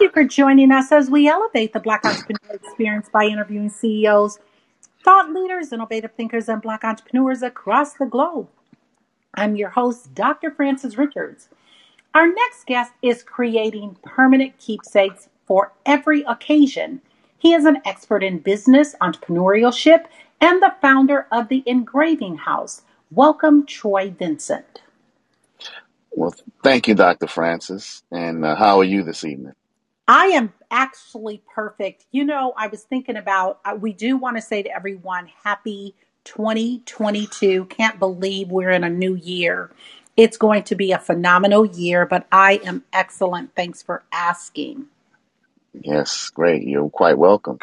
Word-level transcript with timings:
Thank 0.00 0.16
you 0.16 0.22
for 0.22 0.26
joining 0.26 0.72
us 0.72 0.92
as 0.92 1.10
we 1.10 1.28
elevate 1.28 1.74
the 1.74 1.78
Black 1.78 2.06
entrepreneur 2.06 2.54
experience 2.54 3.10
by 3.12 3.24
interviewing 3.24 3.68
CEOs, 3.68 4.38
thought 5.04 5.30
leaders, 5.30 5.74
innovative 5.74 6.12
thinkers, 6.12 6.48
and 6.48 6.62
Black 6.62 6.84
entrepreneurs 6.84 7.42
across 7.42 7.92
the 7.92 8.06
globe. 8.06 8.48
I'm 9.34 9.56
your 9.56 9.68
host, 9.68 10.14
Dr. 10.14 10.52
Francis 10.52 10.96
Richards. 10.96 11.50
Our 12.14 12.28
next 12.32 12.64
guest 12.64 12.92
is 13.02 13.22
creating 13.22 13.98
permanent 14.02 14.56
keepsakes 14.56 15.28
for 15.44 15.72
every 15.84 16.22
occasion. 16.22 17.02
He 17.36 17.52
is 17.52 17.66
an 17.66 17.82
expert 17.84 18.24
in 18.24 18.38
business, 18.38 18.94
entrepreneurship, 19.02 20.06
and 20.40 20.62
the 20.62 20.74
founder 20.80 21.26
of 21.30 21.48
the 21.50 21.62
Engraving 21.66 22.38
House. 22.38 22.84
Welcome, 23.10 23.66
Troy 23.66 24.14
Vincent. 24.18 24.80
Well, 26.10 26.34
thank 26.64 26.88
you, 26.88 26.94
Dr. 26.94 27.26
Francis. 27.26 28.02
And 28.10 28.46
uh, 28.46 28.56
how 28.56 28.80
are 28.80 28.84
you 28.84 29.04
this 29.04 29.24
evening? 29.24 29.52
I 30.10 30.26
am 30.26 30.52
actually 30.72 31.40
perfect. 31.54 32.04
You 32.10 32.24
know, 32.24 32.52
I 32.56 32.66
was 32.66 32.82
thinking 32.82 33.14
about, 33.14 33.60
uh, 33.64 33.76
we 33.80 33.92
do 33.92 34.16
want 34.16 34.38
to 34.38 34.42
say 34.42 34.60
to 34.60 34.68
everyone, 34.74 35.30
happy 35.44 35.94
2022. 36.24 37.66
Can't 37.66 38.00
believe 38.00 38.48
we're 38.48 38.70
in 38.70 38.82
a 38.82 38.90
new 38.90 39.14
year. 39.14 39.70
It's 40.16 40.36
going 40.36 40.64
to 40.64 40.74
be 40.74 40.90
a 40.90 40.98
phenomenal 40.98 41.64
year, 41.64 42.06
but 42.06 42.26
I 42.32 42.60
am 42.64 42.82
excellent. 42.92 43.54
Thanks 43.54 43.84
for 43.84 44.02
asking. 44.10 44.86
Yes, 45.80 46.28
great. 46.30 46.64
You're 46.64 46.90
quite 46.90 47.16
welcome. 47.16 47.60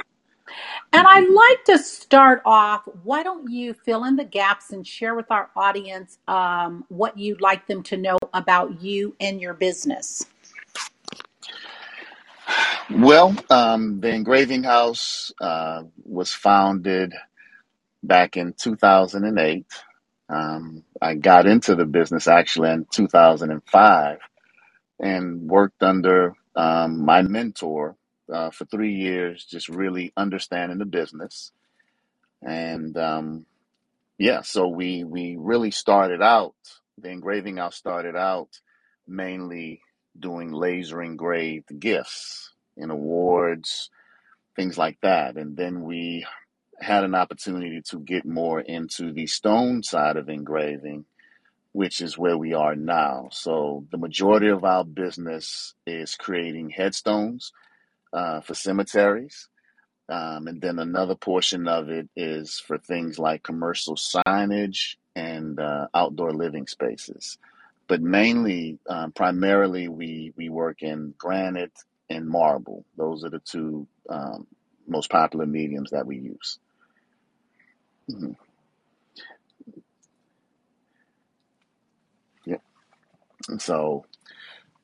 And 0.93 1.05
I'd 1.05 1.29
like 1.29 1.65
to 1.65 1.77
start 1.77 2.43
off. 2.45 2.83
Why 3.03 3.23
don't 3.23 3.51
you 3.51 3.73
fill 3.73 4.05
in 4.05 4.15
the 4.15 4.23
gaps 4.23 4.71
and 4.71 4.87
share 4.87 5.15
with 5.15 5.29
our 5.31 5.49
audience 5.53 6.17
um, 6.29 6.85
what 6.87 7.17
you'd 7.17 7.41
like 7.41 7.67
them 7.67 7.83
to 7.83 7.97
know 7.97 8.17
about 8.33 8.81
you 8.81 9.17
and 9.19 9.41
your 9.41 9.53
business? 9.53 10.25
Well, 12.91 13.35
um, 13.49 13.99
the 14.01 14.09
Engraving 14.09 14.63
House 14.63 15.33
uh, 15.41 15.83
was 16.05 16.33
founded 16.33 17.13
back 18.03 18.37
in 18.37 18.53
2008. 18.53 19.65
Um, 20.29 20.83
I 21.01 21.15
got 21.15 21.47
into 21.47 21.75
the 21.75 21.85
business 21.85 22.27
actually 22.27 22.71
in 22.71 22.87
2005 22.91 24.19
and 24.99 25.41
worked 25.49 25.83
under 25.83 26.35
um, 26.55 27.05
my 27.05 27.23
mentor 27.23 27.97
uh, 28.33 28.51
for 28.51 28.65
three 28.65 28.95
years, 28.95 29.45
just 29.45 29.69
really 29.69 30.13
understanding 30.17 30.79
the 30.79 30.85
business. 30.85 31.51
And 32.43 32.97
um, 32.97 33.45
yeah, 34.19 34.41
so 34.43 34.69
we 34.69 35.03
we 35.03 35.37
really 35.39 35.71
started 35.71 36.21
out 36.23 36.55
the 36.99 37.09
engraving 37.09 37.57
house 37.57 37.75
started 37.77 38.15
out 38.15 38.49
mainly 39.07 39.81
doing 40.19 40.51
laser 40.51 41.01
engraved 41.01 41.79
gifts 41.79 42.53
and 42.75 42.91
awards, 42.91 43.89
things 44.55 44.77
like 44.77 44.97
that, 45.01 45.37
and 45.37 45.55
then 45.55 45.83
we 45.83 46.25
had 46.79 47.03
an 47.03 47.15
opportunity 47.15 47.81
to 47.81 47.99
get 47.99 48.25
more 48.25 48.59
into 48.59 49.11
the 49.11 49.25
stone 49.27 49.81
side 49.81 50.15
of 50.15 50.29
engraving, 50.29 51.05
which 51.71 52.01
is 52.01 52.17
where 52.17 52.37
we 52.37 52.53
are 52.53 52.75
now. 52.75 53.29
So 53.31 53.85
the 53.91 53.97
majority 53.97 54.49
of 54.49 54.63
our 54.63 54.83
business 54.83 55.73
is 55.85 56.15
creating 56.15 56.69
headstones 56.69 57.51
uh, 58.13 58.41
for 58.41 58.53
cemeteries. 58.53 59.49
Um, 60.09 60.47
and 60.47 60.61
then 60.61 60.79
another 60.79 61.15
portion 61.15 61.67
of 61.67 61.89
it 61.89 62.09
is 62.15 62.59
for 62.59 62.77
things 62.77 63.19
like 63.19 63.43
commercial 63.43 63.95
signage 63.95 64.95
and 65.15 65.59
uh, 65.59 65.87
outdoor 65.93 66.31
living 66.31 66.67
spaces. 66.67 67.37
But 67.87 68.01
mainly, 68.01 68.79
um, 68.89 69.13
primarily, 69.13 69.89
we, 69.89 70.33
we 70.37 70.49
work 70.49 70.83
in 70.83 71.15
granite 71.19 71.73
and 72.09 72.27
marble. 72.29 72.85
Those 72.97 73.25
are 73.25 73.31
the 73.31 73.41
two 73.41 73.87
um, 74.09 74.47
most 74.87 75.11
popular 75.11 75.47
mediums 75.47 75.91
that 75.91 76.07
we 76.07 76.17
use. 76.17 76.59
Mhm. 78.11 78.35
Yep. 82.45 82.61
And 83.49 83.61
so, 83.61 84.05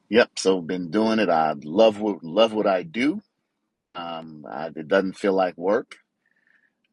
yep. 0.10 0.32
So 0.38 0.62
been 0.62 0.92
doing 0.92 1.20
it. 1.20 1.30
I 1.30 1.54
love 1.64 2.00
what 2.00 2.24
love 2.24 2.54
what 2.54 2.68
I 2.68 2.84
do. 2.84 3.22
Um, 3.96 4.46
I, 4.50 4.68
it 4.76 4.88
doesn't 4.88 5.18
feel 5.18 5.34
like 5.34 5.58
work. 5.58 5.98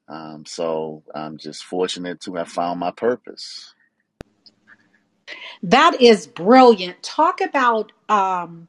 Um, 0.09 0.45
so 0.47 1.05
I'm 1.15 1.39
just 1.39 1.65
fortunate 1.65 2.21
to 2.23 2.35
have 2.37 2.49
found 2.49 2.81
my 2.81 2.93
purpose. 2.93 3.75
That 5.63 6.01
is 6.01 6.27
brilliant. 6.27 7.03
Talk 7.03 7.41
about 7.41 7.93
um, 8.09 8.69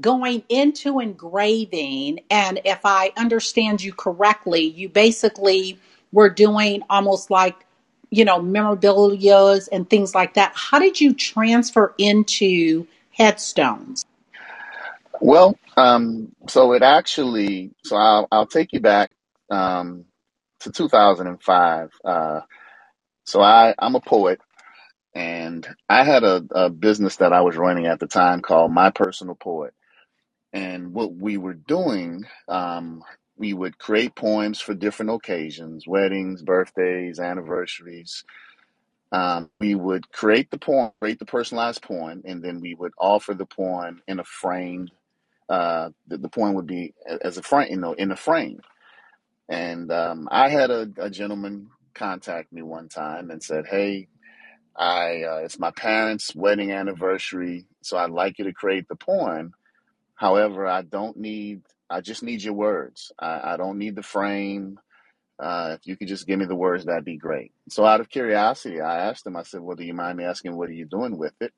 going 0.00 0.42
into 0.48 1.00
engraving. 1.00 2.20
And 2.30 2.60
if 2.64 2.80
I 2.84 3.12
understand 3.16 3.82
you 3.82 3.92
correctly, 3.92 4.62
you 4.62 4.88
basically 4.88 5.78
were 6.12 6.30
doing 6.30 6.82
almost 6.90 7.30
like, 7.30 7.56
you 8.10 8.24
know, 8.24 8.40
memorabilias 8.40 9.68
and 9.70 9.88
things 9.88 10.14
like 10.14 10.34
that. 10.34 10.52
How 10.54 10.78
did 10.78 11.00
you 11.00 11.14
transfer 11.14 11.94
into 11.98 12.86
headstones? 13.12 14.04
Well, 15.20 15.58
um, 15.76 16.32
so 16.48 16.72
it 16.72 16.82
actually, 16.82 17.72
so 17.84 17.96
I'll, 17.96 18.28
I'll 18.30 18.46
take 18.46 18.72
you 18.72 18.80
back 18.80 19.10
um, 19.50 20.04
to 20.60 20.70
2005. 20.70 21.90
Uh, 22.04 22.40
so 23.24 23.42
I, 23.42 23.74
I'm 23.78 23.94
a 23.94 24.00
poet, 24.00 24.40
and 25.14 25.66
I 25.88 26.04
had 26.04 26.24
a, 26.24 26.44
a 26.52 26.70
business 26.70 27.16
that 27.18 27.32
I 27.34 27.42
was 27.42 27.56
running 27.56 27.86
at 27.86 28.00
the 28.00 28.08
time 28.08 28.42
called 28.42 28.72
My 28.72 28.90
Personal 28.90 29.36
Poet. 29.36 29.74
And 30.52 30.94
what 30.94 31.14
we 31.14 31.38
were 31.38 31.54
doing, 31.54 32.24
um, 32.48 33.04
we 33.36 33.54
would 33.54 33.78
create 33.78 34.16
poems 34.16 34.60
for 34.60 34.74
different 34.74 35.12
occasions, 35.12 35.86
weddings, 35.86 36.42
birthdays, 36.42 37.20
anniversaries. 37.20 38.24
Um, 39.12 39.50
we 39.60 39.74
would 39.74 40.10
create 40.12 40.50
the 40.50 40.58
poem, 40.58 40.92
create 41.00 41.18
the 41.18 41.26
personalized 41.26 41.82
poem, 41.82 42.22
and 42.26 42.42
then 42.42 42.60
we 42.60 42.74
would 42.74 42.92
offer 42.98 43.34
the 43.34 43.46
poem 43.46 44.02
in 44.08 44.20
a 44.20 44.24
framed. 44.24 44.92
Uh, 45.48 45.90
the, 46.08 46.18
the 46.18 46.30
poem 46.30 46.54
would 46.54 46.66
be 46.66 46.94
as 47.22 47.38
a 47.38 47.42
frame, 47.42 47.70
you 47.70 47.78
know, 47.78 47.94
in 47.94 48.12
a 48.12 48.16
frame. 48.16 48.60
And 49.48 49.92
um, 49.92 50.28
I 50.32 50.50
had 50.50 50.72
a, 50.72 50.90
a 50.98 51.10
gentleman 51.10 51.70
contact 51.94 52.52
me 52.52 52.62
one 52.62 52.90
time 52.90 53.30
and 53.30 53.42
said, 53.42 53.66
"Hey, 53.68 54.08
I 54.78 55.24
uh, 55.24 55.36
it's 55.38 55.58
my 55.58 55.72
parents' 55.72 56.34
wedding 56.36 56.70
anniversary, 56.70 57.66
so 57.82 57.98
I'd 57.98 58.10
like 58.10 58.38
you 58.38 58.44
to 58.44 58.52
create 58.52 58.86
the 58.88 58.96
poem. 58.96 59.52
However, 60.14 60.66
I 60.66 60.82
don't 60.82 61.16
need. 61.16 61.62
I 61.90 62.00
just 62.00 62.22
need 62.22 62.42
your 62.42 62.54
words. 62.54 63.10
I, 63.18 63.54
I 63.54 63.56
don't 63.56 63.78
need 63.78 63.96
the 63.96 64.02
frame. 64.02 64.78
Uh, 65.40 65.76
if 65.78 65.86
you 65.86 65.96
could 65.96 66.08
just 66.08 66.26
give 66.26 66.38
me 66.38 66.44
the 66.44 66.54
words, 66.54 66.84
that'd 66.84 67.04
be 67.04 67.16
great." 67.16 67.52
So, 67.68 67.84
out 67.84 68.00
of 68.00 68.08
curiosity, 68.08 68.80
I 68.80 69.08
asked 69.08 69.26
him. 69.26 69.36
I 69.36 69.42
said, 69.42 69.60
"Well, 69.60 69.76
do 69.76 69.84
you 69.84 69.94
mind 69.94 70.16
me 70.16 70.24
asking 70.24 70.56
what 70.56 70.68
are 70.68 70.74
you 70.74 70.86
doing 70.86 71.18
with 71.18 71.34
it?" 71.40 71.52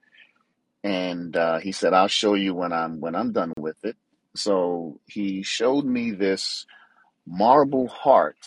And 0.83 1.37
uh, 1.37 1.59
he 1.59 1.73
said, 1.73 1.93
"I'll 1.93 2.09
show 2.09 2.35
you 2.35 2.55
when 2.55 2.73
I'm 2.73 3.01
when 3.01 3.15
I'm 3.15 3.33
done 3.33 3.53
with 3.59 3.77
it." 3.85 3.97
So 4.35 5.01
he 5.07 5.43
showed 5.43 5.85
me 5.85 6.13
this 6.13 6.65
marble 7.27 7.89
heart. 7.89 8.39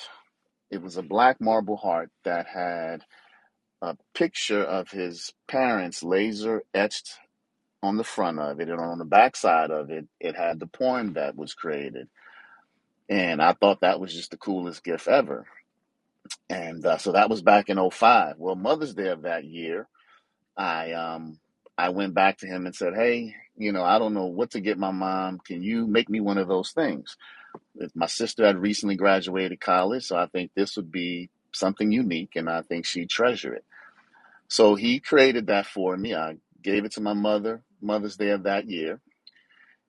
It 0.71 0.81
was 0.81 0.97
a 0.97 1.03
black 1.03 1.39
marble 1.39 1.77
heart 1.77 2.09
that 2.25 2.47
had 2.47 3.03
a 3.83 3.97
picture 4.15 4.63
of 4.63 4.91
his 4.91 5.33
parents 5.47 6.03
laser 6.03 6.63
etched 6.75 7.13
on 7.83 7.97
the 7.97 8.03
front 8.03 8.39
of 8.39 8.59
it, 8.59 8.69
and 8.69 8.79
on 8.79 8.99
the 8.99 9.05
back 9.05 9.35
side 9.35 9.71
of 9.71 9.91
it, 9.91 10.07
it 10.19 10.35
had 10.35 10.59
the 10.59 10.67
poem 10.67 11.13
that 11.13 11.35
was 11.37 11.53
created. 11.53 12.09
And 13.09 13.41
I 13.41 13.53
thought 13.53 13.81
that 13.81 13.99
was 13.99 14.13
just 14.13 14.31
the 14.31 14.37
coolest 14.37 14.83
gift 14.83 15.07
ever. 15.07 15.47
And 16.49 16.85
uh, 16.85 16.97
so 16.97 17.13
that 17.13 17.29
was 17.29 17.41
back 17.43 17.69
in 17.69 17.79
'05. 17.91 18.35
Well, 18.39 18.55
Mother's 18.55 18.95
Day 18.95 19.09
of 19.09 19.23
that 19.23 19.45
year, 19.45 19.87
I 20.57 20.93
um 20.93 21.39
I 21.77 21.89
went 21.89 22.13
back 22.13 22.39
to 22.39 22.47
him 22.47 22.65
and 22.65 22.75
said, 22.75 22.95
"Hey, 22.95 23.35
you 23.57 23.71
know, 23.73 23.83
I 23.83 23.99
don't 23.99 24.13
know 24.15 24.25
what 24.27 24.51
to 24.51 24.61
get 24.61 24.77
my 24.79 24.91
mom. 24.91 25.39
Can 25.39 25.63
you 25.63 25.87
make 25.87 26.09
me 26.09 26.19
one 26.21 26.37
of 26.37 26.47
those 26.47 26.71
things?" 26.71 27.17
My 27.95 28.07
sister 28.07 28.45
had 28.45 28.57
recently 28.59 28.95
graduated 28.97 29.59
college, 29.61 30.05
so 30.05 30.17
I 30.17 30.27
think 30.27 30.51
this 30.55 30.77
would 30.77 30.91
be 30.91 31.29
something 31.53 31.91
unique, 31.91 32.35
and 32.35 32.49
I 32.49 32.61
think 32.63 32.85
she'd 32.85 33.09
treasure 33.09 33.53
it. 33.55 33.65
So 34.53 34.75
he 34.75 34.99
created 34.99 35.47
that 35.47 35.65
for 35.65 35.97
me. 35.97 36.13
I 36.13 36.35
gave 36.61 36.85
it 36.85 36.91
to 36.91 37.01
my 37.01 37.13
mother 37.13 37.63
Mother's 37.81 38.17
Day 38.17 38.29
of 38.29 38.43
that 38.43 38.69
year. 38.69 39.01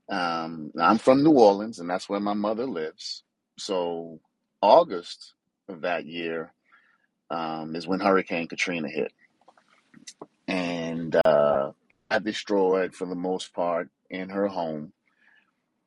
Um, 0.08 0.72
I'm 0.80 0.96
from 0.96 1.22
New 1.22 1.32
Orleans, 1.32 1.80
and 1.80 1.90
that's 1.90 2.08
where 2.08 2.18
my 2.18 2.32
mother 2.32 2.64
lives. 2.64 3.24
So 3.58 4.20
August 4.62 5.34
of 5.68 5.82
that 5.82 6.06
year 6.06 6.54
um, 7.28 7.76
is 7.76 7.86
when 7.86 8.00
Hurricane 8.00 8.48
Katrina 8.48 8.88
hit, 8.88 9.12
and 10.48 11.14
uh, 11.26 11.72
I 12.10 12.18
destroyed 12.20 12.94
for 12.94 13.04
the 13.04 13.14
most 13.14 13.52
part 13.52 13.90
in 14.08 14.30
her 14.30 14.48
home. 14.48 14.94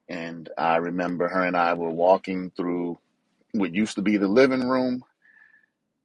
And 0.07 0.49
I 0.55 0.75
remember 0.75 1.27
her 1.29 1.43
and 1.43 1.57
I 1.57 1.73
were 1.73 1.89
walking 1.89 2.51
through 2.55 2.99
what 3.53 3.73
used 3.73 3.95
to 3.95 4.03
be 4.03 4.17
the 4.17 4.27
living 4.27 4.69
room, 4.69 5.03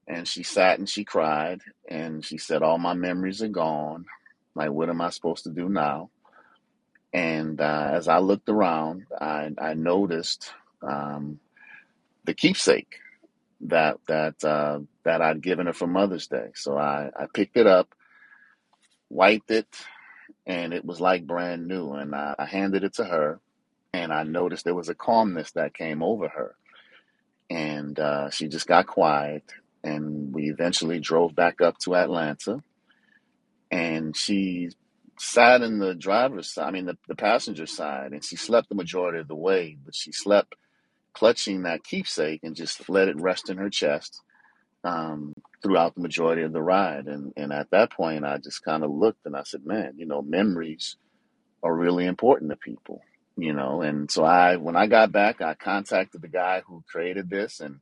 and 0.07 0.27
she 0.27 0.43
sat 0.43 0.79
and 0.79 0.89
she 0.89 1.05
cried, 1.05 1.61
and 1.89 2.25
she 2.25 2.39
said, 2.39 2.63
"All 2.63 2.79
my 2.79 2.95
memories 2.95 3.43
are 3.43 3.49
gone. 3.49 4.07
Like, 4.55 4.71
what 4.71 4.89
am 4.91 5.01
I 5.01 5.11
supposed 5.11 5.45
to 5.45 5.51
do 5.51 5.69
now?" 5.69 6.11
And 7.13 7.61
uh, 7.61 7.91
as 7.93 8.09
I 8.09 8.19
looked 8.19 8.49
around, 8.49 9.07
I, 9.21 9.51
I 9.59 9.75
noticed 9.75 10.53
um, 10.83 11.41
the 12.25 12.35
keepsake 12.35 12.99
that 13.63 13.99
that 14.09 14.43
uh, 14.45 14.81
that 15.05 15.23
I'd 15.23 15.43
given 15.43 15.67
her 15.67 15.73
for 15.73 15.87
Mother's 15.87 16.27
Day. 16.27 16.51
So 16.55 16.77
I, 16.77 17.11
I 17.17 17.27
picked 17.33 17.57
it 17.57 17.67
up, 17.67 17.95
wiped 19.11 19.51
it, 19.51 19.69
and 20.47 20.73
it 20.73 20.85
was 20.85 21.01
like 21.01 21.27
brand 21.27 21.67
new. 21.69 21.93
And 21.93 22.15
I, 22.15 22.35
I 22.39 22.47
handed 22.47 22.85
it 22.85 22.95
to 22.95 23.05
her, 23.05 23.41
and 23.93 24.13
I 24.13 24.23
noticed 24.25 24.65
there 24.65 24.75
was 24.75 24.89
a 24.89 24.95
calmness 24.95 25.53
that 25.53 25.75
came 25.75 26.03
over 26.03 26.29
her. 26.29 26.55
And 27.51 27.99
uh, 27.99 28.31
she 28.31 28.49
just 28.49 28.67
got 28.67 28.87
quiet. 28.87 29.45
And 29.85 30.33
we 30.33 30.51
eventually 30.51 31.01
drove 31.01 31.35
back 31.35 31.61
up 31.61 31.79
to 31.79 31.95
Atlanta. 31.95 32.63
And 33.71 34.17
she 34.17 34.71
sat 35.19 35.63
in 35.63 35.79
the 35.79 35.95
driver's 35.95 36.53
side, 36.53 36.69
I 36.69 36.71
mean, 36.71 36.87
the, 36.87 36.97
the 37.09 37.15
passenger 37.15 37.67
side, 37.67 38.13
and 38.13 38.25
she 38.25 38.37
slept 38.37 38.69
the 38.69 38.75
majority 38.75 39.19
of 39.19 39.29
the 39.29 39.35
way, 39.35 39.77
but 39.85 39.95
she 39.95 40.13
slept 40.13 40.55
clutching 41.13 41.63
that 41.63 41.85
keepsake 41.85 42.41
and 42.43 42.57
just 42.57 42.89
let 42.89 43.09
it 43.09 43.21
rest 43.21 43.51
in 43.51 43.59
her 43.59 43.71
chest 43.71 44.21
um, 44.85 45.33
throughout 45.63 45.95
the 45.95 46.01
majority 46.01 46.43
of 46.43 46.53
the 46.53 46.63
ride. 46.63 47.07
And, 47.07 47.33
and 47.37 47.53
at 47.53 47.71
that 47.71 47.93
point, 47.93 48.25
I 48.25 48.39
just 48.39 48.65
kind 48.65 48.83
of 48.83 48.91
looked 48.91 49.25
and 49.27 49.37
I 49.37 49.43
said, 49.45 49.65
man, 49.65 49.95
you 49.97 50.07
know, 50.07 50.23
memories 50.23 50.97
are 51.63 51.75
really 51.75 52.07
important 52.07 52.51
to 52.51 52.57
people, 52.57 53.03
you 53.37 53.53
know. 53.53 53.83
And 53.83 54.11
so 54.11 54.25
I, 54.25 54.57
when 54.57 54.77
I 54.77 54.87
got 54.87 55.13
back, 55.13 55.41
I 55.41 55.55
contacted 55.55 56.23
the 56.23 56.29
guy 56.29 56.63
who 56.67 56.83
created 56.91 57.31
this, 57.31 57.61
and 57.61 57.81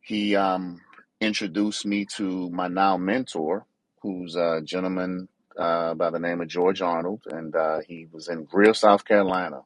he 0.00 0.36
um, 0.36 0.80
introduced 1.26 1.86
me 1.86 2.06
to 2.16 2.50
my 2.50 2.68
now 2.68 2.96
mentor, 2.96 3.66
who's 4.02 4.36
a 4.36 4.62
gentleman 4.64 5.28
uh, 5.58 5.94
by 5.94 6.10
the 6.10 6.20
name 6.20 6.40
of 6.40 6.48
George 6.48 6.82
Arnold, 6.82 7.22
and 7.30 7.54
uh, 7.56 7.80
he 7.86 8.06
was 8.12 8.28
in 8.28 8.44
Greer, 8.44 8.74
South 8.74 9.04
Carolina, 9.04 9.62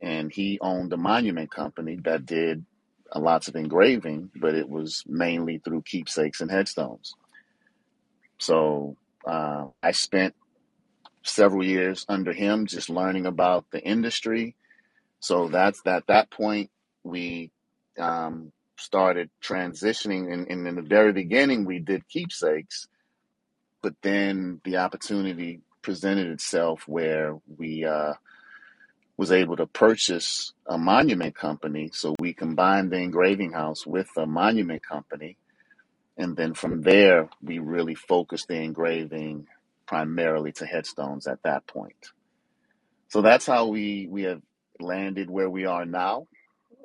and 0.00 0.32
he 0.32 0.58
owned 0.60 0.92
a 0.92 0.96
monument 0.96 1.50
company 1.50 1.98
that 2.04 2.26
did 2.26 2.64
lots 3.14 3.48
of 3.48 3.56
engraving, 3.56 4.30
but 4.36 4.54
it 4.54 4.68
was 4.68 5.04
mainly 5.06 5.58
through 5.58 5.82
keepsakes 5.82 6.40
and 6.40 6.50
headstones. 6.50 7.14
So 8.38 8.96
uh, 9.26 9.66
I 9.82 9.92
spent 9.92 10.34
several 11.22 11.64
years 11.64 12.06
under 12.08 12.32
him, 12.32 12.66
just 12.66 12.88
learning 12.90 13.26
about 13.26 13.66
the 13.72 13.82
industry. 13.82 14.56
So 15.20 15.48
that's 15.48 15.82
at 15.86 16.06
that 16.06 16.30
point 16.30 16.70
we 17.04 17.50
um, 17.98 18.52
started 18.80 19.30
transitioning. 19.42 20.32
And, 20.32 20.48
and 20.48 20.66
in 20.66 20.76
the 20.76 20.82
very 20.82 21.12
beginning, 21.12 21.64
we 21.64 21.78
did 21.78 22.08
keepsakes, 22.08 22.88
but 23.82 23.94
then 24.02 24.60
the 24.64 24.78
opportunity 24.78 25.60
presented 25.82 26.28
itself 26.28 26.84
where 26.86 27.38
we 27.58 27.84
uh, 27.84 28.14
was 29.16 29.32
able 29.32 29.56
to 29.56 29.66
purchase 29.66 30.52
a 30.66 30.78
monument 30.78 31.34
company. 31.34 31.90
So 31.92 32.14
we 32.18 32.32
combined 32.32 32.90
the 32.90 32.98
engraving 32.98 33.52
house 33.52 33.86
with 33.86 34.08
a 34.16 34.26
monument 34.26 34.82
company. 34.82 35.36
And 36.16 36.36
then 36.36 36.54
from 36.54 36.82
there, 36.82 37.28
we 37.42 37.58
really 37.58 37.94
focused 37.94 38.48
the 38.48 38.56
engraving 38.56 39.46
primarily 39.86 40.52
to 40.52 40.66
headstones 40.66 41.26
at 41.26 41.42
that 41.42 41.66
point. 41.66 42.12
So 43.08 43.22
that's 43.22 43.44
how 43.44 43.66
we 43.66 44.06
we 44.08 44.22
have 44.22 44.40
landed 44.78 45.28
where 45.28 45.50
we 45.50 45.66
are 45.66 45.84
now. 45.84 46.28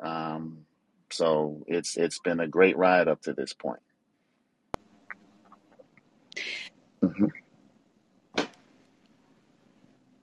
Um, 0.02 0.65
so 1.12 1.64
it's 1.68 1.98
it's 1.98 2.20
been 2.20 2.40
a 2.42 2.48
great 2.48 2.78
ride 2.78 3.08
up 3.08 3.22
to 3.24 3.34
this 3.34 3.54
point. 3.54 3.82
Mhm. 7.04 7.30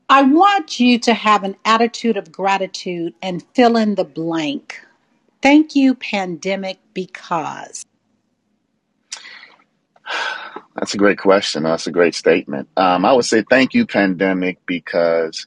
I 0.08 0.23
want 0.23 0.81
you 0.81 0.99
to 1.00 1.14
have 1.14 1.44
an 1.44 1.56
attitude 1.64 2.17
of 2.17 2.32
gratitude 2.32 3.14
and 3.23 3.44
fill 3.55 3.76
in 3.76 3.96
the 3.96 4.05
blank. 4.05 4.81
Thank 5.43 5.76
you, 5.76 5.94
pandemic, 5.94 6.79
because. 6.94 7.84
That's 10.76 10.94
a 10.94 10.99
great 10.99 11.19
question. 11.19 11.64
That's 11.64 11.87
a 11.88 11.93
great 11.93 12.14
statement. 12.14 12.69
Um, 12.76 13.05
I 13.05 13.12
would 13.12 13.25
say 13.26 13.44
thank 13.49 13.75
you, 13.75 13.87
pandemic, 13.87 14.58
because 14.67 15.46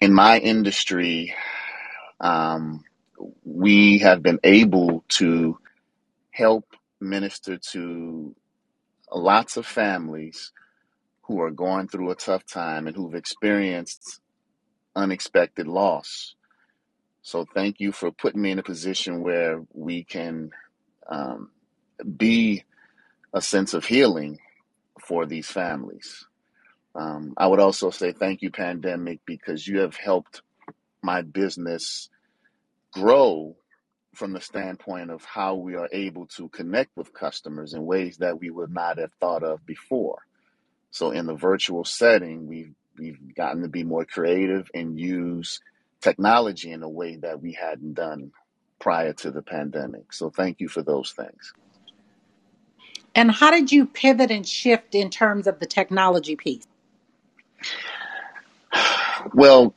in 0.00 0.14
my 0.14 0.38
industry, 0.38 1.34
um, 2.20 2.84
we 3.44 3.98
have 3.98 4.22
been 4.22 4.40
able 4.44 5.04
to 5.08 5.58
help 6.30 6.66
minister 7.00 7.58
to 7.58 8.34
lots 9.12 9.56
of 9.56 9.66
families 9.66 10.52
who 11.22 11.40
are 11.40 11.50
going 11.50 11.88
through 11.88 12.10
a 12.10 12.14
tough 12.16 12.44
time 12.46 12.86
and 12.86 12.96
who've 12.96 13.14
experienced 13.14 14.20
unexpected 14.96 15.66
loss. 15.68 16.34
So 17.22 17.44
thank 17.54 17.80
you 17.80 17.92
for 17.92 18.10
putting 18.10 18.42
me 18.42 18.52
in 18.52 18.58
a 18.58 18.62
position 18.62 19.22
where 19.22 19.62
we 19.74 20.04
can 20.04 20.50
um, 21.08 21.50
be 22.16 22.64
a 23.34 23.42
sense 23.42 23.74
of 23.74 23.84
healing 23.84 24.38
for 25.00 25.26
these 25.26 25.46
families. 25.46 26.26
Um, 26.94 27.34
I 27.36 27.46
would 27.46 27.60
also 27.60 27.90
say 27.90 28.12
thank 28.12 28.42
you, 28.42 28.50
pandemic, 28.50 29.20
because 29.26 29.66
you 29.66 29.80
have 29.80 29.96
helped 29.96 30.42
my 31.02 31.22
business 31.22 32.08
grow 32.92 33.56
from 34.14 34.32
the 34.32 34.40
standpoint 34.40 35.10
of 35.10 35.24
how 35.24 35.54
we 35.54 35.76
are 35.76 35.88
able 35.92 36.26
to 36.26 36.48
connect 36.48 36.96
with 36.96 37.12
customers 37.12 37.74
in 37.74 37.84
ways 37.84 38.18
that 38.18 38.40
we 38.40 38.50
would 38.50 38.72
not 38.72 38.98
have 38.98 39.12
thought 39.20 39.42
of 39.42 39.64
before. 39.64 40.18
So 40.90 41.10
in 41.10 41.26
the 41.26 41.34
virtual 41.34 41.84
setting, 41.84 42.46
we've 42.48 42.74
we've 42.98 43.34
gotten 43.34 43.62
to 43.62 43.68
be 43.68 43.84
more 43.84 44.04
creative 44.04 44.70
and 44.74 44.98
use 44.98 45.60
technology 46.00 46.72
in 46.72 46.82
a 46.82 46.88
way 46.88 47.16
that 47.16 47.40
we 47.40 47.52
hadn't 47.52 47.94
done 47.94 48.32
prior 48.80 49.12
to 49.12 49.30
the 49.30 49.42
pandemic. 49.42 50.12
So 50.12 50.30
thank 50.30 50.60
you 50.60 50.68
for 50.68 50.82
those 50.82 51.12
things. 51.12 51.52
And 53.14 53.30
how 53.30 53.50
did 53.50 53.72
you 53.72 53.86
pivot 53.86 54.30
and 54.30 54.46
shift 54.46 54.94
in 54.94 55.10
terms 55.10 55.46
of 55.46 55.58
the 55.58 55.66
technology 55.66 56.36
piece? 56.36 56.66
Well, 59.34 59.74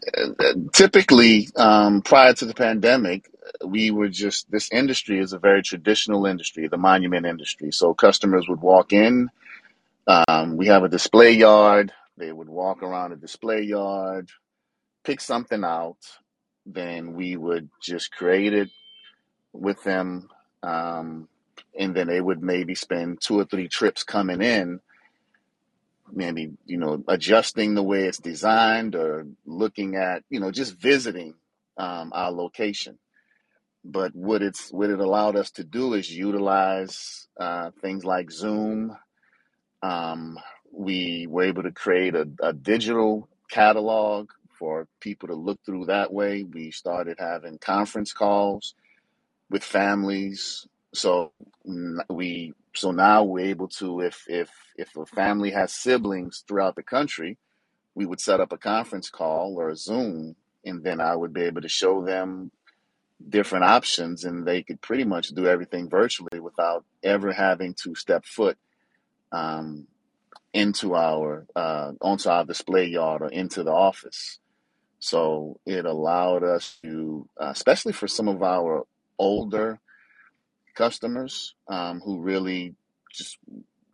typically, 0.74 1.50
um, 1.56 2.02
prior 2.02 2.34
to 2.34 2.46
the 2.46 2.54
pandemic, 2.54 3.30
we 3.66 3.92
were 3.92 4.10
just 4.10 4.50
this 4.52 4.72
industry 4.72 5.20
is 5.20 5.34
a 5.34 5.40
very 5.40 5.62
traditional 5.62 6.26
industry, 6.26 6.68
the 6.68 6.78
monument 6.78 7.26
industry. 7.26 7.72
So 7.72 7.94
customers 7.94 8.48
would 8.48 8.62
walk 8.62 8.94
in. 8.94 9.30
Um, 10.08 10.58
we 10.58 10.68
have 10.68 10.84
a 10.84 10.90
display 10.90 11.32
yard. 11.34 11.94
They 12.18 12.32
would 12.32 12.50
walk 12.50 12.84
around 12.84 13.12
the 13.12 13.16
display 13.18 13.62
yard, 13.64 14.30
pick 15.04 15.22
something 15.22 15.64
out. 15.64 15.98
Then 16.66 17.14
we 17.14 17.36
would 17.38 17.70
just 17.82 18.12
create 18.12 18.54
it 18.54 18.70
with 19.54 19.84
them, 19.84 20.30
um, 20.64 21.28
and 21.78 21.96
then 21.96 22.08
they 22.08 22.22
would 22.22 22.44
maybe 22.44 22.76
spend 22.76 23.22
two 23.22 23.40
or 23.40 23.46
three 23.46 23.68
trips 23.68 24.04
coming 24.04 24.42
in 24.42 24.80
maybe 26.14 26.52
you 26.66 26.78
know 26.78 27.04
adjusting 27.08 27.76
the 27.76 27.84
way 27.84 28.06
it's 28.06 28.20
designed 28.20 28.96
or 28.96 29.28
looking 29.46 29.96
at 29.96 30.24
you 30.30 30.40
know 30.40 30.52
just 30.52 30.76
visiting 30.76 31.36
um, 31.78 32.12
our 32.14 32.32
location. 32.32 33.00
But 33.86 34.16
what 34.16 34.42
it's 34.44 34.72
what 34.72 34.90
it 34.90 35.00
allowed 35.00 35.36
us 35.36 35.52
to 35.52 35.64
do 35.64 35.94
is 35.96 36.12
utilize 36.12 37.28
uh, 37.40 37.72
things 37.82 38.06
like 38.06 38.32
zoom. 38.32 38.98
Um, 39.84 40.40
we 40.72 41.28
were 41.30 41.44
able 41.44 41.64
to 41.64 41.72
create 41.72 42.16
a, 42.16 42.28
a 42.42 42.54
digital 42.54 43.30
catalog 43.52 44.30
for 44.60 44.88
people 45.02 45.30
to 45.30 45.36
look 45.36 45.60
through 45.66 45.86
that 45.88 46.14
way. 46.14 46.44
We 46.44 46.72
started 46.72 47.18
having 47.20 47.60
conference 47.60 48.14
calls 48.14 48.76
with 49.52 49.64
families. 49.64 50.68
So 50.94 51.34
we 52.10 52.54
so 52.74 52.92
now 52.92 53.24
we're 53.24 53.46
able 53.46 53.68
to 53.68 54.02
if 54.02 54.24
if 54.28 54.50
if 54.78 54.96
a 54.96 55.06
family 55.06 55.52
has 55.52 55.74
siblings 55.74 56.44
throughout 56.48 56.76
the 56.76 56.84
country, 56.84 57.38
we 57.96 58.06
would 58.06 58.22
set 58.22 58.40
up 58.40 58.52
a 58.52 58.58
conference 58.58 59.10
call 59.10 59.56
or 59.58 59.70
a 59.70 59.76
Zoom, 59.76 60.36
and 60.66 60.84
then 60.84 61.02
I 61.02 61.16
would 61.16 61.34
be 61.34 61.44
able 61.44 61.62
to 61.62 61.70
show 61.70 62.04
them 62.06 62.52
different 63.28 63.66
options, 63.66 64.24
and 64.24 64.46
they 64.46 64.64
could 64.64 64.82
pretty 64.82 65.04
much 65.04 65.30
do 65.30 65.48
everything 65.48 65.90
virtually 65.90 66.40
without 66.40 66.86
ever 67.04 67.32
having 67.32 67.76
to 67.84 67.94
step 67.96 68.26
foot 68.26 68.58
um, 69.32 69.88
into 70.54 70.96
our 70.96 71.46
uh, 71.56 71.92
onto 72.02 72.30
our 72.30 72.46
display 72.46 72.86
yard 72.86 73.22
or 73.22 73.30
into 73.30 73.64
the 73.64 73.72
office. 73.72 74.40
So 75.00 75.60
it 75.66 75.86
allowed 75.86 76.44
us 76.44 76.78
to, 76.84 77.28
uh, 77.40 77.50
especially 77.50 77.94
for 77.94 78.08
some 78.08 78.28
of 78.28 78.44
our 78.44 78.86
older 79.18 79.80
customers 80.84 81.56
um, 81.70 82.02
who 82.02 82.20
really 82.22 82.76
just 83.14 83.38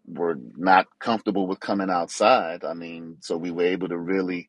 were 0.07 0.37
not 0.57 0.87
comfortable 0.99 1.47
with 1.47 1.59
coming 1.59 1.89
outside. 1.91 2.63
I 2.65 2.73
mean, 2.73 3.17
so 3.21 3.37
we 3.37 3.51
were 3.51 3.65
able 3.75 3.89
to 3.89 3.97
really 3.99 4.47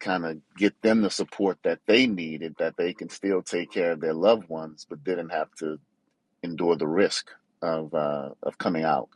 kind 0.00 0.26
of 0.26 0.38
get 0.58 0.80
them 0.82 1.02
the 1.02 1.10
support 1.10 1.58
that 1.64 1.80
they 1.86 2.06
needed, 2.06 2.56
that 2.58 2.76
they 2.78 2.94
can 2.94 3.08
still 3.10 3.42
take 3.42 3.72
care 3.72 3.92
of 3.92 4.00
their 4.00 4.14
loved 4.14 4.48
ones, 4.48 4.86
but 4.88 5.04
didn't 5.04 5.30
have 5.30 5.50
to 5.60 5.78
endure 6.42 6.76
the 6.76 6.88
risk 6.88 7.30
of 7.62 7.94
uh, 7.94 8.30
of 8.42 8.58
coming 8.58 8.84
out, 8.84 9.08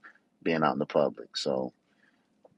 being 0.45 0.63
out 0.65 0.75
in 0.75 0.81
the 0.81 0.87
public. 0.87 1.37
So 1.37 1.69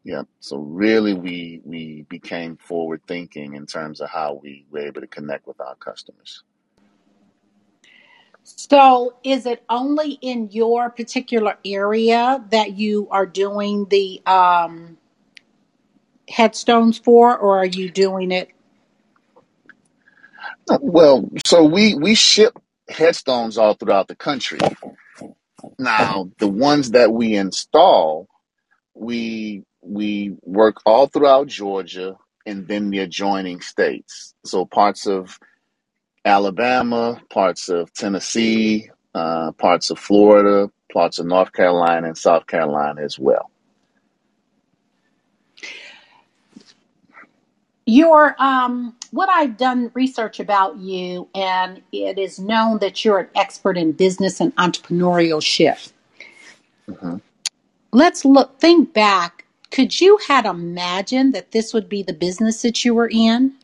Yeah. 0.05 0.23
So 0.41 0.57
really, 0.59 1.13
we 1.15 1.61
we 1.65 2.07
became 2.09 2.57
forward 2.57 3.03
thinking 3.07 3.55
in 3.55 3.67
terms 3.67 4.01
of 4.01 4.09
how 4.09 4.41
we 4.43 4.67
were 4.71 4.81
able 4.81 5.03
to 5.03 5.07
connect 5.07 5.47
with 5.47 5.61
our 5.61 5.77
customers. 5.77 6.43
So, 8.57 9.15
is 9.25 9.47
it 9.47 9.63
only 9.69 10.13
in 10.21 10.51
your 10.51 10.91
particular 10.91 11.57
area 11.65 12.45
that 12.51 12.73
you 12.79 13.09
are 13.11 13.27
doing 13.27 13.87
the 13.87 14.23
um, 14.27 14.99
headstones 16.29 16.99
for, 16.99 17.37
or 17.37 17.59
are 17.59 17.67
you 17.67 17.91
doing 17.91 18.33
it? 18.33 18.51
Well, 20.81 21.29
so 21.45 21.65
we 21.65 21.95
we 21.95 22.15
ship 22.15 22.59
headstones 22.89 23.59
all 23.59 23.75
throughout 23.75 24.09
the 24.09 24.17
country. 24.17 24.61
Now, 25.79 26.31
the 26.39 26.49
ones 26.49 26.93
that 26.93 27.13
we 27.13 27.35
install, 27.35 28.29
we 28.95 29.65
we 29.83 30.37
work 30.43 30.77
all 30.87 31.07
throughout 31.07 31.49
Georgia 31.49 32.17
and 32.47 32.67
then 32.69 32.91
the 32.91 33.01
adjoining 33.01 33.61
states. 33.61 34.35
So 34.45 34.65
parts 34.65 35.07
of 35.07 35.39
Alabama, 36.25 37.21
parts 37.31 37.69
of 37.71 37.93
Tennessee, 37.95 38.91
uh, 39.15 39.53
parts 39.53 39.91
of 39.91 39.99
Florida, 39.99 40.71
parts 40.93 41.19
of 41.19 41.27
North 41.27 41.53
Carolina, 41.53 42.09
and 42.09 42.19
South 42.19 42.47
Carolina 42.47 43.03
as 43.03 43.19
well. 43.19 43.51
Your 47.87 48.37
um, 48.43 48.97
what 49.13 49.29
I've 49.29 49.57
done 49.59 49.91
research 49.95 50.41
about 50.41 50.79
you, 50.79 51.29
and 51.35 51.83
it 51.93 52.19
is 52.19 52.39
known 52.39 52.79
that 52.81 53.05
you're 53.05 53.21
an 53.21 53.29
expert 53.37 53.79
in 53.79 53.93
business 53.93 54.41
and 54.41 54.55
entrepreneurship. 54.57 55.93
hmm 56.89 57.17
Let's 57.93 58.25
look 58.25 58.61
think 58.61 58.95
back. 58.95 59.47
Could 59.71 60.01
you 60.01 60.19
had 60.29 60.47
imagined 60.47 61.35
that 61.35 61.53
this 61.53 61.75
would 61.75 61.89
be 61.89 62.03
the 62.03 62.13
business 62.15 62.63
that 62.63 62.85
you 62.85 62.95
were 62.95 63.11
in? 63.13 63.55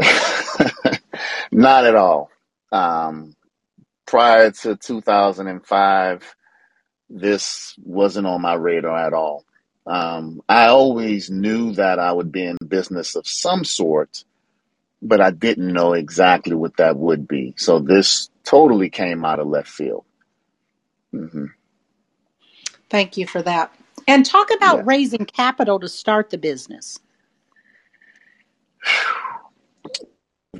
Not 1.52 1.86
at 1.86 1.96
all. 1.96 2.30
Um, 2.72 3.34
prior 4.06 4.50
to 4.52 4.76
2005, 4.76 6.36
this 7.10 7.74
wasn't 7.82 8.26
on 8.26 8.42
my 8.42 8.54
radar 8.54 8.98
at 9.06 9.14
all. 9.14 9.44
Um, 9.86 10.42
I 10.48 10.68
always 10.68 11.30
knew 11.30 11.74
that 11.74 11.98
I 11.98 12.12
would 12.12 12.32
be 12.32 12.44
in 12.46 12.58
business 12.66 13.16
of 13.16 13.26
some 13.28 13.64
sort, 13.64 14.24
but 15.02 15.20
I 15.20 15.30
didn't 15.32 15.72
know 15.72 15.94
exactly 15.94 16.56
what 16.56 16.78
that 16.78 16.96
would 16.96 17.28
be. 17.28 17.54
So 17.58 17.80
this 17.80 18.30
totally 18.44 18.90
came 18.90 19.24
out 19.24 19.40
of 19.40 19.48
left 19.48 19.68
field. 19.70 20.04
hmm 21.12 21.46
Thank 22.90 23.16
you 23.16 23.26
for 23.26 23.42
that. 23.42 23.74
And 24.08 24.26
talk 24.26 24.48
Yeah. 24.60 24.76
about 24.76 24.86
raising 24.86 25.26
capital 25.26 25.80
to 25.80 25.88
start 25.88 26.30
the 26.30 26.38
business. 26.38 26.98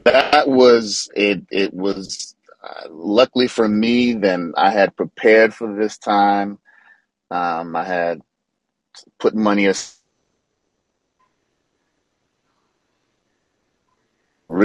That 0.05 0.49
was 0.49 1.11
it. 1.17 1.45
It 1.51 1.75
was 1.75 2.37
uh, 2.63 2.89
luckily 2.91 3.49
for 3.49 3.69
me. 3.69 4.15
Then 4.15 4.55
I 4.57 4.71
had 4.71 4.97
prepared 4.97 5.55
for 5.55 5.75
this 5.77 5.99
time. 5.99 6.59
Um, 7.31 7.77
I 7.77 7.85
had 7.85 8.23
put 9.21 9.35
money 9.35 9.67
as 9.69 9.97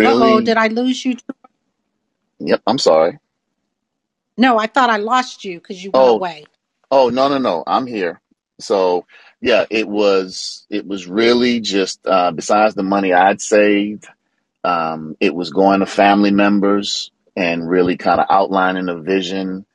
Uh 0.04 0.16
oh, 0.22 0.42
really. 0.42 0.42
did 0.42 0.58
I 0.58 0.68
lose 0.70 1.06
you? 1.06 1.18
Yep. 2.40 2.62
I'm 2.68 2.80
sorry. 2.80 3.20
No, 4.38 4.58
I 4.60 4.68
thought 4.68 4.90
I 4.92 4.98
lost 4.98 5.46
you 5.46 5.60
because 5.60 5.84
you 5.84 5.92
went 5.92 6.08
Oh, 6.08 6.10
away. 6.10 6.46
oh 6.92 7.10
no, 7.10 7.30
no, 7.30 7.40
no. 7.40 7.64
I'm 7.68 7.88
here. 7.88 8.22
So 8.60 9.06
yeah, 9.42 9.66
it 9.70 9.88
was. 9.88 10.66
It 10.70 10.88
was 10.88 11.08
really 11.08 11.62
just 11.62 12.02
uh, 12.08 12.32
besides 12.32 12.76
the 12.76 12.84
money 12.84 13.14
I'd 13.14 13.42
saved. 13.42 14.08
Um, 14.64 15.16
it 15.20 15.34
was 15.34 15.52
going 15.52 15.80
to 15.80 15.86
family 15.86 16.32
members 16.32 17.12
and 17.36 17.70
really 17.70 17.98
kind 17.98 18.20
of 18.20 18.28
outlining 18.30 18.90
a 18.90 19.00
vision 19.00 19.66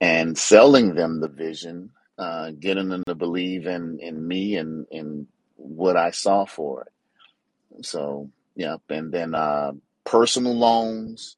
and 0.00 0.36
selling 0.36 0.94
them 0.94 1.20
the 1.20 1.28
vision, 1.28 1.90
uh, 2.18 2.50
getting 2.58 2.88
them 2.88 3.04
to 3.06 3.14
believe 3.14 3.66
in 3.66 3.98
in 4.00 4.26
me 4.26 4.56
and 4.56 4.86
in 4.90 5.26
what 5.56 5.96
I 5.96 6.10
saw 6.10 6.44
for 6.44 6.82
it. 6.82 7.84
So, 7.84 8.30
yep. 8.54 8.80
and 8.88 9.12
then 9.12 9.34
uh, 9.34 9.72
personal 10.04 10.54
loans 10.54 11.36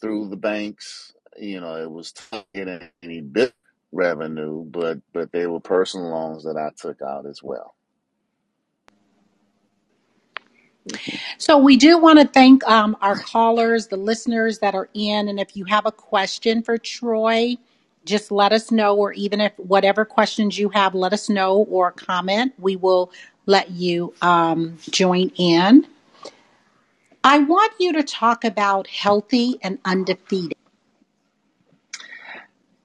through 0.00 0.28
the 0.28 0.36
banks. 0.36 1.12
You 1.36 1.60
know, 1.60 1.76
it 1.76 1.90
was 1.90 2.12
tough 2.12 2.44
getting 2.54 2.88
any 3.02 3.20
big 3.20 3.52
revenue, 3.92 4.64
but 4.64 4.98
but 5.12 5.32
they 5.32 5.46
were 5.46 5.60
personal 5.60 6.10
loans 6.10 6.44
that 6.44 6.56
I 6.56 6.70
took 6.76 7.00
out 7.02 7.26
as 7.26 7.42
well. 7.42 7.74
So 11.38 11.58
we 11.58 11.76
do 11.76 11.98
want 11.98 12.18
to 12.18 12.26
thank 12.26 12.66
um, 12.66 12.96
our 13.00 13.18
callers, 13.18 13.88
the 13.88 13.96
listeners 13.96 14.58
that 14.60 14.74
are 14.74 14.88
in, 14.94 15.28
and 15.28 15.38
if 15.38 15.56
you 15.56 15.64
have 15.66 15.86
a 15.86 15.92
question 15.92 16.62
for 16.62 16.78
Troy, 16.78 17.56
just 18.04 18.30
let 18.30 18.52
us 18.52 18.70
know, 18.70 18.96
or 18.96 19.12
even 19.12 19.40
if 19.40 19.52
whatever 19.58 20.04
questions 20.04 20.58
you 20.58 20.70
have, 20.70 20.94
let 20.94 21.12
us 21.12 21.28
know 21.28 21.58
or 21.70 21.92
comment. 21.92 22.54
We 22.58 22.76
will 22.76 23.12
let 23.46 23.70
you 23.70 24.14
um, 24.22 24.78
join 24.90 25.30
in. 25.36 25.86
I 27.24 27.38
want 27.38 27.72
you 27.78 27.92
to 27.94 28.02
talk 28.02 28.44
about 28.44 28.86
healthy 28.86 29.58
and 29.62 29.78
undefeated. 29.84 30.56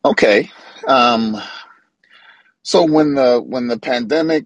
Okay. 0.03 0.51
Um, 0.87 1.41
so 2.63 2.83
when 2.83 3.15
the 3.15 3.41
when 3.41 3.67
the 3.67 3.79
pandemic 3.79 4.45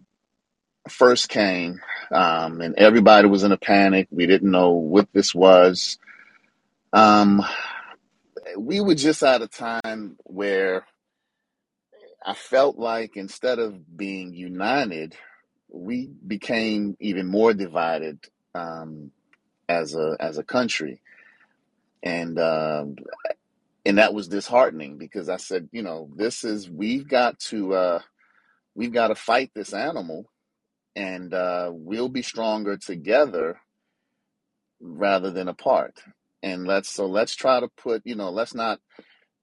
first 0.87 1.29
came, 1.29 1.81
um, 2.11 2.61
and 2.61 2.75
everybody 2.75 3.27
was 3.27 3.43
in 3.43 3.51
a 3.51 3.57
panic, 3.57 4.07
we 4.11 4.25
didn't 4.25 4.51
know 4.51 4.71
what 4.71 5.07
this 5.13 5.33
was. 5.33 5.97
Um, 6.93 7.43
we 8.57 8.79
were 8.79 8.95
just 8.95 9.23
at 9.23 9.41
a 9.41 9.47
time 9.47 10.17
where 10.23 10.85
I 12.25 12.33
felt 12.33 12.77
like 12.77 13.15
instead 13.15 13.59
of 13.59 13.97
being 13.97 14.33
united, 14.33 15.15
we 15.69 16.07
became 16.25 16.97
even 16.99 17.27
more 17.27 17.53
divided 17.53 18.19
um, 18.55 19.11
as 19.69 19.95
a 19.95 20.17
as 20.19 20.37
a 20.37 20.43
country, 20.43 21.01
and 22.03 22.37
uh, 22.39 22.85
and 23.85 23.97
that 23.97 24.13
was 24.13 24.27
disheartening 24.27 24.97
because 24.97 25.29
I 25.29 25.37
said, 25.37 25.69
you 25.71 25.83
know, 25.83 26.09
this 26.15 26.43
is 26.43 26.69
we've 26.69 27.07
got 27.07 27.39
to 27.39 27.73
uh, 27.73 27.99
we've 28.75 28.93
got 28.93 29.07
to 29.07 29.15
fight 29.15 29.51
this 29.53 29.73
animal, 29.73 30.29
and 30.97 31.31
uh, 31.31 31.69
we'll 31.71 32.09
be 32.09 32.23
stronger 32.23 32.75
together 32.75 33.61
rather 34.81 35.29
than 35.29 35.47
apart. 35.47 36.01
And 36.41 36.65
let's 36.65 36.89
so 36.89 37.05
let's 37.05 37.35
try 37.35 37.59
to 37.59 37.69
put, 37.77 38.01
you 38.03 38.15
know, 38.15 38.31
let's 38.31 38.55
not 38.55 38.79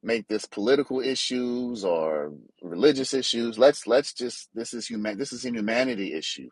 make 0.02 0.26
this 0.26 0.46
political 0.46 1.00
issues 1.00 1.84
or 1.84 2.32
religious 2.60 3.14
issues. 3.14 3.56
Let's 3.56 3.86
let's 3.86 4.12
just 4.12 4.48
this 4.52 4.74
is 4.74 4.88
human 4.88 5.16
this 5.16 5.32
is 5.32 5.44
a 5.44 5.50
humanity 5.50 6.12
issue 6.12 6.48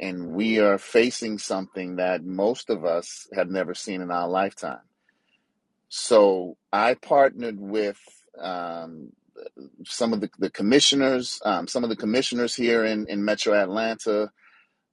and 0.00 0.32
we 0.32 0.58
are 0.58 0.78
facing 0.78 1.38
something 1.38 1.96
that 1.96 2.24
most 2.24 2.68
of 2.68 2.84
us 2.84 3.28
have 3.34 3.48
never 3.48 3.74
seen 3.74 4.00
in 4.00 4.10
our 4.10 4.28
lifetime. 4.28 4.80
So 5.88 6.56
I 6.72 6.94
partnered 6.94 7.60
with 7.60 7.98
um, 8.40 9.12
some 9.84 10.12
of 10.12 10.20
the, 10.20 10.30
the 10.38 10.50
commissioners, 10.50 11.40
um, 11.44 11.66
some 11.66 11.84
of 11.84 11.90
the 11.90 11.96
commissioners 11.96 12.54
here 12.54 12.84
in, 12.84 13.06
in 13.08 13.24
Metro 13.24 13.54
Atlanta, 13.54 14.30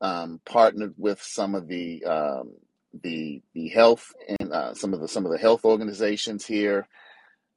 um, 0.01 0.39
partnered 0.45 0.93
with 0.97 1.21
some 1.21 1.55
of 1.55 1.67
the 1.67 2.03
um, 2.05 2.53
the 3.03 3.41
the 3.53 3.67
health 3.69 4.13
and 4.39 4.51
uh, 4.51 4.73
some 4.73 4.93
of 4.93 5.01
the 5.01 5.07
some 5.07 5.25
of 5.25 5.31
the 5.31 5.37
health 5.37 5.65
organizations 5.65 6.45
here 6.45 6.87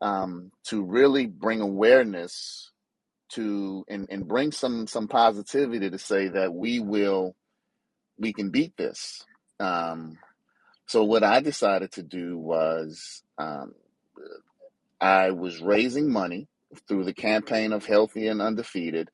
um, 0.00 0.50
to 0.64 0.82
really 0.82 1.26
bring 1.26 1.60
awareness 1.60 2.70
to 3.30 3.84
and, 3.88 4.08
and 4.10 4.28
bring 4.28 4.52
some 4.52 4.86
some 4.86 5.08
positivity 5.08 5.88
to 5.88 5.98
say 5.98 6.28
that 6.28 6.52
we 6.52 6.80
will 6.80 7.34
we 8.18 8.32
can 8.32 8.50
beat 8.50 8.76
this. 8.76 9.24
Um, 9.60 10.18
so 10.86 11.04
what 11.04 11.22
I 11.22 11.40
decided 11.40 11.92
to 11.92 12.02
do 12.02 12.36
was 12.36 13.22
um, 13.38 13.74
I 15.00 15.30
was 15.30 15.60
raising 15.60 16.12
money 16.12 16.48
through 16.88 17.04
the 17.04 17.14
campaign 17.14 17.72
of 17.72 17.86
Healthy 17.86 18.28
and 18.28 18.42
Undefeated 18.42 19.10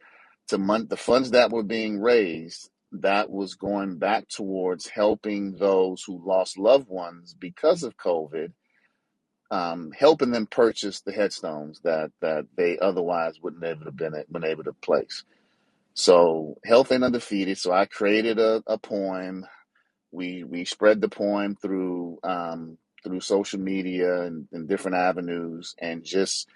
to 0.48 0.58
mon- 0.58 0.88
the 0.88 0.96
funds 0.96 1.32
that 1.32 1.50
were 1.50 1.62
being 1.62 2.00
raised 2.00 2.70
that 2.92 3.30
was 3.30 3.54
going 3.54 3.98
back 3.98 4.28
towards 4.28 4.86
helping 4.88 5.56
those 5.56 6.02
who 6.02 6.22
lost 6.26 6.58
loved 6.58 6.88
ones 6.88 7.34
because 7.38 7.82
of 7.82 7.96
COVID, 7.96 8.52
um, 9.50 9.92
helping 9.96 10.30
them 10.30 10.46
purchase 10.46 11.00
the 11.00 11.12
headstones 11.12 11.80
that 11.84 12.10
that 12.20 12.46
they 12.56 12.78
otherwise 12.78 13.40
wouldn't 13.42 13.64
have 13.64 13.96
been 13.96 14.24
been 14.30 14.44
able 14.44 14.64
to 14.64 14.72
place. 14.72 15.24
So 15.94 16.56
Healthy 16.64 16.96
and 16.96 17.04
Undefeated. 17.04 17.58
So 17.58 17.72
I 17.72 17.86
created 17.86 18.38
a, 18.38 18.62
a 18.66 18.78
poem 18.78 19.46
we 20.10 20.44
we 20.44 20.64
spread 20.64 21.00
the 21.00 21.08
poem 21.08 21.56
through 21.56 22.18
um, 22.22 22.78
through 23.04 23.20
social 23.20 23.60
media 23.60 24.22
and, 24.22 24.48
and 24.52 24.68
different 24.68 24.96
avenues, 24.96 25.74
and 25.78 26.04
just 26.04 26.48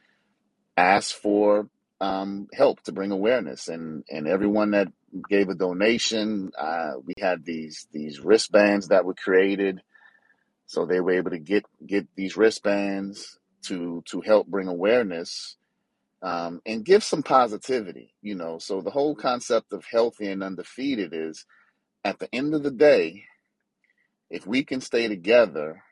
asked 0.77 1.15
for 1.15 1.69
um, 2.01 2.49
help 2.53 2.83
to 2.83 2.93
bring 2.93 3.13
awareness. 3.13 3.69
And 3.69 4.05
and 4.11 4.27
everyone 4.27 4.73
that 4.73 4.89
gave 5.29 5.49
a 5.49 5.55
donation. 5.55 6.53
Uh, 6.59 6.93
we 7.05 7.15
had 7.19 7.45
these 7.45 7.87
these 7.93 8.21
wristbands 8.21 8.89
that 8.89 9.05
were 9.05 9.15
created, 9.15 9.83
so 10.67 10.87
they 10.87 11.01
were 11.01 11.13
able 11.13 11.31
to 11.31 11.39
get 11.39 11.65
get 11.87 12.07
these 12.17 12.37
wristbands 12.37 13.39
to 13.65 14.03
to 14.07 14.21
help 14.21 14.47
bring 14.47 14.69
awareness 14.69 15.57
um, 16.23 16.61
and 16.67 16.85
give 16.85 17.05
some 17.05 17.23
positivity. 17.23 18.15
You 18.23 18.35
know, 18.35 18.59
so 18.59 18.81
the 18.81 18.91
whole 18.91 19.15
concept 19.15 19.73
of 19.73 19.85
healthy 19.85 20.29
and 20.29 20.43
undefeated 20.43 21.13
is 21.13 21.45
at 22.05 22.19
the 22.19 22.35
end 22.35 22.55
of 22.55 22.63
the 22.63 22.71
day, 22.71 23.25
if 24.31 24.47
we 24.47 24.65
can 24.65 24.81
stay 24.81 25.09
together 25.09 25.83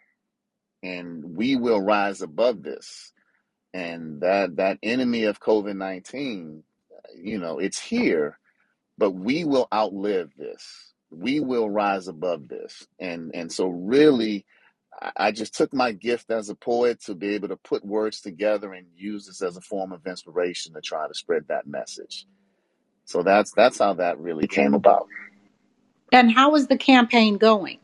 and 0.83 1.37
we 1.37 1.57
will 1.57 1.81
rise 1.81 2.23
above 2.23 2.63
this 2.63 3.13
and 3.75 4.23
that 4.23 4.57
that 4.57 4.79
enemy 4.83 5.25
of 5.25 5.41
covid-19 5.41 6.63
you 7.17 7.39
know 7.39 7.59
it's 7.59 7.81
here 7.81 8.39
but 8.99 9.13
we 9.13 9.45
will 9.45 9.69
outlive 9.75 10.31
this 10.37 10.95
we 11.11 11.41
will 11.41 11.71
rise 11.71 12.09
above 12.09 12.49
this 12.49 12.87
and 13.01 13.33
and 13.35 13.53
so 13.53 13.69
really 13.69 14.45
i 14.45 15.13
I 15.17 15.33
just 15.33 15.55
took 15.55 15.73
my 15.75 15.93
gift 15.93 16.31
as 16.31 16.51
a 16.51 16.57
poet 16.57 17.01
to 17.07 17.15
be 17.15 17.35
able 17.37 17.49
to 17.49 17.57
put 17.57 17.85
words 17.85 18.21
together 18.23 18.73
and 18.75 18.87
use 18.97 19.27
this 19.27 19.43
as 19.43 19.57
a 19.57 19.63
form 19.63 19.93
of 19.93 20.07
inspiration 20.07 20.75
to 20.75 20.81
try 20.83 21.09
to 21.09 21.15
spread 21.15 21.47
that 21.49 21.67
message 21.67 22.27
so 23.07 23.23
that's 23.23 23.53
that's 23.53 23.79
how 23.81 23.95
that 23.95 24.19
really 24.21 24.49
came 24.49 24.75
about 24.75 25.01
And 26.13 26.33
how 26.33 26.55
is 26.57 26.69
the 26.69 26.79
campaign 26.79 27.39
going? 27.39 27.79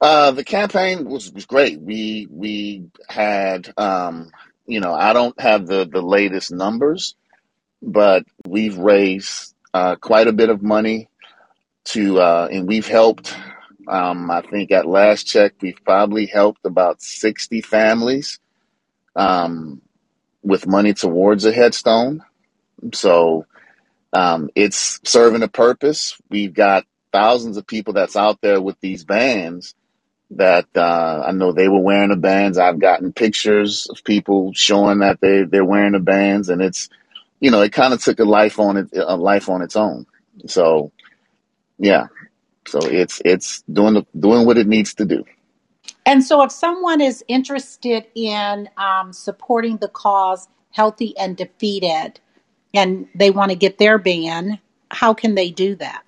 Uh, 0.00 0.30
the 0.30 0.44
campaign 0.44 1.06
was, 1.08 1.32
was 1.32 1.46
great. 1.46 1.80
We 1.80 2.28
we 2.30 2.86
had 3.08 3.72
um, 3.76 4.30
you 4.66 4.80
know 4.80 4.94
I 4.94 5.12
don't 5.12 5.38
have 5.40 5.66
the 5.66 5.88
the 5.90 6.02
latest 6.02 6.52
numbers, 6.52 7.14
but 7.82 8.24
we've 8.46 8.78
raised 8.78 9.54
uh, 9.72 9.96
quite 9.96 10.28
a 10.28 10.32
bit 10.32 10.50
of 10.50 10.62
money 10.62 11.08
to 11.86 12.20
uh, 12.20 12.48
and 12.50 12.66
we've 12.66 12.88
helped. 12.88 13.36
Um, 13.88 14.30
I 14.32 14.40
think 14.42 14.72
at 14.72 14.86
last 14.86 15.28
check 15.28 15.54
we've 15.60 15.78
probably 15.84 16.26
helped 16.26 16.64
about 16.64 17.00
sixty 17.00 17.60
families 17.60 18.40
um, 19.14 19.80
with 20.42 20.66
money 20.66 20.92
towards 20.92 21.44
a 21.44 21.52
headstone. 21.52 22.22
So 22.92 23.46
um, 24.12 24.50
it's 24.56 24.98
serving 25.04 25.42
a 25.42 25.48
purpose. 25.48 26.16
We've 26.28 26.52
got 26.52 26.84
thousands 27.12 27.56
of 27.56 27.66
people 27.66 27.92
that's 27.94 28.16
out 28.16 28.40
there 28.40 28.60
with 28.60 28.80
these 28.80 29.04
bands 29.04 29.75
that 30.30 30.66
uh, 30.74 31.24
I 31.26 31.32
know 31.32 31.52
they 31.52 31.68
were 31.68 31.80
wearing 31.80 32.10
the 32.10 32.16
bands. 32.16 32.58
I've 32.58 32.78
gotten 32.78 33.12
pictures 33.12 33.86
of 33.90 34.02
people 34.04 34.52
showing 34.54 34.98
that 35.00 35.20
they 35.20 35.44
they're 35.44 35.64
wearing 35.64 35.92
the 35.92 36.00
bands, 36.00 36.48
and 36.48 36.60
it's 36.60 36.88
you 37.40 37.50
know 37.50 37.62
it 37.62 37.72
kind 37.72 37.94
of 37.94 38.02
took 38.02 38.18
a 38.18 38.24
life 38.24 38.58
on 38.58 38.76
it 38.76 38.88
a 38.94 39.16
life 39.16 39.48
on 39.48 39.62
its 39.62 39.76
own. 39.76 40.06
So 40.46 40.92
yeah, 41.78 42.08
so 42.66 42.78
it's 42.82 43.22
it's 43.24 43.62
doing 43.62 43.94
the, 43.94 44.06
doing 44.18 44.46
what 44.46 44.58
it 44.58 44.66
needs 44.66 44.94
to 44.94 45.04
do. 45.04 45.24
And 46.04 46.22
so, 46.24 46.42
if 46.42 46.52
someone 46.52 47.00
is 47.00 47.24
interested 47.28 48.06
in 48.14 48.68
um, 48.76 49.12
supporting 49.12 49.78
the 49.78 49.88
cause 49.88 50.48
Healthy 50.70 51.16
and 51.18 51.40
Undefeated 51.40 52.20
and 52.74 53.08
they 53.14 53.30
want 53.30 53.50
to 53.50 53.56
get 53.56 53.78
their 53.78 53.98
band, 53.98 54.58
how 54.90 55.14
can 55.14 55.34
they 55.34 55.50
do 55.50 55.74
that? 55.76 56.02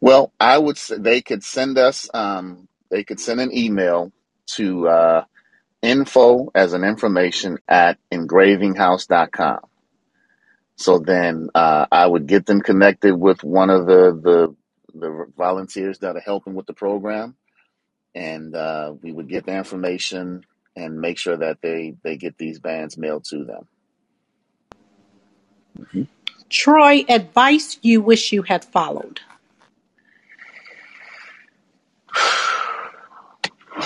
Well, 0.00 0.32
I 0.40 0.58
would 0.58 0.78
say 0.78 0.96
they 0.98 1.20
could 1.20 1.44
send 1.44 1.78
us 1.78 2.08
um, 2.12 2.66
they 2.92 3.02
could 3.04 3.18
send 3.18 3.40
an 3.40 3.56
email 3.56 4.12
to 4.54 4.86
uh, 4.86 5.24
info 5.80 6.50
as 6.54 6.74
an 6.74 6.84
information 6.84 7.58
at 7.66 7.98
engravinghouse.com. 8.12 9.60
So 10.76 10.98
then 10.98 11.48
uh, 11.54 11.86
I 11.90 12.06
would 12.06 12.26
get 12.26 12.44
them 12.44 12.60
connected 12.60 13.16
with 13.16 13.42
one 13.42 13.70
of 13.70 13.86
the, 13.86 14.12
the 14.22 14.56
the 14.94 15.26
volunteers 15.38 16.00
that 16.00 16.16
are 16.16 16.20
helping 16.20 16.52
with 16.52 16.66
the 16.66 16.74
program, 16.74 17.34
and 18.14 18.54
uh, 18.54 18.94
we 19.00 19.10
would 19.10 19.26
get 19.28 19.46
the 19.46 19.56
information 19.56 20.44
and 20.76 21.00
make 21.00 21.16
sure 21.16 21.36
that 21.36 21.62
they 21.62 21.94
they 22.02 22.18
get 22.18 22.36
these 22.36 22.58
bands 22.58 22.98
mailed 22.98 23.24
to 23.30 23.44
them. 23.44 23.68
Mhm. 25.78 26.08
Troy, 26.50 27.04
advice 27.08 27.78
you 27.80 28.02
wish 28.02 28.32
you 28.32 28.42
had 28.42 28.64
followed. 28.64 29.20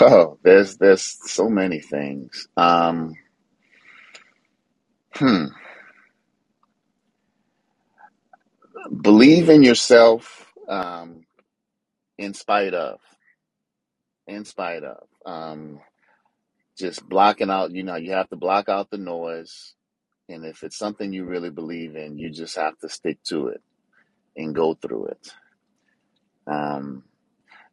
Oh, 0.00 0.38
there's 0.42 0.76
there's 0.78 1.02
so 1.02 1.48
many 1.48 1.80
things. 1.80 2.48
Um, 2.56 3.14
hmm. 5.14 5.46
Believe 9.02 9.48
in 9.48 9.62
yourself, 9.62 10.52
um, 10.68 11.24
in 12.18 12.34
spite 12.34 12.74
of, 12.74 13.00
in 14.26 14.44
spite 14.44 14.84
of. 14.84 15.04
Um, 15.24 15.80
just 16.78 17.08
blocking 17.08 17.50
out. 17.50 17.72
You 17.72 17.82
know, 17.82 17.96
you 17.96 18.12
have 18.12 18.28
to 18.30 18.36
block 18.36 18.68
out 18.68 18.90
the 18.90 18.98
noise, 18.98 19.74
and 20.28 20.44
if 20.44 20.62
it's 20.62 20.78
something 20.78 21.12
you 21.12 21.24
really 21.24 21.50
believe 21.50 21.96
in, 21.96 22.18
you 22.18 22.30
just 22.30 22.56
have 22.56 22.78
to 22.80 22.88
stick 22.88 23.22
to 23.24 23.48
it 23.48 23.62
and 24.36 24.54
go 24.54 24.74
through 24.74 25.06
it. 25.06 25.32
Um, 26.46 27.04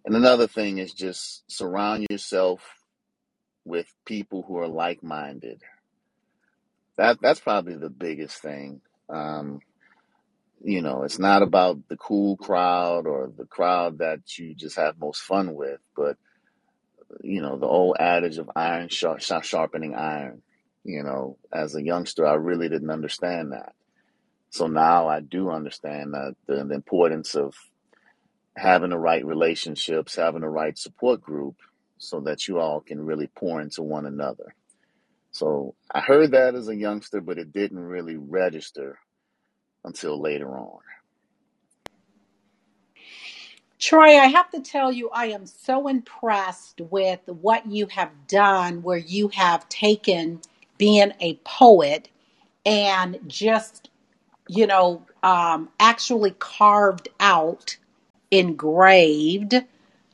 and 0.05 0.15
another 0.15 0.47
thing 0.47 0.77
is 0.77 0.93
just 0.93 1.43
surround 1.49 2.07
yourself 2.09 2.61
with 3.65 3.87
people 4.05 4.43
who 4.45 4.57
are 4.57 4.67
like-minded. 4.67 5.61
That 6.97 7.19
that's 7.21 7.39
probably 7.39 7.75
the 7.75 7.89
biggest 7.89 8.41
thing. 8.41 8.81
Um, 9.09 9.61
you 10.63 10.81
know, 10.81 11.03
it's 11.03 11.19
not 11.19 11.41
about 11.41 11.87
the 11.89 11.97
cool 11.97 12.37
crowd 12.37 13.07
or 13.07 13.31
the 13.35 13.45
crowd 13.45 13.99
that 13.99 14.37
you 14.37 14.53
just 14.53 14.77
have 14.77 14.99
most 14.99 15.21
fun 15.21 15.55
with, 15.55 15.79
but 15.95 16.17
you 17.21 17.41
know, 17.41 17.57
the 17.57 17.65
old 17.65 17.97
adage 17.99 18.37
of 18.37 18.49
iron 18.55 18.89
sharp, 18.89 19.21
sharpening 19.21 19.95
iron. 19.95 20.41
You 20.83 21.03
know, 21.03 21.37
as 21.51 21.75
a 21.75 21.81
youngster, 21.81 22.27
I 22.27 22.35
really 22.35 22.67
didn't 22.67 22.89
understand 22.89 23.53
that. 23.53 23.73
So 24.49 24.67
now 24.67 25.07
I 25.07 25.21
do 25.21 25.49
understand 25.49 26.13
that 26.13 26.35
the, 26.45 26.63
the 26.63 26.75
importance 26.75 27.35
of 27.35 27.55
having 28.55 28.91
the 28.91 28.97
right 28.97 29.25
relationships, 29.25 30.15
having 30.15 30.41
the 30.41 30.49
right 30.49 30.77
support 30.77 31.21
group, 31.21 31.55
so 31.97 32.21
that 32.21 32.47
you 32.47 32.59
all 32.59 32.81
can 32.81 33.05
really 33.05 33.27
pour 33.27 33.61
into 33.61 33.81
one 33.83 34.05
another. 34.05 34.55
So 35.31 35.75
I 35.91 36.01
heard 36.01 36.31
that 36.31 36.55
as 36.55 36.67
a 36.67 36.75
youngster, 36.75 37.21
but 37.21 37.39
it 37.39 37.51
didn't 37.53 37.79
really 37.79 38.17
register 38.17 38.99
until 39.83 40.21
later 40.21 40.49
on. 40.57 40.79
Troy, 43.79 44.17
I 44.17 44.27
have 44.27 44.49
to 44.51 44.61
tell 44.61 44.93
you, 44.93 45.09
I 45.09 45.25
am 45.27 45.45
so 45.45 45.89
impressed 45.89 46.79
with 46.79 47.19
what 47.25 47.65
you 47.65 47.87
have 47.87 48.11
done, 48.27 48.81
where 48.81 48.97
you 48.97 49.27
have 49.29 49.67
taken 49.67 50.39
being 50.77 51.11
a 51.19 51.35
poet 51.43 52.07
and 52.65 53.19
just, 53.27 53.89
you 54.47 54.67
know, 54.67 55.05
um, 55.21 55.69
actually 55.79 56.31
carved 56.31 57.09
out, 57.19 57.75
engraved, 58.33 59.55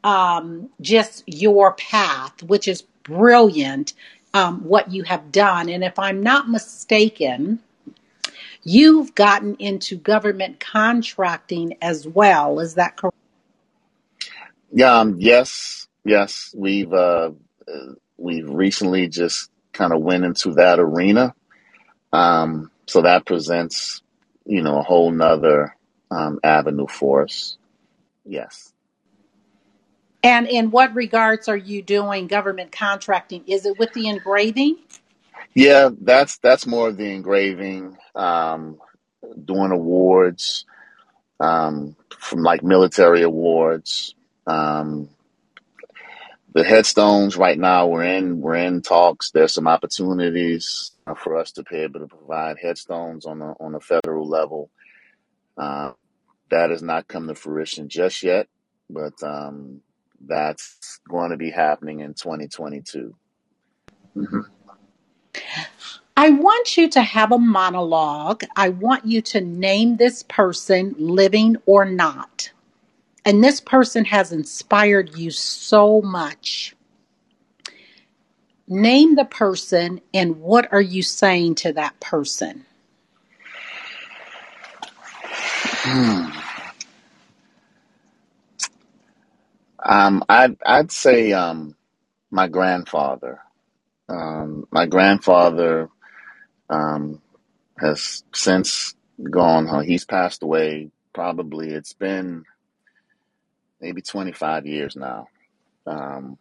um, 0.03 0.69
just 0.81 1.23
your 1.25 1.73
path, 1.73 2.43
which 2.43 2.67
is 2.67 2.83
brilliant, 3.03 3.93
um, 4.33 4.65
what 4.65 4.91
you 4.91 5.03
have 5.03 5.31
done. 5.31 5.69
And 5.69 5.83
if 5.83 5.97
I'm 5.97 6.21
not 6.21 6.49
mistaken, 6.49 7.59
you've 8.63 9.15
gotten 9.15 9.55
into 9.55 9.95
government 9.95 10.59
contracting 10.59 11.77
as 11.81 12.07
well. 12.07 12.59
Is 12.59 12.75
that 12.75 12.97
correct? 12.97 13.15
Yeah, 14.71 14.99
um, 14.99 15.15
yes, 15.19 15.87
yes, 16.05 16.53
we've 16.55 16.93
uh, 16.93 17.31
we've 18.17 18.49
recently 18.49 19.07
just 19.07 19.49
kind 19.73 19.93
of 19.93 20.01
went 20.01 20.25
into 20.25 20.53
that 20.55 20.79
arena. 20.79 21.33
Um, 22.11 22.69
so 22.85 23.03
that 23.03 23.25
presents, 23.25 24.01
you 24.45 24.61
know, 24.61 24.79
a 24.79 24.83
whole 24.83 25.11
nother 25.11 25.75
um, 26.11 26.39
avenue 26.43 26.87
for 26.87 27.23
us. 27.23 27.57
Yes. 28.29 28.73
And 30.21 30.47
in 30.47 30.69
what 30.69 30.93
regards 30.93 31.47
are 31.47 31.57
you 31.57 31.81
doing 31.81 32.27
government 32.27 32.71
contracting? 32.71 33.43
Is 33.47 33.65
it 33.65 33.79
with 33.79 33.91
the 33.93 34.07
engraving? 34.07 34.77
Yeah, 35.55 35.89
that's 35.99 36.37
that's 36.37 36.67
more 36.67 36.89
of 36.89 36.97
the 36.97 37.11
engraving, 37.11 37.97
um, 38.15 38.79
doing 39.43 39.71
awards, 39.71 40.65
um, 41.39 41.95
from 42.19 42.43
like 42.43 42.61
military 42.61 43.23
awards. 43.23 44.13
Um, 44.45 45.09
the 46.53 46.63
headstones 46.63 47.37
right 47.37 47.57
now 47.57 47.87
we're 47.87 48.03
in 48.03 48.41
we're 48.41 48.55
in 48.55 48.81
talks. 48.81 49.31
There's 49.31 49.53
some 49.53 49.67
opportunities 49.67 50.91
for 51.17 51.37
us 51.37 51.53
to 51.53 51.63
be 51.63 51.77
able 51.77 52.01
to 52.01 52.07
provide 52.07 52.57
headstones 52.61 53.25
on 53.25 53.41
a 53.41 53.53
on 53.53 53.73
a 53.73 53.79
federal 53.79 54.27
level. 54.27 54.69
Uh, 55.57 55.93
that 56.51 56.71
has 56.71 56.83
not 56.83 57.07
come 57.07 57.27
to 57.27 57.35
fruition 57.35 57.89
just 57.89 58.23
yet, 58.23 58.47
but 58.89 59.13
um, 59.23 59.81
that's 60.21 60.99
going 61.09 61.31
to 61.31 61.37
be 61.37 61.51
happening 61.51 62.01
in 62.01 62.13
2022. 62.15 63.15
Mhm. 64.17 64.45
I 66.17 66.29
want 66.31 66.77
you 66.77 66.89
to 66.91 67.01
have 67.01 67.31
a 67.31 67.39
monologue. 67.39 68.43
I 68.55 68.69
want 68.69 69.05
you 69.05 69.21
to 69.23 69.41
name 69.41 69.97
this 69.97 70.23
person, 70.23 70.95
living 70.99 71.57
or 71.65 71.85
not. 71.85 72.51
And 73.25 73.43
this 73.43 73.61
person 73.61 74.05
has 74.05 74.31
inspired 74.31 75.15
you 75.17 75.31
so 75.31 76.01
much. 76.01 76.75
Name 78.67 79.15
the 79.15 79.25
person 79.25 80.01
and 80.13 80.41
what 80.41 80.71
are 80.73 80.81
you 80.81 81.03
saying 81.03 81.55
to 81.55 81.73
that 81.73 81.99
person? 81.99 82.65
Hmm. 85.83 86.29
Um, 89.83 90.23
I'd 90.29 90.57
I'd 90.65 90.91
say 90.91 91.31
um, 91.33 91.75
my 92.31 92.47
grandfather. 92.47 93.39
Um, 94.09 94.65
my 94.71 94.85
grandfather 94.87 95.89
um, 96.69 97.21
has 97.79 98.23
since 98.33 98.95
gone. 99.29 99.85
He's 99.85 100.05
passed 100.05 100.43
away. 100.43 100.91
Probably 101.13 101.71
it's 101.71 101.93
been 101.93 102.43
maybe 103.81 104.01
25 104.01 104.65
years 104.65 104.95
now. 104.95 105.27
Um, 105.87 106.37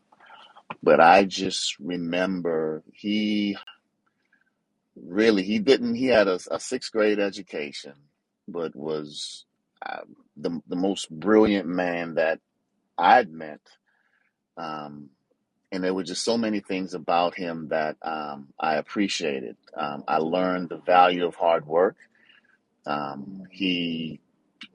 but 0.83 1.01
I 1.01 1.25
just 1.25 1.79
remember 1.79 2.83
he 2.93 3.57
really 4.97 5.43
he 5.45 5.59
didn't. 5.59 5.95
He 5.95 6.07
had 6.07 6.29
a, 6.29 6.39
a 6.51 6.61
sixth 6.61 6.93
grade 6.93 7.19
education, 7.21 7.95
but 8.49 8.75
was 8.75 9.45
uh, 9.85 10.01
the 10.37 10.61
the 10.69 10.77
most 10.77 11.11
brilliant 11.11 11.69
man 11.69 12.15
that 12.15 12.41
I'd 12.97 13.33
met. 13.33 13.61
Um, 14.57 15.11
and 15.71 15.85
there 15.85 15.95
were 15.95 16.05
just 16.05 16.25
so 16.25 16.39
many 16.39 16.61
things 16.61 16.95
about 16.95 17.35
him 17.35 17.69
that 17.69 17.97
um, 18.03 18.49
I 18.59 18.77
appreciated. 18.77 19.57
Um, 19.77 20.05
I 20.09 20.19
learned 20.19 20.71
the 20.71 20.79
value 20.79 21.27
of 21.27 21.35
hard 21.35 21.67
work. 21.67 21.97
Um, 22.87 23.45
he 23.51 24.21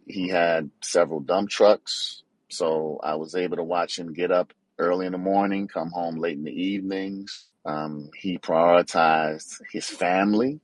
he 0.06 0.28
had 0.30 0.70
several 0.82 1.20
dump 1.20 1.50
trucks, 1.50 2.24
so 2.50 3.00
I 3.04 3.16
was 3.16 3.36
able 3.36 3.58
to 3.58 3.64
watch 3.64 3.98
him 3.98 4.14
get 4.14 4.32
up 4.32 4.54
early 4.78 5.06
in 5.06 5.12
the 5.14 5.18
morning, 5.18 5.68
come 5.68 5.92
home 5.92 6.18
late 6.18 6.38
in 6.38 6.44
the 6.44 6.52
evenings. 6.52 7.48
Um, 7.66 8.10
he 8.16 8.38
prioritized 8.38 9.62
his 9.72 9.88
family. 9.88 10.60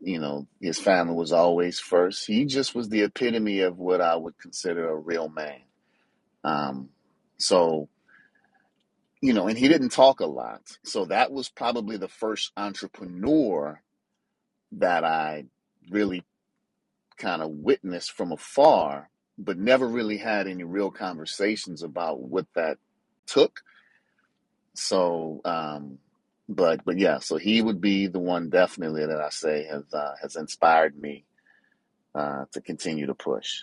You 0.00 0.18
know, 0.18 0.46
his 0.60 0.78
family 0.78 1.14
was 1.14 1.32
always 1.32 1.78
first. 1.78 2.26
He 2.26 2.46
just 2.46 2.74
was 2.74 2.88
the 2.88 3.02
epitome 3.02 3.60
of 3.60 3.78
what 3.78 4.00
I 4.00 4.16
would 4.16 4.38
consider 4.38 4.88
a 4.88 4.96
real 4.96 5.28
man. 5.28 5.60
Um, 6.42 6.88
so 7.36 7.88
you 9.20 9.34
know, 9.34 9.48
and 9.48 9.58
he 9.58 9.68
didn't 9.68 9.90
talk 9.90 10.20
a 10.20 10.26
lot. 10.26 10.62
So 10.82 11.04
that 11.06 11.30
was 11.30 11.48
probably 11.48 11.96
the 11.96 12.08
first 12.08 12.52
entrepreneur 12.56 13.82
that 14.72 15.04
I 15.04 15.44
really 15.90 16.24
kind 17.18 17.42
of 17.42 17.50
witnessed 17.50 18.12
from 18.12 18.32
afar, 18.32 19.10
but 19.36 19.58
never 19.58 19.86
really 19.86 20.16
had 20.16 20.46
any 20.46 20.64
real 20.64 20.90
conversations 20.90 21.82
about 21.82 22.20
what 22.20 22.46
that 22.54 22.78
took. 23.26 23.60
So, 24.74 25.42
um, 25.44 25.98
but 26.50 26.84
but 26.84 26.98
yeah, 26.98 27.20
so 27.20 27.38
he 27.38 27.62
would 27.62 27.80
be 27.80 28.08
the 28.08 28.20
one 28.20 28.50
definitely 28.50 29.06
that 29.06 29.20
I 29.20 29.30
say 29.30 29.64
has 29.64 29.84
uh, 29.94 30.14
has 30.22 30.36
inspired 30.36 31.00
me 31.00 31.24
uh, 32.14 32.46
to 32.52 32.60
continue 32.60 33.06
to 33.06 33.14
push. 33.14 33.62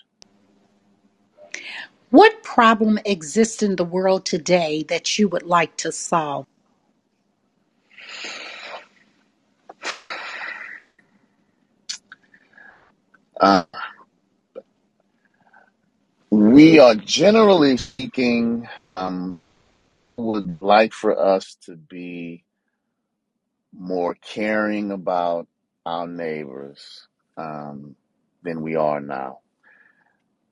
What 2.10 2.43
problem 2.43 3.00
exists 3.06 3.62
in 3.62 3.76
the 3.76 3.86
world 3.86 4.26
today 4.26 4.84
that 4.89 5.19
you 5.19 5.28
would 5.30 5.43
like 5.43 5.76
to 5.78 5.91
solve? 5.91 6.47
Uh, 13.39 13.65
we 16.32 16.80
are 16.80 16.95
generally 16.95 17.78
speaking 17.78 18.67
um, 18.97 19.41
would 20.17 20.62
like 20.62 20.93
for 20.93 21.19
us 21.19 21.56
to 21.65 21.76
be 21.76 22.43
more 23.77 24.15
caring 24.15 24.91
about 24.91 25.47
our 25.85 26.07
neighbors 26.07 27.07
um, 27.37 27.95
than 28.43 28.61
we 28.61 28.75
are 28.75 28.99
now. 28.99 29.39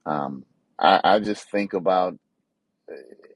Um, 0.06 0.46
I, 0.78 1.02
I 1.04 1.20
just 1.20 1.50
think 1.50 1.74
about, 1.74 2.18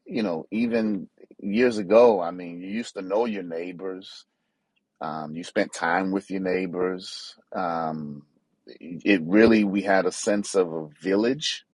you 0.05 0.23
know, 0.23 0.45
even 0.51 1.09
years 1.39 1.77
ago, 1.77 2.21
I 2.21 2.31
mean, 2.31 2.61
you 2.61 2.69
used 2.69 2.95
to 2.95 3.01
know 3.01 3.25
your 3.25 3.43
neighbors, 3.43 4.25
um, 5.01 5.35
you 5.35 5.43
spent 5.43 5.73
time 5.73 6.11
with 6.11 6.29
your 6.29 6.41
neighbors. 6.41 7.35
Um, 7.53 8.23
it 8.67 9.21
really, 9.23 9.63
we 9.63 9.81
had 9.81 10.05
a 10.05 10.11
sense 10.11 10.55
of 10.55 10.71
a 10.71 10.87
village, 11.01 11.65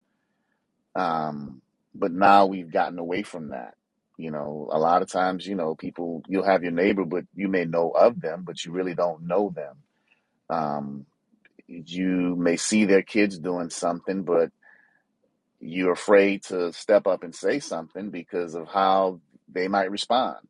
um, 0.94 1.60
but 1.94 2.12
now 2.12 2.46
we've 2.46 2.70
gotten 2.70 2.98
away 2.98 3.22
from 3.22 3.48
that. 3.48 3.74
You 4.16 4.30
know, 4.30 4.68
a 4.70 4.78
lot 4.78 5.02
of 5.02 5.10
times, 5.10 5.46
you 5.46 5.54
know, 5.56 5.74
people, 5.74 6.22
you'll 6.28 6.44
have 6.44 6.62
your 6.62 6.72
neighbor, 6.72 7.04
but 7.04 7.24
you 7.34 7.48
may 7.48 7.64
know 7.64 7.90
of 7.90 8.20
them, 8.20 8.44
but 8.44 8.64
you 8.64 8.72
really 8.72 8.94
don't 8.94 9.26
know 9.26 9.52
them. 9.54 9.76
Um, 10.48 11.06
you 11.66 12.36
may 12.36 12.56
see 12.56 12.84
their 12.84 13.02
kids 13.02 13.38
doing 13.38 13.70
something, 13.70 14.22
but 14.22 14.50
you're 15.60 15.92
afraid 15.92 16.42
to 16.44 16.72
step 16.72 17.06
up 17.06 17.22
and 17.22 17.34
say 17.34 17.58
something 17.58 18.10
because 18.10 18.54
of 18.54 18.68
how 18.68 19.20
they 19.48 19.66
might 19.66 19.90
respond. 19.90 20.46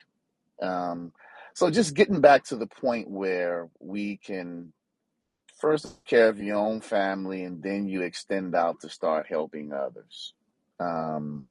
Um, 0.61 1.13
so 1.55 1.71
just 1.71 1.95
getting 1.95 2.21
back 2.21 2.45
to 2.47 2.57
the 2.57 2.67
point 2.67 3.09
where 3.09 3.69
we 3.79 4.17
can 4.17 4.73
first 5.61 6.05
care 6.05 6.29
of 6.29 6.41
your 6.41 6.57
own 6.57 6.81
family 6.81 7.45
and 7.45 7.63
then 7.63 7.87
you 7.87 8.03
extend 8.03 8.55
out 8.55 8.81
to 8.81 8.89
start 8.89 9.27
helping 9.29 9.73
others. 9.73 10.35
Um, 10.81 11.47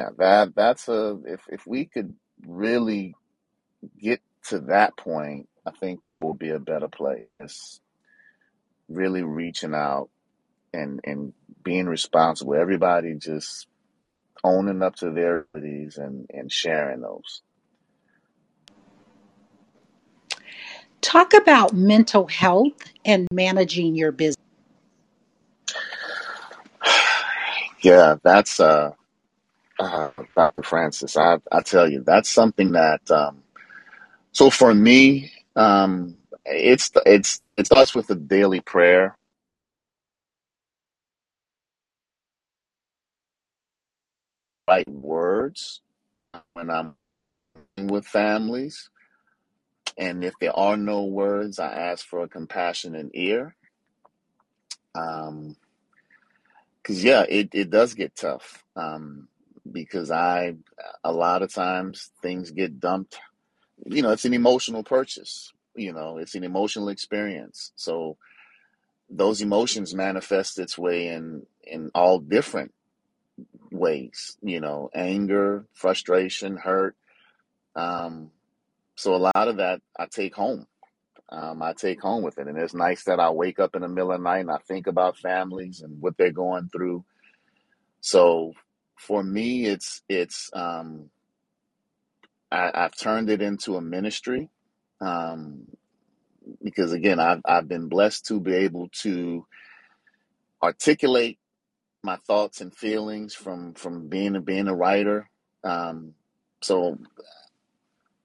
yeah, 0.00 0.08
that 0.16 0.54
that's 0.54 0.88
a 0.88 1.18
if 1.26 1.42
if 1.48 1.66
we 1.66 1.84
could 1.84 2.14
really 2.46 3.14
get 4.00 4.20
to 4.48 4.60
that 4.60 4.96
point, 4.96 5.48
I 5.66 5.72
think 5.72 6.00
we'll 6.20 6.34
be 6.34 6.50
a 6.50 6.58
better 6.58 6.88
place. 6.88 7.80
Really 8.88 9.22
reaching 9.22 9.74
out 9.74 10.08
and 10.72 11.00
and 11.04 11.34
being 11.62 11.86
responsible. 11.86 12.54
Everybody 12.54 13.14
just 13.14 13.66
owning 14.42 14.82
up 14.82 14.96
to 14.96 15.10
their 15.10 15.46
abilities 15.54 15.98
and 15.98 16.26
and 16.30 16.50
sharing 16.50 17.02
those. 17.02 17.42
Talk 21.02 21.34
about 21.34 21.74
mental 21.74 22.26
health 22.26 22.72
and 23.04 23.28
managing 23.32 23.94
your 23.94 24.12
business. 24.12 24.36
Yeah, 27.82 28.16
that's 28.22 28.60
uh, 28.60 28.90
uh 29.80 30.10
Dr. 30.36 30.64
Francis. 30.64 31.16
I 31.18 31.38
I 31.52 31.62
tell 31.62 31.90
you, 31.90 32.04
that's 32.04 32.30
something 32.30 32.72
that 32.74 33.10
um 33.10 33.44
so 34.32 34.50
for 34.50 34.74
me, 34.74 35.32
um 35.56 36.16
it's 36.46 36.92
it's 37.06 37.42
it 37.56 37.66
starts 37.66 37.94
with 37.94 38.08
the 38.08 38.16
daily 38.16 38.60
prayer, 38.60 39.16
right 44.68 44.88
words 44.88 45.82
when 46.54 46.70
I'm 46.70 46.96
with 47.78 48.06
families. 48.06 48.90
And 49.96 50.24
if 50.24 50.34
there 50.40 50.56
are 50.56 50.76
no 50.76 51.04
words, 51.04 51.58
I 51.58 51.72
ask 51.72 52.06
for 52.06 52.24
a 52.24 52.28
compassionate 52.28 53.10
ear. 53.14 53.54
Um, 54.94 55.56
cause 56.84 57.04
yeah, 57.04 57.24
it, 57.28 57.50
it 57.54 57.70
does 57.70 57.94
get 57.94 58.16
tough. 58.16 58.64
Um, 58.76 59.28
because 59.70 60.10
I, 60.10 60.54
a 61.02 61.12
lot 61.12 61.42
of 61.42 61.52
times 61.52 62.10
things 62.22 62.50
get 62.50 62.80
dumped. 62.80 63.18
You 63.84 64.02
know, 64.02 64.10
it's 64.10 64.24
an 64.24 64.34
emotional 64.34 64.82
purchase. 64.82 65.52
You 65.74 65.92
know, 65.92 66.18
it's 66.18 66.34
an 66.34 66.44
emotional 66.44 66.88
experience. 66.88 67.72
So 67.76 68.16
those 69.08 69.40
emotions 69.40 69.94
manifest 69.94 70.58
its 70.58 70.76
way 70.76 71.08
in, 71.08 71.46
in 71.64 71.90
all 71.94 72.18
different 72.18 72.72
ways, 73.70 74.36
you 74.42 74.60
know, 74.60 74.90
anger, 74.94 75.64
frustration, 75.72 76.56
hurt. 76.56 76.96
Um, 77.74 78.30
so 78.96 79.14
a 79.14 79.30
lot 79.34 79.48
of 79.48 79.56
that 79.56 79.80
I 79.98 80.06
take 80.06 80.34
home 80.34 80.66
um, 81.30 81.62
I 81.62 81.72
take 81.72 82.00
home 82.00 82.22
with 82.22 82.38
it. 82.38 82.48
And 82.48 82.58
it's 82.58 82.74
nice 82.74 83.04
that 83.04 83.20
I 83.20 83.30
wake 83.30 83.60
up 83.60 83.76
in 83.76 83.82
the 83.82 83.88
middle 83.88 84.12
of 84.12 84.18
the 84.18 84.24
night 84.24 84.40
and 84.40 84.50
I 84.50 84.58
think 84.58 84.86
about 84.86 85.16
families 85.16 85.80
and 85.80 86.00
what 86.00 86.16
they're 86.16 86.32
going 86.32 86.68
through. 86.68 87.04
So 88.00 88.54
for 89.00 89.24
me, 89.24 89.66
it's 89.66 90.02
it's 90.08 90.50
um, 90.54 91.10
I, 92.52 92.70
I've 92.74 92.96
turned 92.96 93.30
it 93.30 93.42
into 93.42 93.76
a 93.76 93.82
ministry 93.82 94.50
um, 95.00 95.66
because 96.62 96.92
again, 96.92 97.20
I've 97.20 97.42
I've 97.44 97.68
been 97.68 97.88
blessed 97.88 98.26
to 98.28 98.40
be 98.40 98.54
able 98.54 98.90
to 99.02 99.46
articulate 100.62 101.38
my 102.04 102.16
thoughts 102.26 102.60
and 102.62 102.74
feelings 102.76 103.34
from 103.34 103.74
from 103.74 104.08
being 104.08 104.36
a 104.36 104.40
being 104.42 104.68
a 104.68 104.74
writer. 104.74 105.30
Um, 105.64 106.14
so 106.62 106.98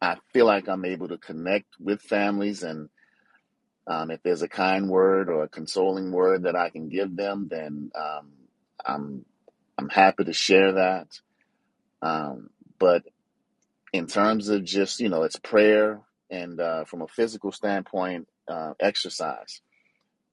I 0.01 0.17
feel 0.33 0.45
like 0.47 0.69
I'm 0.69 0.85
able 0.85 1.09
to 1.09 1.17
connect 1.19 1.67
with 1.79 2.01
families 2.01 2.63
and 2.63 2.87
Um, 3.87 4.11
if 4.11 4.21
there's 4.23 4.41
a 4.41 4.47
kind 4.47 4.89
word 4.89 5.29
or 5.29 5.43
a 5.43 5.49
consoling 5.49 6.11
word 6.11 6.43
that 6.43 6.55
I 6.55 6.69
can 6.69 6.87
give 6.89 7.15
them, 7.15 7.47
then 7.49 7.91
um, 7.95 8.31
I'm 8.85 9.25
I'm 9.77 9.89
happy 9.89 10.23
to 10.25 10.33
share 10.33 10.73
that. 10.73 11.07
Um, 12.01 12.49
but 12.79 13.03
in 13.93 14.07
terms 14.07 14.49
of 14.49 14.63
just 14.63 14.99
you 14.99 15.09
know, 15.09 15.23
it's 15.23 15.37
prayer 15.37 16.01
and 16.29 16.59
uh, 16.59 16.85
from 16.85 17.01
a 17.01 17.07
physical 17.07 17.51
standpoint, 17.51 18.27
uh, 18.47 18.73
exercise. 18.79 19.61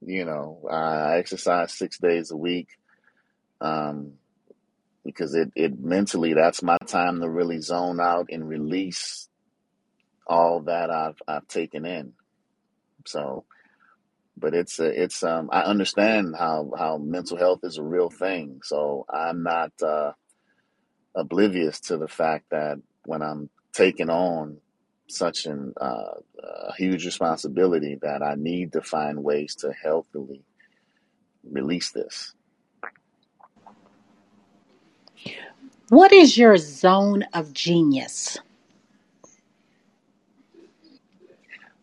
You 0.04 0.24
know, 0.24 0.68
I 0.70 1.18
exercise 1.18 1.72
six 1.72 1.98
days 1.98 2.30
a 2.32 2.36
week 2.36 2.68
um, 3.60 4.14
because 5.04 5.34
it 5.34 5.52
it 5.54 5.78
mentally 5.78 6.34
that's 6.34 6.62
my 6.62 6.76
time 6.86 7.20
to 7.20 7.28
really 7.28 7.60
zone 7.60 8.00
out 8.00 8.26
and 8.30 8.48
release 8.48 9.28
all 10.26 10.60
that 10.62 10.90
I've 10.90 11.20
I've 11.28 11.46
taken 11.46 11.84
in. 11.86 12.14
So 13.06 13.44
but 14.38 14.54
it's 14.54 14.80
a, 14.80 15.02
it's 15.04 15.22
um 15.24 15.50
I 15.52 15.62
understand 15.62 16.34
how 16.38 16.72
how 16.78 16.98
mental 16.98 17.38
health 17.38 17.60
is 17.64 17.78
a 17.78 17.84
real 17.84 18.10
thing. 18.10 18.60
So 18.64 19.06
I'm 19.10 19.42
not 19.44 19.72
uh, 19.82 20.12
oblivious 21.16 21.80
to 21.82 21.98
the 21.98 22.08
fact 22.08 22.46
that 22.50 22.78
when 23.06 23.22
I'm 23.22 23.50
taking 23.72 24.10
on 24.10 24.58
such 25.08 25.46
an 25.46 25.74
uh, 25.80 26.14
a 26.42 26.74
huge 26.76 27.06
responsibility, 27.06 27.98
that 28.02 28.22
I 28.22 28.36
need 28.36 28.72
to 28.74 28.82
find 28.82 29.24
ways 29.24 29.56
to 29.56 29.72
healthily 29.72 30.44
release 31.50 31.92
this. 31.92 32.34
What 35.90 36.12
is 36.12 36.38
your 36.38 36.56
zone 36.58 37.24
of 37.34 37.52
genius? 37.54 38.38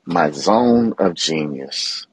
My 0.05 0.31
zone 0.31 0.95
of 0.99 1.15
genius. 1.15 2.07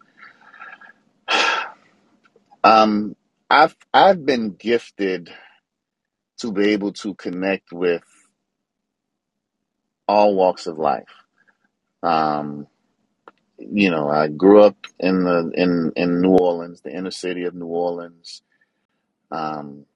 Um, 2.66 3.16
I've 3.50 3.76
I've 3.94 4.26
been 4.26 4.54
gifted 4.54 5.30
to 6.40 6.52
be 6.52 6.70
able 6.70 6.92
to 6.94 7.14
connect 7.14 7.72
with 7.72 8.04
all 10.08 10.34
walks 10.36 10.66
of 10.66 10.78
life. 10.78 11.04
Um, 12.02 12.66
you 13.58 13.90
know, 13.90 14.08
I 14.08 14.28
grew 14.28 14.62
up 14.62 14.76
in 15.00 15.24
the 15.24 15.52
in 15.54 15.92
in 15.96 16.20
New 16.22 16.36
Orleans, 16.36 16.82
the 16.82 16.94
inner 16.96 17.12
city 17.12 17.44
of 17.44 17.54
New 17.54 17.66
Orleans. 17.66 18.42
Um, 19.30 19.86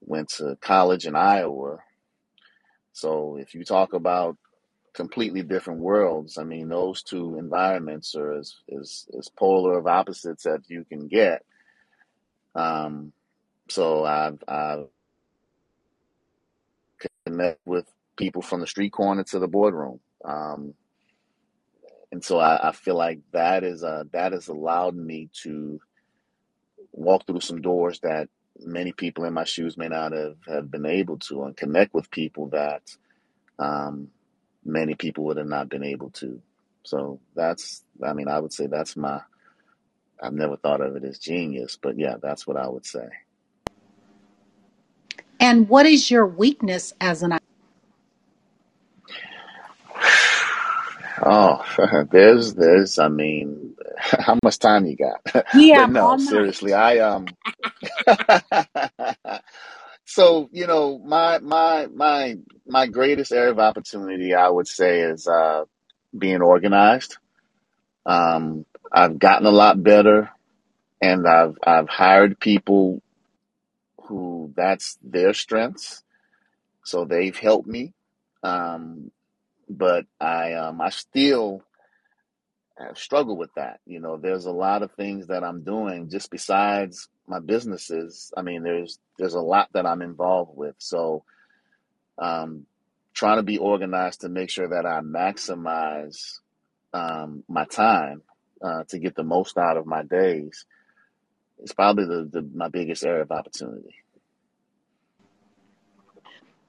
went 0.00 0.30
to 0.30 0.56
college 0.60 1.06
in 1.06 1.16
Iowa. 1.16 1.78
So 2.92 3.38
if 3.38 3.54
you 3.54 3.64
talk 3.64 3.94
about 3.94 4.36
completely 4.94 5.42
different 5.42 5.80
worlds, 5.80 6.38
I 6.38 6.44
mean, 6.44 6.68
those 6.68 7.02
two 7.02 7.38
environments 7.38 8.14
are 8.16 8.32
as 8.34 8.56
as, 8.78 9.06
as 9.18 9.28
polar 9.30 9.78
of 9.78 9.86
opposites 9.86 10.44
that 10.44 10.62
you 10.68 10.84
can 10.84 11.08
get. 11.08 11.44
Um, 12.56 13.12
so 13.70 14.04
I've 14.04 14.42
I've 14.48 14.86
connected 17.26 17.60
with 17.66 17.86
people 18.16 18.42
from 18.42 18.60
the 18.60 18.66
street 18.68 18.92
corner 18.92 19.24
to 19.24 19.38
the 19.38 19.48
boardroom. 19.48 20.00
Um, 20.24 20.74
and 22.12 22.24
so 22.24 22.38
I, 22.38 22.70
I 22.70 22.72
feel 22.72 22.96
like 22.96 23.20
that 23.32 23.64
is 23.64 23.84
uh, 23.84 24.04
that 24.12 24.32
has 24.32 24.48
allowed 24.48 24.96
me 24.96 25.30
to 25.42 25.80
walk 26.92 27.26
through 27.26 27.40
some 27.40 27.62
doors 27.62 28.00
that 28.00 28.28
many 28.60 28.92
people 28.92 29.24
in 29.24 29.34
my 29.34 29.44
shoes 29.44 29.76
may 29.78 29.88
not 29.88 30.12
have, 30.12 30.36
have 30.48 30.70
been 30.70 30.86
able 30.86 31.18
to 31.18 31.44
and 31.44 31.56
connect 31.56 31.94
with 31.94 32.10
people 32.10 32.48
that 32.50 32.82
um, 33.58 34.08
many 34.64 34.94
people 34.94 35.24
would 35.24 35.36
have 35.38 35.48
not 35.48 35.68
been 35.68 35.84
able 35.84 36.10
to. 36.10 36.40
So 36.84 37.20
that's, 37.34 37.84
I 38.04 38.14
mean, 38.14 38.28
I 38.28 38.40
would 38.40 38.52
say 38.52 38.66
that's 38.66 38.96
my, 38.96 39.20
I've 40.20 40.32
never 40.32 40.56
thought 40.56 40.80
of 40.80 40.96
it 40.96 41.04
as 41.04 41.18
genius, 41.18 41.78
but 41.80 41.98
yeah, 41.98 42.16
that's 42.20 42.46
what 42.46 42.56
I 42.56 42.68
would 42.68 42.86
say. 42.86 43.06
And 45.38 45.68
what 45.68 45.86
is 45.86 46.10
your 46.10 46.26
weakness 46.26 46.94
as 47.00 47.22
an 47.22 47.38
Oh, 51.24 51.64
there's, 52.10 52.54
there's, 52.54 52.98
I 52.98 53.08
mean, 53.08 53.74
how 53.98 54.38
much 54.44 54.58
time 54.58 54.84
you 54.86 54.96
got? 54.96 55.46
We 55.54 55.72
but 55.74 55.86
no, 55.86 56.18
seriously, 56.18 56.74
I, 56.74 56.98
um, 56.98 57.26
so, 60.04 60.50
you 60.52 60.66
know, 60.66 60.98
my, 60.98 61.38
my, 61.38 61.86
my, 61.86 62.36
my 62.66 62.86
greatest 62.86 63.32
area 63.32 63.50
of 63.50 63.58
opportunity, 63.58 64.34
I 64.34 64.48
would 64.50 64.68
say 64.68 65.00
is, 65.00 65.26
uh, 65.26 65.64
being 66.16 66.42
organized. 66.42 67.16
Um, 68.04 68.66
I've 68.96 69.20
gotten 69.20 69.46
a 69.46 69.52
lot 69.52 69.82
better 69.82 70.30
and 71.02 71.28
I've, 71.28 71.56
I've 71.66 71.88
hired 71.88 72.40
people 72.40 73.02
who 74.04 74.52
that's 74.56 74.98
their 75.02 75.34
strengths. 75.34 76.02
So 76.84 77.04
they've 77.04 77.36
helped 77.36 77.68
me. 77.68 77.94
Um, 78.42 79.10
but 79.68 80.06
I, 80.20 80.54
um, 80.54 80.80
I 80.80 80.90
still 80.90 81.62
have 82.78 82.98
struggled 82.98 83.38
with 83.38 83.50
that. 83.56 83.80
You 83.86 84.00
know, 84.00 84.18
there's 84.18 84.46
a 84.46 84.52
lot 84.52 84.82
of 84.82 84.92
things 84.92 85.28
that 85.28 85.44
I'm 85.44 85.64
doing 85.64 86.10
just 86.10 86.30
besides 86.30 87.08
my 87.28 87.40
businesses. 87.40 88.32
I 88.36 88.42
mean, 88.42 88.62
there's, 88.64 88.98
there's 89.18 89.34
a 89.34 89.40
lot 89.40 89.70
that 89.74 89.86
I'm 89.86 90.02
involved 90.02 90.52
with. 90.56 90.76
So, 90.78 91.24
um, 92.18 92.66
trying 93.14 93.38
to 93.38 93.44
be 93.44 93.58
organized 93.58 94.22
to 94.22 94.30
make 94.30 94.50
sure 94.50 94.68
that 94.68 94.86
I 94.86 95.00
maximize, 95.00 96.40
um, 96.94 97.44
my 97.48 97.64
time, 97.66 98.22
uh, 98.62 98.84
to 98.88 98.98
get 98.98 99.14
the 99.14 99.24
most 99.24 99.58
out 99.58 99.76
of 99.76 99.86
my 99.86 100.02
days 100.02 100.64
is 101.62 101.72
probably 101.72 102.04
the, 102.04 102.28
the 102.30 102.48
my 102.54 102.68
biggest 102.68 103.04
area 103.04 103.22
of 103.22 103.30
opportunity. 103.30 103.94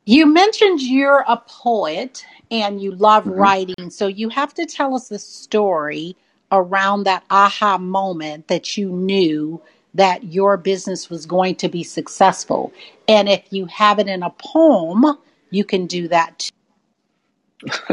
You 0.06 0.26
mentioned 0.26 0.82
you're 0.82 1.26
a 1.28 1.38
poet 1.48 2.26
and 2.50 2.82
you 2.82 2.92
love 2.92 3.26
hmm 3.26 3.32
writing. 3.38 3.90
So 3.90 4.08
you 4.08 4.30
have 4.30 4.54
to 4.54 4.66
tell 4.66 4.96
us 4.96 5.10
the 5.10 5.20
story 5.20 6.16
around 6.52 7.04
that 7.04 7.24
aha 7.30 7.78
moment 7.78 8.48
that 8.48 8.78
you 8.78 8.90
knew 8.90 9.62
that 9.94 10.24
your 10.24 10.58
business 10.58 11.10
was 11.10 11.26
going 11.26 11.56
to 11.56 11.68
be 11.68 11.84
successful. 11.84 12.72
And 13.08 13.28
if 13.28 13.44
you 13.52 13.66
have 13.66 14.00
it 14.00 14.08
in 14.08 14.24
a 14.24 14.30
poem, 14.30 15.18
you 15.50 15.66
can 15.66 15.88
do 15.88 16.08
that 16.08 16.40
too. 16.40 16.52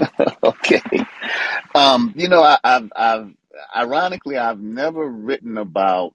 okay. 0.44 0.80
Um, 1.74 2.12
you 2.16 2.28
know, 2.28 2.42
I, 2.42 2.58
I've, 2.62 2.92
I've, 2.94 3.34
ironically, 3.76 4.36
I've 4.36 4.60
never 4.60 5.06
written 5.06 5.58
about 5.58 6.14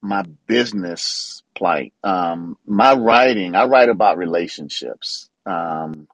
my 0.00 0.24
business 0.46 1.42
plight. 1.54 1.92
Um, 2.02 2.58
my 2.66 2.94
writing, 2.94 3.54
I 3.54 3.66
write 3.66 3.88
about 3.88 4.18
relationships. 4.18 5.28
Um, 5.46 6.08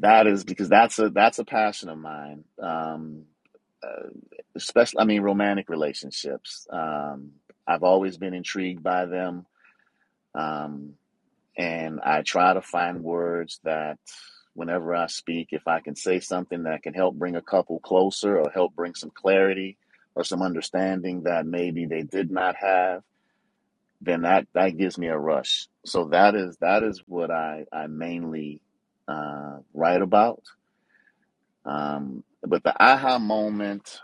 that 0.00 0.26
is 0.26 0.44
because 0.44 0.68
that's 0.68 0.98
a 0.98 1.10
that's 1.10 1.38
a 1.38 1.44
passion 1.44 1.88
of 1.88 1.98
mine. 1.98 2.44
Um, 2.60 3.24
uh, 3.82 4.08
especially, 4.54 5.00
I 5.00 5.04
mean, 5.04 5.22
romantic 5.22 5.68
relationships. 5.68 6.66
Um, 6.70 7.32
I've 7.66 7.82
always 7.82 8.16
been 8.16 8.34
intrigued 8.34 8.82
by 8.82 9.06
them. 9.06 9.46
Um, 10.34 10.94
and 11.56 12.00
I 12.00 12.22
try 12.22 12.54
to 12.54 12.62
find 12.62 13.02
words 13.02 13.60
that 13.64 13.98
whenever 14.54 14.94
I 14.94 15.06
speak, 15.06 15.48
if 15.52 15.66
I 15.68 15.80
can 15.80 15.96
say 15.96 16.20
something 16.20 16.64
that 16.64 16.82
can 16.82 16.94
help 16.94 17.16
bring 17.16 17.36
a 17.36 17.42
couple 17.42 17.80
closer 17.80 18.38
or 18.38 18.50
help 18.50 18.74
bring 18.74 18.94
some 18.94 19.10
clarity 19.10 19.78
or 20.14 20.24
some 20.24 20.42
understanding 20.42 21.24
that 21.24 21.46
maybe 21.46 21.86
they 21.86 22.02
did 22.02 22.30
not 22.30 22.56
have, 22.56 23.02
then 24.00 24.22
that 24.22 24.46
that 24.54 24.76
gives 24.76 24.98
me 24.98 25.08
a 25.08 25.18
rush. 25.18 25.68
So 25.86 26.06
that 26.06 26.34
is 26.34 26.56
that 26.60 26.82
is 26.82 27.02
what 27.06 27.30
I 27.30 27.66
I 27.72 27.86
mainly 27.88 28.60
uh, 29.08 29.58
write 29.74 30.02
about. 30.02 30.42
Um, 31.64 32.24
but 32.42 32.62
the 32.64 32.74
aha 32.82 33.18
moment 33.18 34.00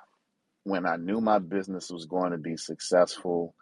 when 0.65 0.87
I 0.87 0.97
knew 0.97 1.21
my 1.21 1.39
business 1.41 1.91
was 1.91 2.07
going 2.07 2.33
to 2.33 2.39
be 2.39 2.57
successful 2.57 3.55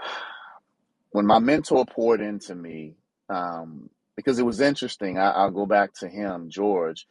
when 1.12 1.26
my 1.26 1.38
mentor 1.38 1.84
poured 1.86 2.20
into 2.20 2.54
me, 2.54 2.94
um, 3.28 3.90
because 4.16 4.38
it 4.38 4.46
was 4.46 4.60
interesting. 4.60 5.18
I, 5.18 5.30
I'll 5.32 5.50
go 5.50 5.66
back 5.66 5.92
to 6.00 6.08
him, 6.08 6.50
George. 6.50 7.06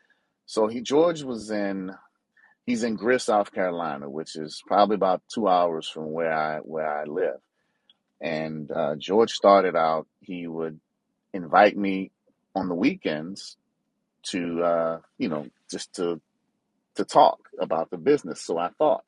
So 0.46 0.68
he 0.68 0.82
George 0.82 1.24
was 1.24 1.52
in 1.52 1.92
he's 2.66 2.84
in 2.84 2.96
Greer, 2.96 3.20
South 3.20 3.52
Carolina, 3.54 4.10
which 4.10 4.36
is 4.36 4.62
probably 4.68 4.96
about 4.96 5.24
two 5.34 5.48
hours 5.48 5.88
from 5.88 6.12
where 6.12 6.34
I 6.34 6.60
where 6.60 6.88
I 7.02 7.06
live. 7.06 7.40
And 8.22 8.72
uh, 8.72 8.96
George 8.98 9.32
started 9.32 9.76
out. 9.76 10.08
He 10.22 10.48
would 10.48 10.80
invite 11.34 11.78
me 11.78 12.12
on 12.56 12.70
the 12.70 12.76
weekends 12.76 13.58
to 14.28 14.64
uh, 14.64 15.00
you 15.18 15.30
know 15.30 15.48
just 15.72 15.96
to 15.96 16.22
to 16.96 17.06
talk 17.06 17.40
about 17.60 17.90
the 17.92 17.98
business. 17.98 18.42
So 18.42 18.58
I 18.58 18.70
thought. 18.78 19.04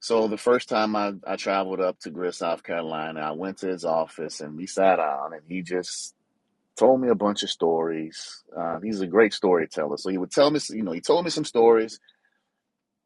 So 0.00 0.28
the 0.28 0.38
first 0.38 0.68
time 0.68 0.96
I, 0.96 1.12
I 1.26 1.36
traveled 1.36 1.80
up 1.80 1.98
to 2.00 2.10
Greer, 2.10 2.32
South 2.32 2.62
Carolina, 2.62 3.20
I 3.20 3.32
went 3.32 3.58
to 3.58 3.68
his 3.68 3.84
office 3.84 4.40
and 4.40 4.56
we 4.56 4.66
sat 4.66 4.96
down 4.96 5.32
and 5.32 5.42
he 5.48 5.62
just 5.62 6.14
told 6.78 7.00
me 7.00 7.08
a 7.08 7.14
bunch 7.14 7.42
of 7.42 7.50
stories. 7.50 8.44
Uh, 8.56 8.80
he's 8.80 9.00
a 9.00 9.06
great 9.06 9.34
storyteller. 9.34 9.96
So 9.98 10.10
he 10.10 10.18
would 10.18 10.30
tell 10.32 10.50
me, 10.50 10.60
you 10.70 10.82
know, 10.82 10.92
he 10.92 11.00
told 11.02 11.24
me 11.24 11.30
some 11.30 11.44
stories 11.44 11.92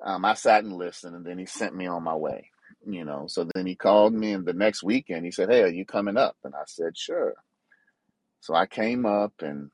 Um, 0.05 0.25
I 0.25 0.35
sat 0.35 0.65
and 0.65 0.75
listened, 0.75 1.17
and 1.17 1.27
then 1.27 1.39
he 1.39 1.47
sent 1.47 1.75
me 1.77 1.87
on 1.87 2.03
my 2.05 2.15
way. 2.15 2.51
You 2.87 3.05
know, 3.05 3.27
so 3.29 3.49
then 3.55 3.67
he 3.67 3.75
called 3.77 4.15
me, 4.15 4.33
and 4.33 4.47
the 4.47 4.53
next 4.55 4.83
weekend 4.83 5.25
he 5.25 5.33
said, 5.33 5.51
"Hey, 5.51 5.63
are 5.65 5.69
you 5.69 5.85
coming 5.85 6.17
up?" 6.17 6.37
And 6.45 6.55
I 6.55 6.63
said, 6.67 6.97
"Sure." 6.97 7.35
So 8.41 8.55
I 8.55 8.67
came 8.67 9.07
up, 9.07 9.35
and 9.41 9.71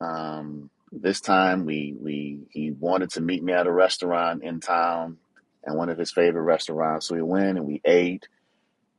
um, 0.00 0.70
this 0.92 1.20
time 1.20 1.66
we 1.66 1.94
we 2.00 2.40
he 2.50 2.72
wanted 2.72 3.10
to 3.12 3.22
meet 3.22 3.42
me 3.44 3.52
at 3.54 3.66
a 3.66 3.72
restaurant 3.72 4.44
in 4.44 4.60
town, 4.60 5.18
and 5.64 5.76
one 5.76 5.90
of 5.90 5.98
his 5.98 6.12
favorite 6.12 6.42
restaurants. 6.42 7.08
So 7.08 7.16
we 7.16 7.22
went 7.22 7.58
and 7.58 7.66
we 7.66 7.80
ate, 7.84 8.28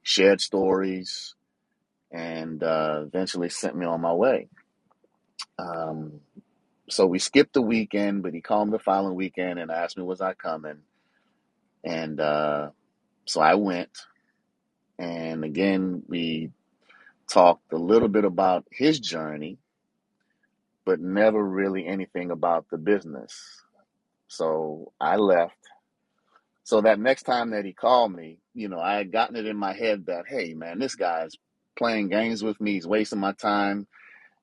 shared 0.04 0.42
stories, 0.42 1.36
and 2.12 2.64
uh, 2.64 3.04
eventually 3.06 3.50
sent 3.50 3.76
me 3.76 3.86
on 3.86 4.02
my 4.02 4.14
way. 4.14 4.50
Um, 5.60 6.22
so 6.90 7.06
we 7.06 7.20
skipped 7.20 7.54
the 7.54 7.62
weekend, 7.62 8.24
but 8.24 8.34
he 8.34 8.42
called 8.42 8.68
me 8.70 8.74
the 8.74 8.84
following 8.84 9.16
weekend 9.16 9.60
and 9.60 9.72
asked 9.72 9.98
me 9.98 10.04
was 10.04 10.22
I 10.22 10.34
coming, 10.34 10.80
and 11.84 12.20
uh, 12.20 12.70
so 13.26 13.42
I 13.42 13.56
went. 13.56 13.98
And 15.00 15.44
again, 15.44 16.04
we 16.08 16.52
talked 17.30 17.74
a 17.74 17.78
little 17.78 18.08
bit 18.10 18.26
about 18.26 18.66
his 18.72 19.00
journey, 19.00 19.58
but 20.86 21.00
never 21.00 21.44
really 21.44 21.88
anything 21.88 22.32
about 22.32 22.68
the 22.70 22.78
business. 22.78 23.64
So 24.28 24.92
I 25.00 25.16
left. 25.18 25.58
So 26.64 26.82
that 26.82 27.00
next 27.00 27.24
time 27.24 27.52
that 27.52 27.66
he 27.66 27.74
called 27.74 28.14
me, 28.14 28.38
you 28.54 28.70
know, 28.70 28.80
I 28.80 28.96
had 28.96 29.12
gotten 29.12 29.36
it 29.36 29.46
in 29.46 29.58
my 29.58 29.74
head 29.74 30.06
that, 30.06 30.26
hey, 30.28 30.54
man, 30.54 30.80
this 30.80 30.96
guy's 30.96 31.36
playing 31.82 32.10
games 32.10 32.44
with 32.44 32.62
me. 32.62 32.74
He's 32.74 32.88
wasting 32.88 33.20
my 33.20 33.34
time. 33.34 33.88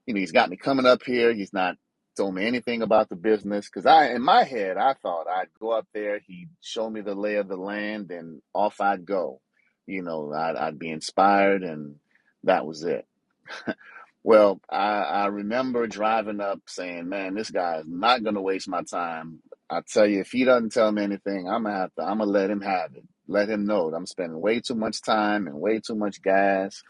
You 0.07 0.15
know, 0.15 0.21
he's 0.21 0.33
got 0.33 0.51
me 0.51 0.57
coming 0.57 0.87
up 0.87 1.03
here. 1.05 1.35
He's 1.35 1.53
not 1.53 1.77
told 2.17 2.35
me 2.35 2.47
anything 2.47 2.83
about 2.83 3.09
the 3.09 3.17
business 3.17 3.69
because 3.69 3.87
I, 3.87 4.09
in 4.13 4.23
my 4.23 4.45
head, 4.45 4.77
I 4.79 4.95
thought 4.95 5.27
I'd 5.29 5.49
go 5.61 5.71
up 5.73 5.87
there, 5.95 6.21
he'd 6.27 6.51
show 6.63 6.91
me 6.91 7.01
the 7.03 7.15
lay 7.15 7.37
of 7.37 7.49
the 7.49 7.57
land, 7.57 8.11
and 8.11 8.43
off 8.55 8.81
I'd 8.81 9.07
go. 9.07 9.41
You 9.87 10.03
know, 10.03 10.33
I'd, 10.35 10.57
I'd 10.57 10.79
be 10.81 10.91
inspired, 10.91 11.63
and 11.65 11.97
that 12.45 12.67
was 12.67 12.85
it. 12.85 13.07
Well, 14.23 14.61
I, 14.71 15.03
I 15.03 15.27
remember 15.29 15.87
driving 15.87 16.41
up 16.41 16.61
saying, 16.67 17.09
"Man, 17.09 17.35
this 17.35 17.51
guy 17.51 17.79
is 17.79 17.87
not 17.89 18.23
going 18.23 18.35
to 18.37 18.43
waste 18.43 18.69
my 18.69 18.83
time." 18.83 19.41
I 19.71 19.81
tell 19.83 20.07
you, 20.07 20.21
if 20.21 20.31
he 20.33 20.45
doesn't 20.45 20.73
tell 20.73 20.93
me 20.93 21.03
anything, 21.05 21.49
I'm 21.49 21.65
gonna 21.65 21.77
have 21.77 21.95
to. 21.97 22.03
I'm 22.03 22.19
gonna 22.19 22.31
let 22.31 22.51
him 22.51 22.61
have 22.61 22.97
it. 22.97 23.05
Let 23.29 23.49
him 23.49 23.67
know 23.67 23.91
that 23.91 23.97
I'm 23.97 24.07
spending 24.07 24.41
way 24.41 24.61
too 24.61 24.75
much 24.75 25.03
time 25.03 25.47
and 25.47 25.61
way 25.61 25.81
too 25.81 25.95
much 25.95 26.23
gas. 26.23 26.83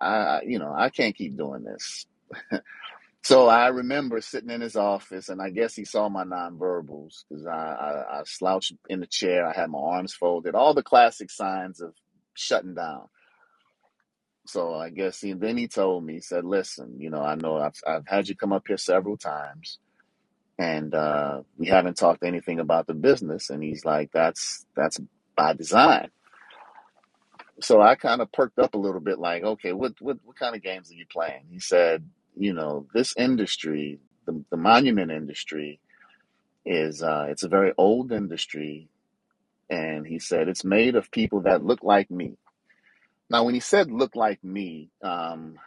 I, 0.00 0.42
you 0.46 0.58
know, 0.58 0.74
I 0.76 0.90
can't 0.90 1.16
keep 1.16 1.36
doing 1.36 1.64
this. 1.64 2.06
So 3.24 3.48
I 3.48 3.68
remember 3.68 4.20
sitting 4.20 4.50
in 4.50 4.60
his 4.60 4.76
office, 4.76 5.28
and 5.28 5.42
I 5.42 5.50
guess 5.50 5.74
he 5.74 5.84
saw 5.84 6.08
my 6.08 6.24
nonverbals 6.24 7.24
because 7.28 7.46
I, 7.46 7.52
I, 7.52 8.20
I 8.20 8.22
slouched 8.24 8.74
in 8.88 9.00
the 9.00 9.06
chair. 9.06 9.46
I 9.46 9.52
had 9.52 9.70
my 9.70 9.78
arms 9.78 10.14
folded, 10.14 10.54
all 10.54 10.74
the 10.74 10.82
classic 10.82 11.30
signs 11.30 11.80
of 11.80 11.94
shutting 12.34 12.74
down. 12.74 13.08
So 14.46 14.74
I 14.74 14.90
guess 14.90 15.20
he 15.20 15.34
then 15.34 15.56
he 15.58 15.68
told 15.68 16.04
me, 16.04 16.14
he 16.14 16.20
said, 16.20 16.44
"Listen, 16.44 17.00
you 17.00 17.10
know, 17.10 17.22
I 17.22 17.36
know 17.36 17.58
I've 17.58 17.74
I've 17.86 18.06
had 18.08 18.28
you 18.28 18.36
come 18.36 18.52
up 18.52 18.64
here 18.68 18.78
several 18.78 19.16
times, 19.18 19.78
and 20.58 20.94
uh, 20.94 21.42
we 21.58 21.68
haven't 21.68 21.96
talked 21.98 22.24
anything 22.24 22.60
about 22.60 22.86
the 22.86 22.94
business." 22.94 23.50
And 23.50 23.62
he's 23.62 23.84
like, 23.84 24.10
"That's 24.12 24.66
that's 24.76 25.00
by 25.36 25.54
design." 25.54 26.10
So 27.60 27.80
I 27.80 27.94
kind 27.94 28.20
of 28.20 28.32
perked 28.32 28.58
up 28.58 28.74
a 28.74 28.78
little 28.78 29.00
bit, 29.00 29.18
like, 29.18 29.42
"Okay, 29.44 29.72
what 29.72 29.94
what 30.00 30.18
what 30.24 30.36
kind 30.36 30.54
of 30.56 30.62
games 30.62 30.90
are 30.90 30.94
you 30.94 31.06
playing?" 31.06 31.46
He 31.50 31.58
said, 31.60 32.08
"You 32.36 32.52
know, 32.54 32.86
this 32.94 33.14
industry, 33.16 34.00
the 34.26 34.44
the 34.50 34.56
monument 34.58 35.10
industry, 35.10 35.80
is 36.66 37.02
uh, 37.02 37.26
it's 37.30 37.44
a 37.44 37.48
very 37.48 37.72
old 37.78 38.12
industry." 38.12 38.88
And 39.70 40.06
he 40.06 40.18
said, 40.20 40.48
"It's 40.48 40.64
made 40.64 40.96
of 40.96 41.10
people 41.10 41.42
that 41.42 41.64
look 41.64 41.82
like 41.84 42.10
me." 42.10 42.36
Now, 43.30 43.44
when 43.44 43.54
he 43.54 43.60
said 43.60 43.90
"look 43.90 44.16
like 44.16 44.44
me," 44.44 44.90
um, 45.02 45.58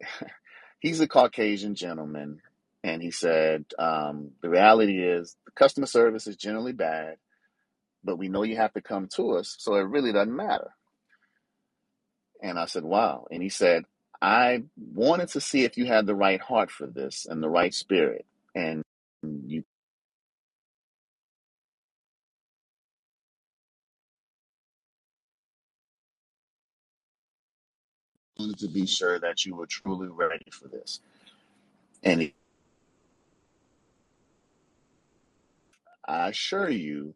he's 0.80 1.00
a 1.00 1.08
Caucasian 1.08 1.74
gentleman, 1.74 2.42
and 2.84 3.02
he 3.02 3.10
said 3.10 3.66
um, 3.78 4.32
the 4.42 4.50
reality 4.50 5.02
is 5.02 5.36
the 5.46 5.52
customer 5.52 5.86
service 5.86 6.26
is 6.26 6.36
generally 6.36 6.72
bad, 6.72 7.16
but 8.04 8.18
we 8.18 8.28
know 8.28 8.44
you 8.44 8.56
have 8.56 8.74
to 8.74 8.82
come 8.82 9.08
to 9.16 9.32
us, 9.36 9.56
so 9.58 9.74
it 9.76 9.82
really 9.82 10.12
doesn't 10.12 10.36
matter. 10.36 10.72
And 12.42 12.58
I 12.58 12.66
said, 12.66 12.84
wow. 12.84 13.26
And 13.30 13.42
he 13.42 13.48
said, 13.50 13.84
I 14.22 14.64
wanted 14.76 15.28
to 15.30 15.40
see 15.42 15.64
if 15.64 15.78
you 15.78 15.86
had 15.86 16.06
the 16.06 16.14
right 16.14 16.40
heart 16.40 16.70
for 16.70 16.86
this 16.86 17.26
and 17.28 17.42
the 17.42 17.50
right 17.50 17.74
spirit, 17.74 18.26
and 18.54 18.82
you 19.22 19.64
wanted 28.38 28.58
to 28.60 28.68
be 28.68 28.86
sure 28.86 29.18
that 29.20 29.46
you 29.46 29.54
were 29.56 29.66
truly 29.66 30.08
ready 30.08 30.46
for 30.52 30.68
this. 30.68 31.00
And 32.02 32.32
I 36.08 36.28
assure 36.30 36.70
you, 36.70 37.14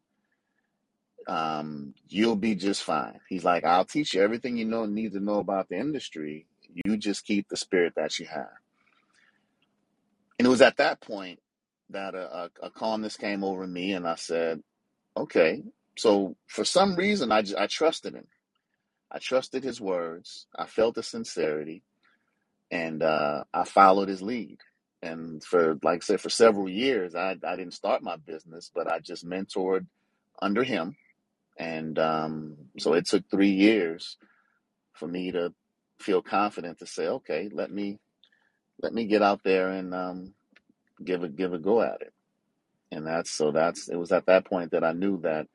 um, 1.26 1.94
you'll 2.08 2.36
be 2.36 2.54
just 2.54 2.82
fine. 2.82 3.20
He's 3.28 3.44
like, 3.44 3.64
I'll 3.64 3.84
teach 3.84 4.14
you 4.14 4.22
everything 4.22 4.56
you 4.56 4.64
know 4.64 4.86
need 4.86 5.12
to 5.12 5.20
know 5.20 5.38
about 5.38 5.68
the 5.68 5.78
industry. 5.78 6.46
You 6.84 6.96
just 6.96 7.24
keep 7.24 7.48
the 7.48 7.56
spirit 7.56 7.94
that 7.96 8.18
you 8.18 8.26
have. 8.26 8.50
And 10.38 10.46
it 10.46 10.50
was 10.50 10.62
at 10.62 10.78
that 10.78 11.00
point 11.00 11.40
that 11.90 12.14
a, 12.14 12.50
a, 12.62 12.66
a 12.66 12.70
calmness 12.70 13.16
came 13.16 13.44
over 13.44 13.66
me, 13.66 13.92
and 13.92 14.06
I 14.06 14.16
said, 14.16 14.62
okay. 15.16 15.62
So 15.96 16.36
for 16.48 16.64
some 16.64 16.96
reason, 16.96 17.30
I 17.30 17.42
trusted 17.68 18.14
him. 18.14 18.26
I 19.10 19.18
trusted 19.18 19.62
his 19.62 19.80
words. 19.80 20.46
I 20.56 20.66
felt 20.66 20.96
the 20.96 21.02
sincerity, 21.02 21.82
and 22.70 23.02
uh, 23.02 23.44
I 23.52 23.64
followed 23.64 24.08
his 24.08 24.22
lead. 24.22 24.58
And 25.02 25.44
for, 25.44 25.78
like 25.82 26.02
I 26.02 26.04
said, 26.04 26.20
for 26.20 26.30
several 26.30 26.68
years, 26.68 27.14
I, 27.14 27.36
I 27.46 27.56
didn't 27.56 27.74
start 27.74 28.02
my 28.02 28.16
business, 28.16 28.70
but 28.74 28.90
I 28.90 28.98
just 28.98 29.24
mentored 29.26 29.86
under 30.40 30.64
him. 30.64 30.96
And 31.58 31.98
um, 31.98 32.56
so 32.78 32.94
it 32.94 33.06
took 33.06 33.30
three 33.30 33.50
years 33.52 34.16
for 34.94 35.08
me 35.08 35.32
to 35.32 35.54
feel 36.00 36.22
confident 36.22 36.80
to 36.80 36.86
say, 36.86 37.06
okay, 37.08 37.50
let 37.52 37.70
me 37.72 37.98
let 38.82 38.94
me 38.94 39.06
get 39.06 39.22
out 39.22 39.42
there 39.44 39.70
and 39.70 39.94
um, 39.94 40.34
give 41.04 41.24
a 41.24 41.28
give 41.28 41.54
a 41.54 41.58
go 41.58 41.82
at 41.82 42.02
it. 42.02 42.12
And 42.92 43.06
that's 43.06 43.30
so 43.30 43.52
that's 43.52 43.88
it 43.88 43.96
was 43.96 44.12
at 44.12 44.26
that 44.26 44.46
point 44.46 44.72
that 44.72 44.84
I 44.84 44.92
knew 44.92 45.20
that 45.22 45.46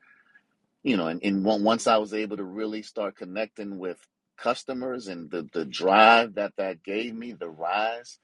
you 0.83 0.97
know, 0.97 1.07
and, 1.07 1.21
and 1.23 1.43
once 1.63 1.88
I 1.88 1.97
was 1.97 2.13
able 2.13 2.38
to 2.38 2.43
really 2.43 2.81
start 2.83 3.17
connecting 3.17 3.79
with 3.79 3.97
customers 4.38 5.07
and 5.07 5.29
the 5.29 5.47
the 5.53 5.65
drive 5.65 6.35
that 6.35 6.53
that 6.57 6.83
gave 6.83 7.13
me, 7.15 7.33
the 7.33 7.49
rise, 7.49 8.19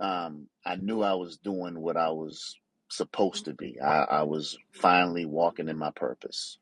um, 0.00 0.48
I 0.64 0.76
knew 0.76 1.02
I 1.02 1.14
was 1.14 1.38
doing 1.38 1.80
what 1.80 1.96
I 1.96 2.10
was 2.10 2.56
supposed 2.90 3.46
to 3.46 3.54
be. 3.54 3.80
I, 3.80 4.02
I 4.04 4.22
was 4.24 4.58
finally 4.72 5.26
walking 5.26 5.68
in 5.68 5.78
my 5.78 5.90
purpose. 5.92 6.58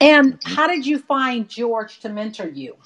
And 0.00 0.38
Mhm. 0.44 0.44
how 0.44 0.68
did 0.68 0.86
you 0.86 0.98
find 1.00 1.48
George 1.48 2.00
to 2.00 2.10
mentor 2.10 2.48
you? 2.48 2.76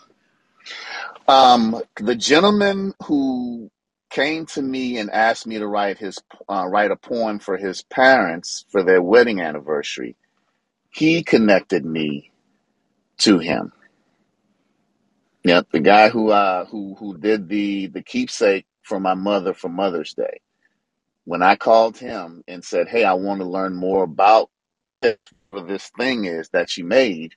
Um, 1.28 1.82
the 1.98 2.16
gentleman 2.16 2.94
who 3.04 3.70
came 4.10 4.46
to 4.46 4.62
me 4.62 4.98
and 4.98 5.10
asked 5.10 5.46
me 5.46 5.58
to 5.58 5.66
write 5.66 5.98
his 5.98 6.18
uh, 6.48 6.66
write 6.68 6.90
a 6.90 6.96
poem 6.96 7.38
for 7.38 7.56
his 7.56 7.82
parents 7.84 8.66
for 8.70 8.82
their 8.84 9.02
wedding 9.02 9.40
anniversary, 9.40 10.16
he 10.90 11.22
connected 11.24 11.84
me 11.86 12.32
to 13.18 13.38
him. 13.38 13.72
Yep, 15.44 15.68
the 15.72 15.80
guy 15.80 16.10
who 16.10 16.30
uh 16.30 16.66
who 16.66 16.96
who 16.98 17.18
did 17.18 17.48
the 17.48 17.88
the 17.88 18.02
keepsake 18.02 18.66
for 18.82 19.00
my 19.00 19.14
mother 19.14 19.54
for 19.54 19.68
Mother's 19.70 20.14
Day. 20.14 20.40
When 21.26 21.42
I 21.42 21.56
called 21.56 21.98
him 21.98 22.42
and 22.48 22.64
said, 22.64 22.88
"Hey, 22.88 23.04
I 23.04 23.14
want 23.14 23.40
to 23.40 23.46
learn 23.48 23.74
more 23.76 24.04
about 24.04 24.50
this 25.60 25.90
thing 25.90 26.24
is 26.24 26.48
that 26.50 26.70
she 26.70 26.82
made," 26.82 27.34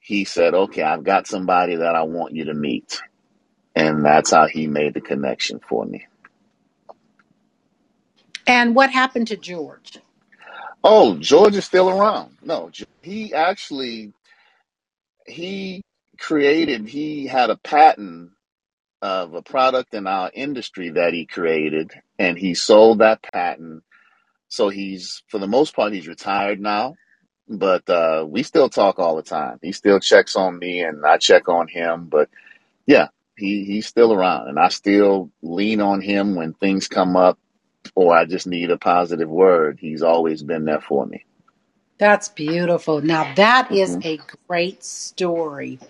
he 0.00 0.24
said, 0.24 0.54
"Okay, 0.54 0.82
I've 0.82 1.04
got 1.04 1.26
somebody 1.26 1.76
that 1.76 1.94
I 1.94 2.02
want 2.02 2.34
you 2.34 2.46
to 2.46 2.54
meet," 2.54 3.02
and 3.74 4.04
that's 4.04 4.30
how 4.32 4.46
he 4.46 4.66
made 4.66 4.94
the 4.94 5.00
connection 5.00 5.60
for 5.60 5.84
me. 5.84 6.06
And 8.46 8.74
what 8.74 8.90
happened 8.90 9.28
to 9.28 9.36
George? 9.36 9.98
Oh, 10.82 11.16
George 11.18 11.56
is 11.56 11.64
still 11.64 11.90
around. 11.90 12.36
No, 12.42 12.70
he 13.02 13.34
actually 13.34 14.12
he 15.26 15.82
created. 16.18 16.88
He 16.88 17.26
had 17.26 17.50
a 17.50 17.56
patent 17.56 18.32
of 19.02 19.34
a 19.34 19.42
product 19.42 19.94
in 19.94 20.06
our 20.06 20.30
industry 20.34 20.90
that 20.90 21.12
he 21.12 21.26
created, 21.26 21.92
and 22.18 22.38
he 22.38 22.54
sold 22.54 22.98
that 23.00 23.22
patent. 23.22 23.82
So 24.48 24.68
he's, 24.68 25.22
for 25.28 25.38
the 25.38 25.46
most 25.48 25.74
part, 25.74 25.92
he's 25.92 26.08
retired 26.08 26.60
now, 26.60 26.96
but 27.48 27.88
uh, 27.90 28.26
we 28.28 28.42
still 28.44 28.68
talk 28.70 28.98
all 29.00 29.16
the 29.16 29.22
time. 29.22 29.58
He 29.62 29.72
still 29.72 30.00
checks 30.00 30.36
on 30.36 30.58
me, 30.58 30.82
and 30.82 31.04
I 31.06 31.18
check 31.18 31.48
on 31.48 31.68
him. 31.68 32.06
But 32.10 32.30
yeah, 32.86 33.08
he 33.36 33.64
he's 33.64 33.86
still 33.88 34.12
around, 34.12 34.48
and 34.48 34.58
I 34.60 34.68
still 34.68 35.30
lean 35.42 35.80
on 35.82 36.00
him 36.02 36.36
when 36.36 36.54
things 36.54 36.88
come 36.88 37.16
up. 37.16 37.30
or 37.96 38.16
I 38.16 38.26
just 38.26 38.48
need 38.48 38.72
a 38.72 38.78
positive 38.78 39.30
word, 39.30 39.78
he's 39.80 40.02
always 40.02 40.44
been 40.44 40.66
there 40.66 40.82
for 40.82 41.06
me. 41.06 41.26
That's 41.98 42.28
beautiful. 42.28 43.02
Now, 43.02 43.34
that 43.36 43.72
is 43.72 43.96
hmm 43.96 44.00
a 44.04 44.20
great 44.48 44.84
story. 44.84 45.80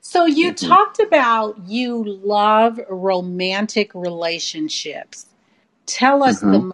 So, 0.00 0.26
you 0.26 0.54
hmm 0.60 0.74
talked 0.74 1.00
about 1.00 1.66
you 1.66 2.04
love 2.04 2.80
romantic 2.90 3.92
relationships. 3.94 5.26
Tell 5.86 6.22
us 6.24 6.42
hmm 6.42 6.50
the 6.50 6.60
most 6.60 6.72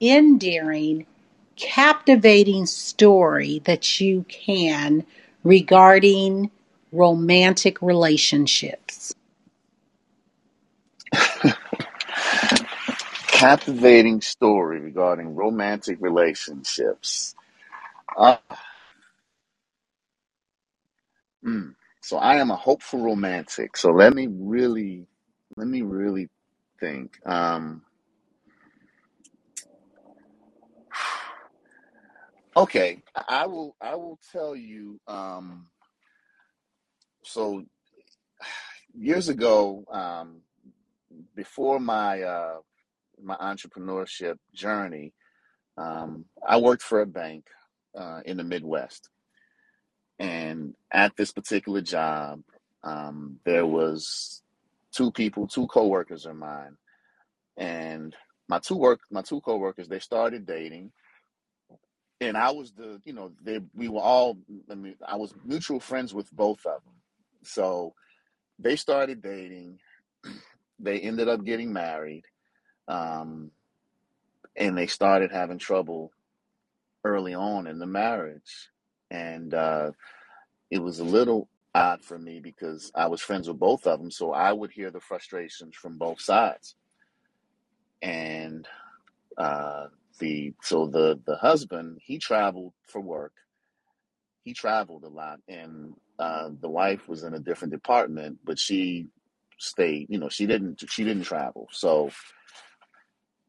endearing, 0.00 1.06
captivating 1.56 2.66
story 2.66 3.60
that 3.64 4.00
you 4.00 4.24
can 4.28 5.04
regarding 5.42 6.50
romantic 6.92 7.82
relationships. 7.82 9.14
Captivating 13.26 14.20
story 14.20 14.80
regarding 14.80 15.34
romantic 15.34 15.98
relationships. 16.00 17.34
Uh, 18.16 18.36
mm. 21.44 21.74
So 22.00 22.18
I 22.18 22.36
am 22.36 22.50
a 22.50 22.56
hopeful 22.56 23.02
romantic. 23.02 23.76
So 23.76 23.90
let 23.90 24.14
me 24.14 24.28
really, 24.30 25.06
let 25.56 25.66
me 25.66 25.82
really 25.82 26.28
think. 26.80 27.18
Um, 27.26 27.82
okay, 32.56 33.02
I 33.28 33.46
will. 33.46 33.76
I 33.80 33.96
will 33.96 34.18
tell 34.32 34.54
you. 34.56 35.00
Um, 35.06 35.66
so 37.24 37.64
years 38.94 39.28
ago, 39.28 39.84
um, 39.90 40.40
before 41.34 41.80
my 41.80 42.22
uh, 42.22 42.56
my 43.22 43.36
entrepreneurship 43.36 44.36
journey, 44.54 45.12
um, 45.76 46.26
I 46.46 46.58
worked 46.58 46.82
for 46.82 47.00
a 47.00 47.06
bank 47.06 47.46
uh, 47.98 48.20
in 48.24 48.36
the 48.36 48.44
Midwest, 48.44 49.08
and 50.18 50.74
at 50.92 51.16
this 51.16 51.32
particular 51.32 51.80
job, 51.80 52.42
um, 52.82 53.38
there 53.44 53.66
was 53.66 54.42
two 54.92 55.10
people, 55.10 55.48
two 55.48 55.66
coworkers 55.66 56.26
of 56.26 56.36
mine, 56.36 56.76
and 57.56 58.14
my 58.48 58.58
two 58.58 58.76
work 58.76 59.00
my 59.10 59.22
two 59.22 59.40
coworkers 59.40 59.88
they 59.88 59.98
started 59.98 60.46
dating, 60.46 60.92
and 62.20 62.36
I 62.36 62.50
was 62.50 62.72
the 62.72 63.00
you 63.04 63.12
know 63.12 63.32
they 63.42 63.60
we 63.74 63.88
were 63.88 64.00
all 64.00 64.38
I 64.70 64.74
mean 64.74 64.96
I 65.06 65.16
was 65.16 65.34
mutual 65.44 65.80
friends 65.80 66.14
with 66.14 66.30
both 66.32 66.64
of 66.66 66.82
them, 66.84 66.94
so 67.42 67.94
they 68.58 68.76
started 68.76 69.22
dating, 69.22 69.78
they 70.78 71.00
ended 71.00 71.28
up 71.28 71.44
getting 71.44 71.72
married. 71.72 72.24
Um, 72.88 73.50
and 74.56 74.76
they 74.76 74.86
started 74.86 75.32
having 75.32 75.58
trouble 75.58 76.12
early 77.04 77.34
on 77.34 77.66
in 77.66 77.78
the 77.78 77.86
marriage. 77.86 78.70
And 79.10 79.52
uh, 79.52 79.92
it 80.70 80.78
was 80.78 81.00
a 81.00 81.04
little 81.04 81.48
odd 81.74 82.02
for 82.04 82.18
me 82.18 82.40
because 82.40 82.92
I 82.94 83.06
was 83.08 83.20
friends 83.20 83.48
with 83.48 83.58
both 83.58 83.86
of 83.86 83.98
them. 83.98 84.10
So 84.10 84.32
I 84.32 84.52
would 84.52 84.70
hear 84.70 84.90
the 84.90 85.00
frustrations 85.00 85.74
from 85.74 85.98
both 85.98 86.20
sides. 86.20 86.76
And 88.00 88.68
uh, 89.36 89.86
the 90.18 90.54
so 90.62 90.86
the 90.86 91.20
the 91.26 91.36
husband 91.36 91.98
he 92.02 92.18
traveled 92.18 92.72
for 92.86 93.00
work. 93.00 93.32
He 94.42 94.52
traveled 94.52 95.04
a 95.04 95.08
lot, 95.08 95.40
and 95.48 95.94
uh, 96.18 96.50
the 96.60 96.68
wife 96.68 97.08
was 97.08 97.24
in 97.24 97.34
a 97.34 97.38
different 97.40 97.72
department, 97.72 98.38
but 98.44 98.58
she 98.58 99.08
stayed. 99.58 100.08
You 100.10 100.18
know, 100.18 100.28
she 100.28 100.46
didn't 100.46 100.82
she 100.90 101.04
didn't 101.04 101.24
travel. 101.24 101.68
So 101.72 102.10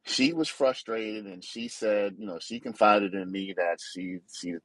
she 0.05 0.33
was 0.33 0.47
frustrated 0.47 1.25
and 1.25 1.43
she 1.43 1.67
said, 1.67 2.15
you 2.19 2.27
know, 2.27 2.37
she 2.39 2.59
confided 2.59 3.13
in 3.13 3.31
me 3.31 3.53
that 3.57 3.79
she 3.81 4.19
she 4.33 4.55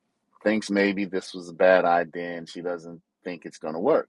thinks 0.44 0.70
maybe 0.70 1.05
this 1.05 1.34
was 1.34 1.48
a 1.48 1.55
bad 1.55 1.84
idea 1.84 2.36
and 2.36 2.48
she 2.48 2.61
doesn't 2.61 3.01
think 3.24 3.44
it's 3.44 3.59
going 3.59 3.74
to 3.74 3.80
work. 3.80 4.09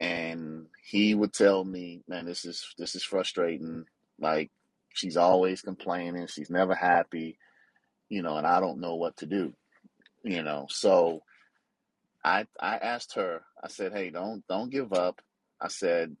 And 0.00 0.66
he 0.84 1.14
would 1.14 1.32
tell 1.32 1.64
me, 1.64 2.02
man, 2.06 2.26
this 2.26 2.44
is 2.44 2.74
this 2.76 2.94
is 2.94 3.02
frustrating. 3.02 3.86
Like 4.18 4.50
she's 4.94 5.18
always 5.18 5.62
complaining, 5.62 6.28
she's 6.28 6.50
never 6.50 6.74
happy, 6.74 7.38
you 8.10 8.22
know, 8.22 8.38
and 8.38 8.46
I 8.46 8.60
don't 8.60 8.80
know 8.80 8.96
what 8.96 9.18
to 9.18 9.26
do, 9.26 9.54
you 10.24 10.42
know. 10.42 10.66
So 10.70 11.22
I 12.24 12.46
I 12.60 12.76
asked 12.78 13.14
her, 13.16 13.42
I 13.62 13.68
said, 13.68 13.92
"Hey, 13.92 14.10
don't 14.10 14.46
don't 14.48 14.70
give 14.70 14.92
up." 14.94 15.20
I 15.60 15.68
said, 15.68 16.16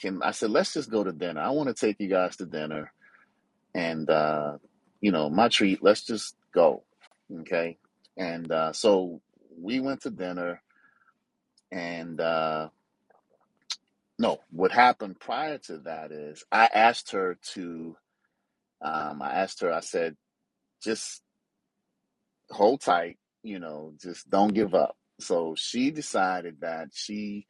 "Can 0.00 0.22
I 0.22 0.32
said 0.32 0.50
let's 0.50 0.74
just 0.74 0.90
go 0.90 1.04
to 1.04 1.12
dinner. 1.12 1.40
I 1.42 1.50
want 1.50 1.68
to 1.68 1.74
take 1.74 2.00
you 2.00 2.08
guys 2.08 2.36
to 2.38 2.46
dinner." 2.46 2.92
and 3.74 4.08
uh, 4.10 4.58
you 5.00 5.12
know, 5.12 5.30
my 5.30 5.48
treat. 5.48 5.82
Let's 5.82 6.04
just 6.04 6.36
go, 6.54 6.84
okay? 7.40 7.78
And 8.16 8.50
uh, 8.50 8.72
so 8.72 9.20
we 9.60 9.80
went 9.80 10.02
to 10.02 10.10
dinner, 10.10 10.62
and 11.72 12.20
uh, 12.20 12.68
no, 14.20 14.40
what 14.52 14.72
happened 14.72 15.20
prior 15.20 15.58
to 15.60 15.78
that 15.80 16.12
is 16.12 16.44
I 16.52 16.68
asked 16.74 17.12
her 17.12 17.38
to. 17.54 17.96
Um, 18.82 19.22
I 19.22 19.32
asked 19.32 19.62
her. 19.62 19.72
I 19.72 19.80
said, 19.80 20.16
just 20.82 21.22
hold 22.50 22.82
tight. 22.82 23.18
You 23.42 23.60
know, 23.60 23.94
just 24.02 24.30
don't 24.30 24.54
give 24.54 24.74
up. 24.74 24.96
So 25.20 25.54
she 25.56 25.90
decided 25.90 26.58
that 26.62 26.88
she 26.94 27.46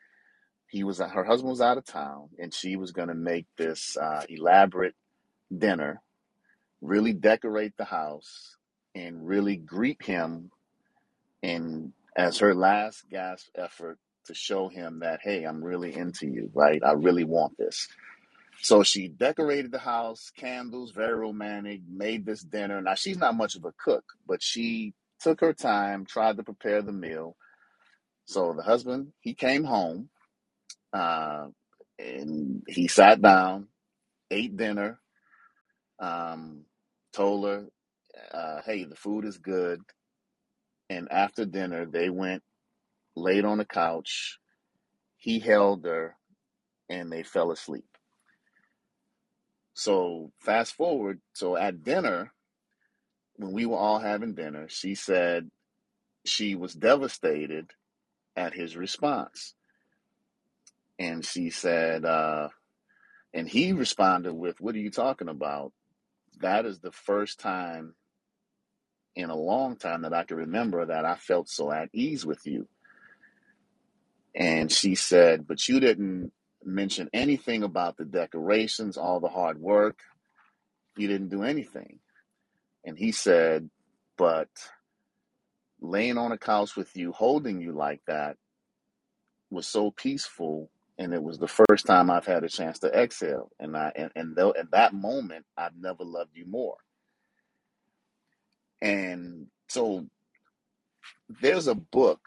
he 0.68 0.84
was 0.84 1.00
her 1.00 1.24
husband 1.24 1.50
was 1.50 1.60
out 1.60 1.78
of 1.78 1.86
town, 1.86 2.30
and 2.38 2.54
she 2.54 2.76
was 2.76 2.92
going 2.92 3.08
to 3.08 3.16
make 3.16 3.46
this 3.58 3.96
uh, 3.96 4.24
elaborate 4.28 4.94
dinner, 5.56 6.02
really 6.80 7.14
decorate 7.14 7.74
the 7.78 7.84
house, 7.86 8.56
and 8.94 9.26
really 9.26 9.56
greet 9.56 10.02
him 10.04 10.50
and 11.42 11.92
as 12.16 12.38
her 12.38 12.54
last 12.54 13.08
gasp 13.10 13.48
effort 13.56 13.98
to 14.30 14.34
show 14.34 14.68
him 14.68 15.00
that 15.00 15.20
hey 15.22 15.44
i'm 15.44 15.64
really 15.64 15.94
into 15.96 16.28
you 16.28 16.50
right? 16.54 16.82
I 16.84 16.92
really 16.94 17.24
want 17.24 17.58
this. 17.58 17.88
So 18.62 18.82
she 18.84 19.08
decorated 19.08 19.72
the 19.72 19.78
house 19.80 20.30
candles 20.36 20.92
very 20.92 21.14
romantic 21.14 21.82
made 21.90 22.26
this 22.26 22.42
dinner. 22.42 22.80
Now 22.82 22.94
she's 22.96 23.18
not 23.18 23.36
much 23.36 23.56
of 23.56 23.64
a 23.66 23.72
cook 23.84 24.04
but 24.28 24.42
she 24.42 24.94
took 25.20 25.40
her 25.40 25.54
time 25.54 26.06
tried 26.06 26.38
to 26.38 26.44
prepare 26.44 26.82
the 26.82 26.92
meal. 26.92 27.36
So 28.26 28.54
the 28.56 28.62
husband 28.64 29.12
he 29.20 29.34
came 29.34 29.64
home 29.64 30.10
uh, 30.92 31.48
and 31.98 32.62
he 32.68 32.88
sat 32.88 33.22
down 33.22 33.68
ate 34.30 34.56
dinner 34.56 35.00
um, 36.00 36.64
told 37.14 37.46
her 37.46 37.66
uh, 38.32 38.60
hey 38.66 38.84
the 38.84 38.96
food 38.96 39.24
is 39.26 39.38
good. 39.38 39.80
And 40.90 41.08
after 41.12 41.44
dinner 41.46 41.86
they 41.86 42.10
went 42.10 42.42
laid 43.20 43.44
on 43.46 43.58
the 43.58 43.66
couch 43.66 44.34
He 45.18 45.38
held 45.40 45.84
her 45.86 46.16
and 46.90 47.12
they 47.12 47.22
fell 47.22 47.52
asleep. 47.52 47.86
So 49.74 50.32
fast 50.40 50.74
forward, 50.74 51.20
so 51.34 51.56
at 51.56 51.84
dinner, 51.84 52.32
when 53.36 53.52
we 53.52 53.66
were 53.66 53.78
all 53.78 54.00
having 54.00 54.34
dinner, 54.34 54.68
she 54.68 54.94
said 54.94 55.50
she 56.24 56.56
was 56.56 56.74
devastated 56.74 57.72
at 58.36 58.54
his 58.54 58.76
response. 58.76 59.54
And 60.98 61.24
she 61.24 61.50
said, 61.50 62.04
uh, 62.04 62.48
and 63.34 63.48
he 63.48 63.72
responded 63.72 64.34
with, 64.34 64.60
What 64.60 64.74
are 64.76 64.80
you 64.80 64.90
talking 64.90 65.28
about? 65.28 65.72
That 66.40 66.66
is 66.66 66.80
the 66.80 66.92
first 66.92 67.40
time 67.40 67.94
in 69.16 69.30
a 69.30 69.36
long 69.36 69.76
time 69.76 70.02
that 70.02 70.14
I 70.14 70.24
can 70.24 70.38
remember 70.38 70.86
that 70.86 71.04
I 71.06 71.16
felt 71.16 71.48
so 71.48 71.72
at 71.72 71.90
ease 71.94 72.26
with 72.26 72.46
you. 72.46 72.68
And 74.34 74.70
she 74.72 74.94
said, 74.94 75.46
But 75.46 75.68
you 75.68 75.80
didn't 75.80 76.32
mention 76.64 77.10
anything 77.12 77.62
about 77.62 77.96
the 77.96 78.04
decorations, 78.04 78.96
all 78.96 79.20
the 79.20 79.28
hard 79.28 79.60
work. 79.60 80.00
You 80.96 81.08
didn't 81.08 81.30
do 81.30 81.42
anything. 81.42 82.00
And 82.84 82.98
he 82.98 83.12
said, 83.12 83.70
But 84.18 84.48
laying 85.80 86.18
on 86.18 86.32
a 86.32 86.38
couch 86.38 86.76
with 86.76 86.96
you, 86.96 87.12
holding 87.12 87.60
you 87.60 87.72
like 87.72 88.02
that 88.06 88.36
was 89.50 89.66
so 89.66 89.90
peaceful. 89.90 90.70
And 90.98 91.14
it 91.14 91.22
was 91.22 91.38
the 91.38 91.48
first 91.48 91.86
time 91.86 92.10
I've 92.10 92.26
had 92.26 92.44
a 92.44 92.48
chance 92.48 92.80
to 92.80 92.88
exhale. 92.88 93.50
And 93.58 93.76
I 93.76 93.92
and, 93.96 94.10
and 94.16 94.36
though 94.36 94.54
at 94.58 94.70
that 94.72 94.94
moment 94.94 95.46
I've 95.56 95.76
never 95.78 96.04
loved 96.04 96.32
you 96.34 96.46
more. 96.46 96.76
And 98.82 99.46
so 99.68 100.06
there's 101.42 101.68
a 101.68 101.74
book 101.74 102.20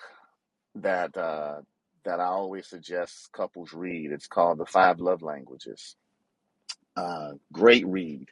that 0.75 1.17
uh 1.17 1.61
that 2.05 2.19
I 2.19 2.25
always 2.25 2.67
suggest 2.67 3.31
couples 3.33 3.73
read. 3.73 4.11
It's 4.11 4.27
called 4.27 4.59
The 4.59 4.65
Five 4.67 4.99
Love 5.01 5.21
Languages. 5.23 5.95
Uh 6.95 7.33
great 7.53 7.87
read. 7.87 8.29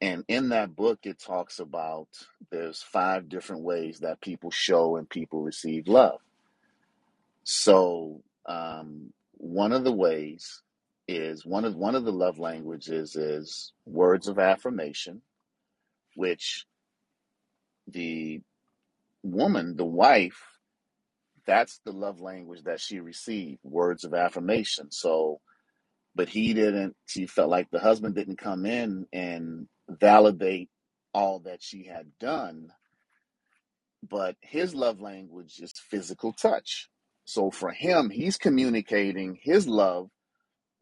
And 0.00 0.24
in 0.28 0.50
that 0.50 0.76
book 0.76 1.00
it 1.04 1.20
talks 1.20 1.60
about 1.60 2.08
there's 2.52 2.82
five 2.82 3.28
different 3.28 3.62
ways 3.64 4.00
that 4.00 4.20
people 4.20 4.50
show 4.50 4.96
and 4.96 5.08
people 5.10 5.42
receive 5.42 5.88
love 5.88 6.20
So, 7.44 8.22
um, 8.46 9.12
one 9.32 9.72
of 9.72 9.84
the 9.84 9.92
ways 9.92 10.62
is 11.08 11.44
one 11.44 11.64
of 11.64 11.74
one 11.74 11.94
of 11.94 12.04
the 12.04 12.12
love 12.12 12.38
languages 12.38 13.16
is 13.16 13.72
words 13.86 14.28
of 14.28 14.38
affirmation, 14.38 15.22
which 16.16 16.66
the 17.88 18.40
woman, 19.22 19.76
the 19.76 19.84
wife, 19.86 20.42
that's 21.46 21.80
the 21.84 21.92
love 21.92 22.20
language 22.20 22.64
that 22.64 22.80
she 22.80 23.00
received, 23.00 23.60
words 23.64 24.04
of 24.04 24.14
affirmation. 24.14 24.90
So, 24.90 25.40
but 26.14 26.28
he 26.28 26.54
didn't, 26.54 26.96
she 27.06 27.26
felt 27.26 27.50
like 27.50 27.68
the 27.70 27.80
husband 27.80 28.14
didn't 28.14 28.38
come 28.38 28.66
in 28.66 29.06
and 29.12 29.68
validate 29.88 30.70
all 31.14 31.40
that 31.40 31.62
she 31.62 31.84
had 31.86 32.06
done, 32.20 32.68
but 34.08 34.36
his 34.40 34.74
love 34.74 35.00
language 35.00 35.58
is 35.60 35.72
physical 35.90 36.32
touch. 36.32 36.88
So 37.24 37.50
for 37.50 37.70
him, 37.70 38.10
he's 38.10 38.36
communicating 38.36 39.38
his 39.42 39.68
love 39.68 40.08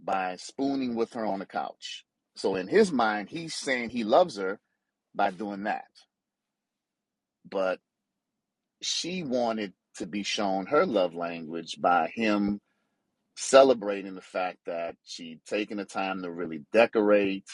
by 0.03 0.37
spooning 0.37 0.95
with 0.95 1.13
her 1.15 1.27
on 1.27 1.41
the 1.41 1.47
couch. 1.47 2.05
So 2.37 2.57
in 2.57 2.69
his 2.69 2.93
mind, 2.93 3.29
he's 3.31 3.55
saying 3.55 3.91
he 3.91 4.05
loves 4.05 4.37
her 4.37 4.61
by 5.15 5.31
doing 5.31 5.65
that. 5.65 5.85
But 7.49 7.81
she 8.83 9.23
wanted 9.23 9.73
to 9.97 10.07
be 10.07 10.23
shown 10.23 10.67
her 10.67 10.87
love 10.87 11.15
language 11.15 11.79
by 11.81 12.11
him 12.15 12.61
celebrating 13.37 14.15
the 14.15 14.21
fact 14.23 14.59
that 14.67 14.97
she'd 15.05 15.41
taken 15.47 15.79
the 15.79 15.87
time 15.87 16.23
to 16.23 16.31
really 16.31 16.65
decorate 16.73 17.47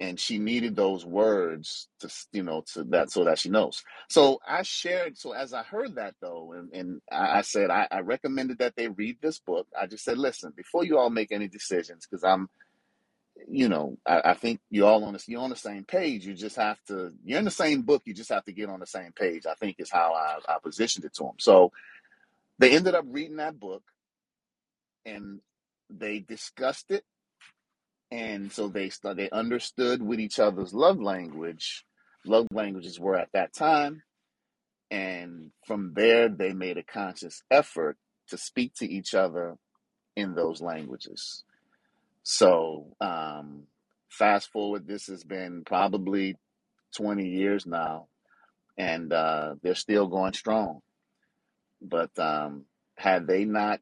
and 0.00 0.18
she 0.20 0.38
needed 0.38 0.76
those 0.76 1.04
words 1.06 1.88
to 2.00 2.08
you 2.32 2.42
know 2.42 2.62
to 2.72 2.84
that 2.84 3.10
so 3.10 3.24
that 3.24 3.38
she 3.38 3.48
knows. 3.48 3.82
So 4.10 4.38
i 4.46 4.62
shared 4.62 5.16
so 5.16 5.32
as 5.32 5.52
i 5.54 5.62
heard 5.62 5.94
that 5.96 6.14
though 6.20 6.52
and, 6.52 6.70
and 6.72 7.00
i 7.10 7.38
I 7.38 7.40
said 7.42 7.70
I, 7.70 7.88
I 7.90 8.00
recommended 8.00 8.58
that 8.58 8.74
they 8.76 8.88
read 8.88 9.18
this 9.22 9.38
book. 9.38 9.66
I 9.78 9.86
just 9.86 10.04
said 10.04 10.18
listen 10.18 10.52
before 10.56 10.84
you 10.84 10.98
all 10.98 11.10
make 11.10 11.32
any 11.32 11.48
decisions 11.48 12.06
because 12.08 12.24
i'm 12.24 12.48
you 13.48 13.68
know 13.68 13.98
I, 14.06 14.22
I 14.26 14.34
think 14.34 14.60
you 14.70 14.86
all 14.86 15.04
on 15.04 15.12
this 15.14 15.28
you're 15.28 15.42
on 15.42 15.50
the 15.50 15.56
same 15.56 15.84
page. 15.84 16.26
You 16.26 16.34
just 16.34 16.56
have 16.56 16.78
to 16.88 17.12
you're 17.24 17.38
in 17.38 17.44
the 17.46 17.50
same 17.50 17.82
book 17.82 18.02
you 18.06 18.14
just 18.14 18.30
have 18.30 18.44
to 18.46 18.52
get 18.52 18.68
on 18.70 18.80
the 18.80 18.86
same 18.86 19.12
page 19.12 19.46
i 19.46 19.54
think 19.54 19.76
is 19.78 19.90
how 19.90 20.14
i, 20.14 20.38
I 20.52 20.58
positioned 20.62 21.04
it 21.04 21.14
to 21.16 21.24
them 21.24 21.34
so 21.38 21.72
they 22.58 22.72
ended 22.76 22.94
up 22.96 23.06
reading 23.08 23.38
that 23.38 23.60
book 23.60 23.82
and 25.06 25.40
they 25.90 26.20
discussed 26.20 26.90
it 26.90 27.04
and 28.12 28.52
so 28.52 28.68
they 28.68 28.90
st- 28.90 29.16
they 29.16 29.30
understood 29.30 30.02
what 30.02 30.20
each 30.20 30.40
other's 30.40 30.74
love 30.74 31.00
language 31.00 31.84
love 32.26 32.46
languages 32.52 33.00
were 33.00 33.16
at 33.16 33.30
that 33.34 33.54
time 33.54 34.02
and 34.90 35.52
from 35.66 35.92
there 35.94 36.28
they 36.28 36.52
made 36.54 36.78
a 36.78 36.84
conscious 36.84 37.42
effort 37.50 37.96
to 38.28 38.38
speak 38.38 38.74
to 38.74 38.90
each 38.90 39.14
other 39.14 39.56
in 40.16 40.34
those 40.34 40.62
languages 40.62 41.44
so 42.24 42.96
um 43.00 43.64
fast 44.10 44.50
forward 44.52 44.88
this 44.88 45.06
has 45.06 45.24
been 45.24 45.64
probably 45.64 46.36
20 46.96 47.28
years 47.28 47.66
now 47.66 48.08
and 48.78 49.12
uh 49.12 49.54
they're 49.62 49.76
still 49.76 50.08
going 50.08 50.34
strong 50.34 50.80
but 51.82 52.10
um 52.18 52.64
had 52.96 53.26
they 53.28 53.44
not 53.44 53.80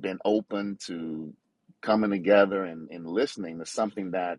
been 0.00 0.18
open 0.24 0.78
to 0.86 1.34
coming 1.82 2.10
together 2.10 2.64
and, 2.64 2.90
and 2.90 3.06
listening 3.06 3.58
to 3.58 3.66
something 3.66 4.12
that 4.12 4.38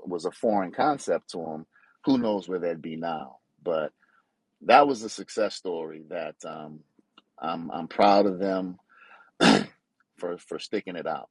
was 0.00 0.24
a 0.24 0.32
foreign 0.32 0.72
concept 0.72 1.30
to 1.30 1.38
them, 1.38 1.66
who 2.04 2.18
knows 2.18 2.48
where 2.48 2.58
they'd 2.58 2.82
be 2.82 2.96
now. 2.96 3.38
But 3.62 3.92
that 4.62 4.86
was 4.86 5.02
a 5.02 5.08
success 5.08 5.54
story 5.54 6.02
that 6.10 6.36
um, 6.46 6.80
I'm, 7.38 7.70
I'm 7.70 7.88
proud 7.88 8.26
of 8.26 8.38
them 8.38 8.78
for, 10.18 10.38
for 10.38 10.58
sticking 10.58 10.96
it 10.96 11.06
out. 11.06 11.28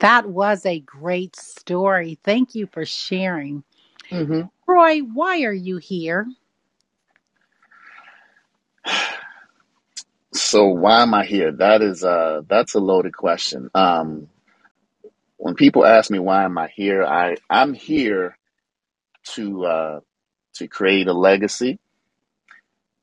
That 0.00 0.28
was 0.28 0.66
a 0.66 0.80
great 0.80 1.36
story. 1.36 2.18
Thank 2.24 2.54
you 2.54 2.66
for 2.68 2.84
sharing. 2.86 3.64
hmm 4.10 4.42
Troy, 4.66 5.00
why 5.00 5.42
are 5.44 5.52
you 5.52 5.78
here? 5.78 6.26
So 10.34 10.66
why 10.68 11.02
am 11.02 11.14
I 11.14 11.26
here? 11.26 11.52
That 11.52 11.82
is 11.82 12.04
uh 12.04 12.42
that's 12.48 12.74
a 12.74 12.80
loaded 12.80 13.16
question. 13.16 13.70
Um, 13.74 14.28
when 15.38 15.54
people 15.56 15.86
ask 15.86 16.10
me 16.10 16.18
why 16.20 16.44
am 16.44 16.58
I 16.58 16.68
here, 16.68 17.04
I 17.04 17.36
I'm 17.50 17.74
here 17.74 18.38
to 19.34 19.66
uh, 19.66 20.00
to 20.56 20.68
create 20.68 21.08
a 21.08 21.14
legacy 21.14 21.76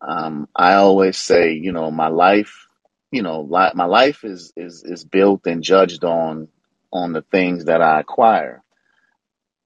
Um, 0.02 0.50
I 0.56 0.76
always 0.76 1.20
say, 1.20 1.54
you 1.54 1.74
know, 1.74 1.92
my 1.92 2.10
life, 2.10 2.68
you 3.12 3.24
know, 3.24 3.44
li- 3.44 3.74
my 3.76 3.86
life 3.86 4.26
is 4.26 4.54
is 4.58 4.86
is 4.86 5.06
built 5.06 5.48
and 5.48 5.64
judged 5.64 6.06
on 6.06 6.50
on 6.92 7.14
the 7.14 7.22
things 7.22 7.66
that 7.66 7.82
I 7.82 8.00
acquire, 8.00 8.64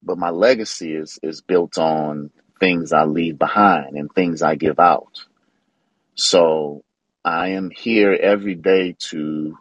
but 0.03 0.17
my 0.17 0.29
legacy 0.29 0.93
is 0.95 1.19
is 1.23 1.41
built 1.41 1.77
on 1.77 2.31
things 2.59 2.93
I 2.93 3.05
leave 3.05 3.37
behind 3.37 3.97
and 3.97 4.11
things 4.11 4.41
I 4.41 4.55
give 4.55 4.79
out. 4.79 5.25
So 6.15 6.83
I 7.23 7.49
am 7.49 7.69
here 7.69 8.13
every 8.13 8.55
day 8.55 8.95
to 9.09 9.57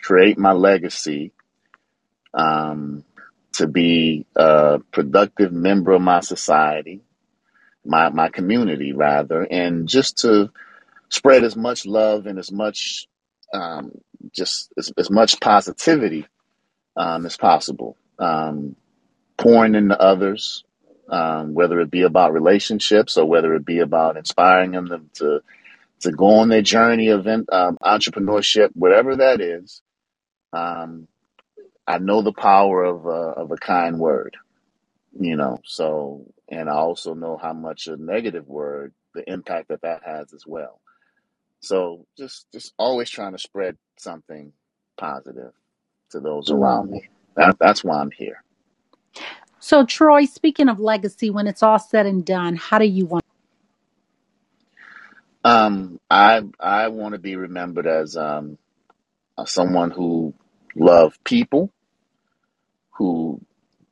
create 0.00 0.38
my 0.38 0.52
legacy, 0.52 1.32
um, 2.34 3.04
to 3.54 3.66
be 3.66 4.26
a 4.34 4.80
productive 4.92 5.52
member 5.52 5.92
of 5.92 6.02
my 6.02 6.20
society, 6.20 7.02
my 7.84 8.08
my 8.08 8.28
community 8.28 8.92
rather, 8.92 9.42
and 9.42 9.88
just 9.88 10.18
to 10.18 10.50
spread 11.08 11.44
as 11.44 11.56
much 11.56 11.86
love 11.86 12.26
and 12.26 12.38
as 12.38 12.50
much 12.50 13.06
um, 13.52 13.92
just 14.32 14.72
as, 14.76 14.92
as 14.98 15.10
much 15.10 15.40
positivity 15.40 16.26
um, 16.96 17.26
as 17.26 17.36
possible. 17.36 17.96
Um, 18.18 18.76
pouring 19.38 19.74
into 19.74 20.00
others 20.00 20.64
um, 21.10 21.54
whether 21.54 21.80
it 21.80 21.90
be 21.90 22.02
about 22.02 22.32
relationships 22.32 23.16
or 23.16 23.26
whether 23.26 23.54
it 23.54 23.64
be 23.64 23.80
about 23.80 24.16
inspiring 24.16 24.72
them 24.72 25.10
to 25.14 25.40
to 26.00 26.12
go 26.12 26.36
on 26.40 26.48
their 26.48 26.62
journey 26.62 27.08
of 27.08 27.26
um, 27.26 27.78
entrepreneurship 27.82 28.70
whatever 28.74 29.16
that 29.16 29.40
is 29.40 29.82
um, 30.52 31.06
I 31.86 31.98
know 31.98 32.22
the 32.22 32.32
power 32.32 32.84
of 32.84 33.06
a, 33.06 33.10
of 33.10 33.52
a 33.52 33.56
kind 33.56 33.98
word 33.98 34.36
you 35.18 35.36
know 35.36 35.58
so 35.64 36.26
and 36.48 36.68
I 36.70 36.74
also 36.74 37.14
know 37.14 37.38
how 37.40 37.52
much 37.52 37.86
a 37.86 37.96
negative 37.96 38.46
word 38.48 38.92
the 39.14 39.30
impact 39.30 39.68
that 39.68 39.82
that 39.82 40.02
has 40.04 40.32
as 40.32 40.44
well. 40.46 40.80
So 41.60 42.06
just 42.18 42.46
just 42.52 42.72
always 42.78 43.10
trying 43.10 43.32
to 43.32 43.38
spread 43.38 43.76
something 43.98 44.52
positive 44.98 45.52
to 46.10 46.20
those 46.20 46.50
around 46.50 46.90
me. 46.90 47.08
That, 47.36 47.56
that's 47.60 47.84
why 47.84 48.00
I'm 48.00 48.10
here. 48.12 48.42
So, 49.60 49.84
Troy, 49.84 50.26
speaking 50.26 50.68
of 50.68 50.80
legacy, 50.80 51.30
when 51.30 51.46
it's 51.46 51.62
all 51.62 51.78
said 51.78 52.06
and 52.06 52.24
done, 52.24 52.56
how 52.56 52.78
do 52.78 52.86
you 52.86 53.06
want? 53.06 53.24
Um, 55.44 56.00
I 56.10 56.42
I 56.60 56.88
want 56.88 57.14
to 57.14 57.18
be 57.20 57.36
remembered 57.36 57.86
as 57.86 58.16
um, 58.16 58.58
uh, 59.38 59.44
someone 59.46 59.90
who 59.90 60.34
loved 60.76 61.22
people, 61.24 61.72
who 62.98 63.40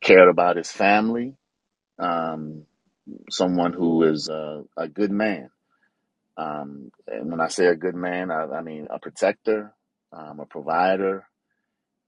cared 0.02 0.28
about 0.28 0.56
his 0.56 0.70
family, 0.72 1.34
um, 1.98 2.64
someone 3.30 3.72
who 3.74 4.04
is 4.04 4.28
uh, 4.28 4.62
a 4.76 4.88
good 4.88 5.12
man. 5.12 5.50
Um, 6.36 6.90
and 7.08 7.30
when 7.30 7.40
I 7.40 7.48
say 7.48 7.66
a 7.66 7.76
good 7.76 7.96
man, 7.96 8.30
I, 8.30 8.44
I 8.46 8.62
mean 8.62 8.88
a 8.90 8.98
protector, 9.00 9.74
um, 10.12 10.40
a 10.40 10.46
provider, 10.46 11.26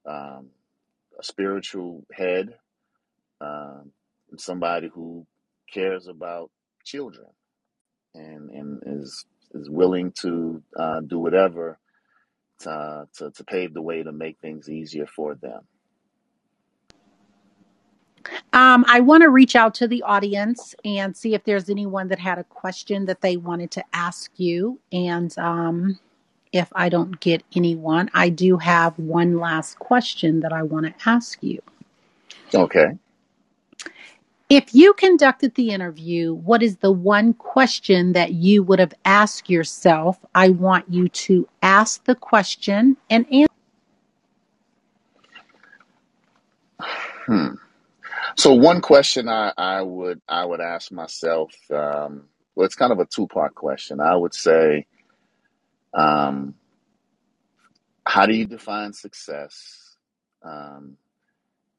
um, 0.07 0.48
a 1.18 1.22
spiritual 1.22 2.04
head, 2.12 2.54
um, 3.40 3.90
somebody 4.38 4.88
who 4.92 5.26
cares 5.72 6.09
about 6.09 6.50
children 6.84 7.26
and 8.14 8.50
and 8.50 8.82
is 8.86 9.26
is 9.54 9.70
willing 9.70 10.12
to 10.12 10.62
uh, 10.78 11.00
do 11.00 11.18
whatever 11.18 11.78
to, 12.61 13.07
to 13.16 13.30
to 13.30 13.44
pave 13.44 13.74
the 13.74 13.82
way 13.82 14.02
to 14.02 14.12
make 14.12 14.38
things 14.40 14.68
easier 14.68 15.07
for 15.07 15.34
them. 15.36 15.61
Um, 18.52 18.84
I 18.88 19.00
want 19.00 19.22
to 19.22 19.30
reach 19.30 19.54
out 19.54 19.74
to 19.76 19.88
the 19.88 20.02
audience 20.02 20.74
and 20.84 21.16
see 21.16 21.34
if 21.34 21.44
there's 21.44 21.70
anyone 21.70 22.09
that 22.09 22.18
had 22.18 22.38
a 22.38 22.44
question 22.44 23.04
that 23.07 23.20
they 23.20 23.36
wanted 23.36 23.70
to 23.72 23.84
ask 23.92 24.32
you. 24.36 24.80
And 24.92 25.36
um, 25.38 25.98
if 26.53 26.68
I 26.74 26.88
don't 26.88 27.18
get 27.20 27.42
anyone, 27.55 28.11
I 28.14 28.28
do 28.28 28.57
have 28.59 28.99
one 28.99 29.38
last 29.38 29.78
question 29.78 30.40
that 30.40 30.53
I 30.53 30.62
want 30.62 30.86
to 30.86 31.09
ask 31.09 31.42
you. 31.42 31.61
Okay. 32.55 32.97
If 34.49 34.74
you 34.74 34.92
conducted 34.94 35.57
the 35.57 35.70
interview, 35.70 36.34
what 36.34 36.62
is 36.62 36.76
the 36.76 36.92
one 36.92 37.34
question 37.34 38.12
that 38.12 38.32
you 38.32 38.62
would 38.62 38.78
have 38.78 38.94
asked 39.05 39.51
yourself? 39.51 40.18
I 40.36 40.51
want 40.51 40.84
you 40.88 41.09
to 41.09 41.49
ask 41.62 42.05
the 42.05 42.14
question 42.14 42.97
and 43.11 43.26
answer. 43.32 43.53
Hmm. 47.26 47.55
So 48.36 48.55
one 48.55 48.80
question 48.80 49.28
I, 49.28 49.53
I 49.59 49.82
would 49.82 50.20
I 50.28 50.44
would 50.44 50.61
ask 50.61 50.92
myself, 50.92 51.53
um, 51.70 52.28
well, 52.55 52.66
it's 52.66 52.76
kind 52.76 52.92
of 52.92 53.01
a 53.01 53.07
two 53.07 53.26
part 53.26 53.55
question. 53.55 54.01
I 54.01 54.14
would 54.14 54.34
say, 54.34 54.86
um, 55.97 56.55
how 58.07 58.26
do 58.26 58.34
you 58.34 58.47
define 58.47 58.92
success? 58.92 59.97
Um, 60.44 60.97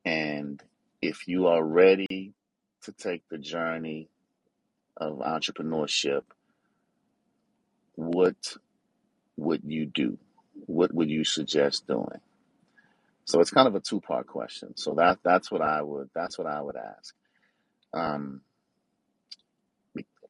and 0.03 0.61
if 1.01 1.28
you 1.28 1.47
are 1.47 1.63
ready 1.63 2.34
to 2.84 2.91
take 2.91 3.24
the 3.30 3.38
journey 3.38 4.09
of 4.97 5.20
entrepreneurship, 5.20 6.24
what 7.95 8.57
would 9.38 9.61
you 9.65 9.86
do? 9.86 10.18
What 10.65 10.93
would 10.93 11.09
you 11.09 11.24
suggest 11.24 11.88
doing? 11.88 12.20
So 13.26 13.39
it's 13.39 13.51
kind 13.51 13.68
of 13.68 13.76
a 13.76 13.80
two 13.80 14.01
part 14.01 14.26
question. 14.26 14.76
So 14.76 14.95
that 14.95 15.20
that's 15.24 15.51
what 15.51 15.61
I 15.61 15.82
would 15.82 16.09
that's 16.15 16.38
what 16.38 16.47
I 16.47 16.61
would 16.61 16.78
ask. 16.78 17.13
Um, 17.93 18.41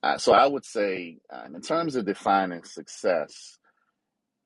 uh, 0.04 0.18
so 0.18 0.34
I 0.34 0.46
would 0.46 0.66
say, 0.66 1.18
um, 1.32 1.56
in 1.56 1.62
terms 1.62 1.96
of 1.96 2.06
defining 2.06 2.64
success, 2.64 3.58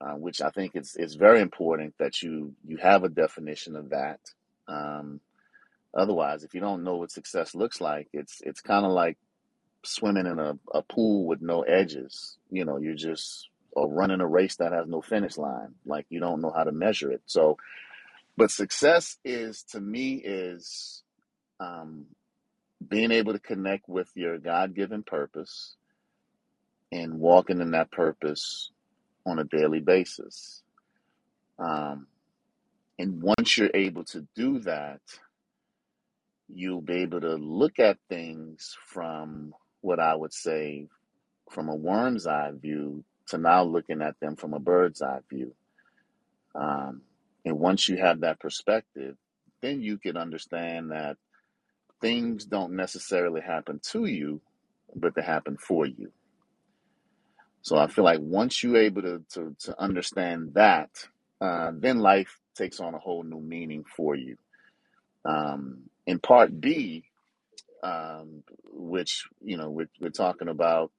uh, 0.02 0.14
which 0.16 0.42
I 0.42 0.50
think 0.50 0.76
is 0.76 0.96
is 0.96 1.16
very 1.16 1.42
important 1.42 1.94
that 2.00 2.22
you 2.22 2.54
you 2.66 2.78
have 2.78 3.04
a 3.04 3.10
definition 3.10 3.76
of 3.76 3.90
that. 3.90 4.20
Um, 4.68 5.20
otherwise, 5.94 6.44
if 6.44 6.54
you 6.54 6.62
don't 6.62 6.84
know 6.84 6.96
what 6.96 7.12
success 7.12 7.54
looks 7.54 7.80
like, 7.80 8.08
it's 8.12 8.42
it's 8.44 8.62
kind 8.62 8.86
of 8.86 8.92
like 8.92 9.18
swimming 9.84 10.26
in 10.26 10.40
a, 10.40 10.58
a 10.74 10.82
pool 10.82 11.26
with 11.26 11.42
no 11.42 11.62
edges. 11.62 12.38
You 12.50 12.66
know, 12.66 12.78
you're 12.78 12.96
just 12.96 13.50
or 13.74 13.88
running 13.88 14.22
a 14.22 14.28
race 14.28 14.56
that 14.58 14.74
has 14.74 14.88
no 14.88 15.02
finish 15.02 15.38
line. 15.38 15.76
Like 15.86 16.06
you 16.10 16.20
don't 16.20 16.42
know 16.42 16.52
how 16.56 16.64
to 16.64 16.72
measure 16.72 17.12
it. 17.12 17.22
So, 17.26 17.58
but 18.36 18.50
success 18.50 19.18
is 19.24 19.64
to 19.72 19.80
me 19.80 20.16
is 20.16 21.04
um, 21.60 22.06
being 22.86 23.12
able 23.12 23.34
to 23.34 23.40
connect 23.40 23.88
with 23.88 24.10
your 24.16 24.40
God 24.40 24.74
given 24.74 25.04
purpose 25.04 25.76
and 26.92 27.20
walking 27.20 27.62
in 27.62 27.72
that 27.72 27.92
purpose 27.92 28.72
on 29.26 29.40
a 29.40 29.44
daily 29.44 29.80
basis. 29.80 30.62
Um, 31.60 32.08
and 32.98 33.22
once 33.22 33.58
you're 33.58 33.72
able 33.74 34.04
to 34.06 34.28
do 34.36 34.60
that, 34.60 35.02
you'll 36.48 36.82
be 36.82 36.98
able 36.98 37.22
to 37.22 37.36
look 37.36 37.80
at 37.80 37.98
things 38.10 38.78
from 38.88 39.54
what 39.82 40.00
I 40.00 40.16
would 40.16 40.34
say 40.34 40.88
from 41.50 41.70
a 41.70 41.76
worm's 41.76 42.28
eye 42.28 42.52
view 42.54 43.04
to 43.28 43.38
now 43.38 43.64
looking 43.64 44.02
at 44.02 44.20
them 44.20 44.36
from 44.36 44.54
a 44.54 44.60
bird's 44.60 45.02
eye 45.02 45.20
view. 45.30 45.54
Um, 46.56 47.02
and 47.46 47.60
once 47.60 47.88
you 47.90 47.98
have 47.98 48.22
that 48.22 48.40
perspective, 48.40 49.16
then 49.62 49.82
you 49.82 49.98
can 49.98 50.18
understand 50.18 50.92
that 50.92 51.18
things 52.02 52.46
don't 52.46 52.74
necessarily 52.74 53.42
happen 53.42 53.80
to 53.92 54.06
you, 54.06 54.42
but 54.96 55.16
they 55.16 55.22
happen 55.22 55.58
for 55.58 55.86
you. 55.86 56.12
So 57.62 57.78
I 57.78 57.88
feel 57.88 58.04
like 58.06 58.20
once 58.22 58.64
you're 58.64 58.78
able 58.78 59.04
to 59.04 59.24
to, 59.34 59.56
to 59.62 59.82
understand 59.82 60.54
that, 60.56 60.90
uh, 61.42 61.72
then 61.76 62.00
life 62.00 62.40
takes 62.56 62.80
on 62.80 62.96
a 62.96 63.00
whole 63.00 63.24
new 63.24 63.42
meaning 63.42 63.86
for 63.98 64.16
you. 64.16 64.38
Um, 65.26 65.84
in 66.08 66.20
part 66.20 66.60
B, 66.60 67.06
um, 67.84 68.44
which 68.66 69.26
you 69.44 69.58
know 69.58 69.70
we're, 69.70 69.90
we're 70.00 70.10
talking 70.10 70.50
about, 70.50 70.92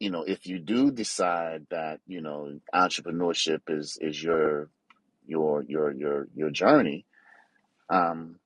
you 0.00 0.10
know, 0.10 0.22
if 0.22 0.46
you 0.46 0.58
do 0.58 0.90
decide 0.90 1.66
that 1.70 2.00
you 2.06 2.20
know 2.20 2.60
entrepreneurship 2.74 3.62
is 3.68 3.98
is 4.00 4.22
your 4.22 4.70
your 5.26 5.62
your 5.64 5.92
your 5.92 6.28
your 6.34 6.50
journey, 6.50 7.06
um, 7.90 8.38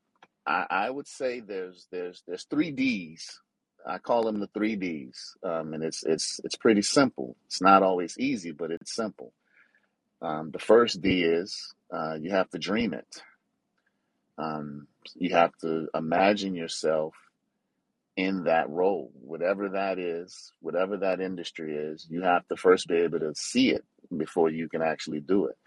I, 0.46 0.66
I 0.70 0.90
would 0.90 1.08
say 1.08 1.40
there's 1.40 1.86
there's 1.92 2.22
there's 2.26 2.44
three 2.44 2.72
D's. 2.72 3.40
I 3.86 3.98
call 3.98 4.24
them 4.24 4.40
the 4.40 4.48
three 4.48 4.76
D's, 4.76 5.36
um, 5.42 5.74
and 5.74 5.82
it's 5.82 6.04
it's 6.04 6.40
it's 6.44 6.56
pretty 6.56 6.82
simple. 6.82 7.36
It's 7.46 7.62
not 7.62 7.82
always 7.82 8.18
easy, 8.18 8.52
but 8.52 8.70
it's 8.70 8.94
simple. 8.94 9.32
Um, 10.22 10.50
the 10.50 10.58
first 10.58 11.00
D 11.00 11.24
is 11.24 11.74
uh, 11.92 12.14
you 12.20 12.30
have 12.30 12.50
to 12.50 12.58
dream 12.58 12.94
it. 12.94 13.22
Um, 14.38 14.86
you 15.14 15.34
have 15.34 15.52
to 15.62 15.88
imagine 15.94 16.54
yourself 16.54 17.14
in 18.16 18.44
that 18.44 18.68
role, 18.70 19.12
whatever 19.20 19.70
that 19.70 19.98
is, 19.98 20.52
whatever 20.60 20.98
that 20.98 21.20
industry 21.20 21.74
is. 21.76 22.06
You 22.10 22.22
have 22.22 22.46
to 22.48 22.56
first 22.56 22.88
be 22.88 22.96
able 22.96 23.20
to 23.20 23.34
see 23.34 23.70
it 23.70 23.84
before 24.16 24.50
you 24.50 24.68
can 24.68 24.82
actually 24.82 25.20
do 25.20 25.46
it. 25.46 25.58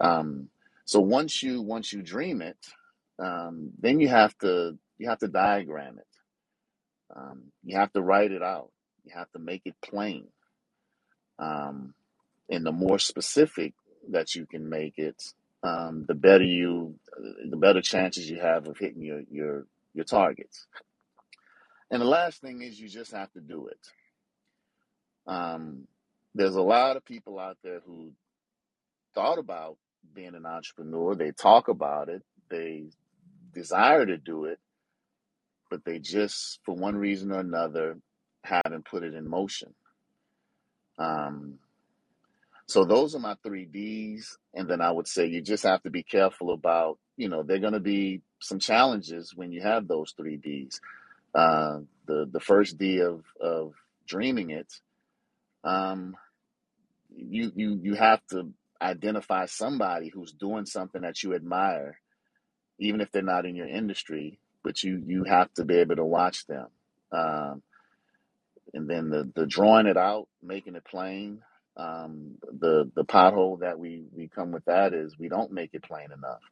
Um, 0.00 0.48
so 0.86 1.00
once 1.00 1.42
you 1.42 1.62
once 1.62 1.92
you 1.92 2.02
dream 2.02 2.42
it, 2.42 2.58
um, 3.18 3.70
then 3.78 4.00
you 4.00 4.08
have 4.08 4.36
to 4.38 4.78
you 4.98 5.08
have 5.08 5.18
to 5.20 5.28
diagram 5.28 5.98
it. 5.98 6.06
Um, 7.14 7.52
you 7.64 7.76
have 7.78 7.92
to 7.94 8.02
write 8.02 8.32
it 8.32 8.42
out. 8.42 8.70
You 9.04 9.12
have 9.16 9.30
to 9.32 9.38
make 9.38 9.62
it 9.64 9.74
plain. 9.82 10.28
Um, 11.38 11.94
and 12.50 12.66
the 12.66 12.72
more 12.72 12.98
specific 12.98 13.74
that 14.10 14.34
you 14.34 14.46
can 14.46 14.68
make 14.68 14.98
it, 14.98 15.22
um, 15.62 16.04
the 16.08 16.14
better 16.14 16.44
you, 16.44 16.96
the 17.50 17.56
better 17.56 17.82
chances 17.82 18.30
you 18.30 18.40
have 18.40 18.66
of 18.68 18.78
hitting 18.78 19.02
your 19.02 19.22
your 19.30 19.66
your 19.94 20.04
targets. 20.04 20.66
And 21.90 22.02
the 22.02 22.06
last 22.06 22.40
thing 22.40 22.62
is 22.62 22.80
you 22.80 22.88
just 22.88 23.12
have 23.12 23.32
to 23.32 23.40
do 23.40 23.68
it. 23.68 23.88
Um, 25.26 25.86
there's 26.34 26.56
a 26.56 26.62
lot 26.62 26.96
of 26.96 27.04
people 27.04 27.38
out 27.38 27.58
there 27.64 27.80
who 27.86 28.12
thought 29.14 29.38
about 29.38 29.76
being 30.14 30.34
an 30.34 30.46
entrepreneur. 30.46 31.14
They 31.14 31.32
talk 31.32 31.68
about 31.68 32.08
it. 32.08 32.22
They 32.50 32.84
desire 33.54 34.06
to 34.06 34.16
do 34.18 34.46
it, 34.46 34.58
but 35.70 35.84
they 35.84 35.98
just, 35.98 36.60
for 36.64 36.74
one 36.74 36.96
reason 36.96 37.32
or 37.32 37.40
another, 37.40 37.98
haven't 38.44 38.84
put 38.84 39.04
it 39.04 39.14
in 39.14 39.28
motion. 39.28 39.72
Um, 40.98 41.58
so 42.66 42.84
those 42.84 43.14
are 43.14 43.20
my 43.20 43.36
three 43.42 43.64
D's. 43.64 44.38
And 44.54 44.68
then 44.68 44.80
I 44.80 44.90
would 44.90 45.08
say 45.08 45.26
you 45.26 45.40
just 45.42 45.64
have 45.64 45.82
to 45.82 45.90
be 45.90 46.02
careful 46.02 46.52
about, 46.52 46.98
you 47.16 47.28
know, 47.28 47.42
there 47.42 47.56
are 47.56 47.60
going 47.60 47.72
to 47.72 47.80
be 47.80 48.22
some 48.40 48.58
challenges 48.58 49.32
when 49.34 49.52
you 49.52 49.60
have 49.62 49.88
those 49.88 50.14
three 50.16 50.36
D's. 50.36 50.80
Uh, 51.34 51.80
the 52.06 52.28
the 52.30 52.40
first 52.40 52.76
D 52.78 53.00
of 53.00 53.24
of 53.40 53.74
dreaming 54.06 54.50
it, 54.50 54.72
um, 55.62 56.16
you 57.14 57.52
you 57.54 57.78
you 57.82 57.94
have 57.94 58.20
to 58.30 58.52
identify 58.82 59.46
somebody 59.46 60.08
who's 60.08 60.32
doing 60.32 60.66
something 60.66 61.02
that 61.02 61.22
you 61.22 61.34
admire, 61.34 62.00
even 62.80 63.00
if 63.00 63.12
they're 63.12 63.22
not 63.22 63.46
in 63.46 63.54
your 63.54 63.68
industry. 63.68 64.40
But 64.64 64.82
you 64.82 65.02
you 65.06 65.24
have 65.24 65.52
to 65.54 65.64
be 65.64 65.76
able 65.76 65.96
to 65.96 66.04
watch 66.06 66.46
them. 66.46 66.68
Um, 67.12 67.62
and 68.74 68.88
then 68.88 69.10
the 69.10 69.30
the 69.34 69.46
drawing 69.46 69.86
it 69.86 69.96
out, 69.96 70.28
making 70.42 70.76
it 70.76 70.84
plain. 70.84 71.40
Um, 71.76 72.36
the 72.60 72.90
the 72.94 73.04
pothole 73.04 73.60
that 73.60 73.78
we 73.78 74.04
we 74.14 74.28
come 74.28 74.52
with 74.52 74.64
that 74.66 74.94
is 74.94 75.18
we 75.18 75.28
don't 75.28 75.52
make 75.52 75.70
it 75.74 75.82
plain 75.84 76.08
enough. 76.12 76.42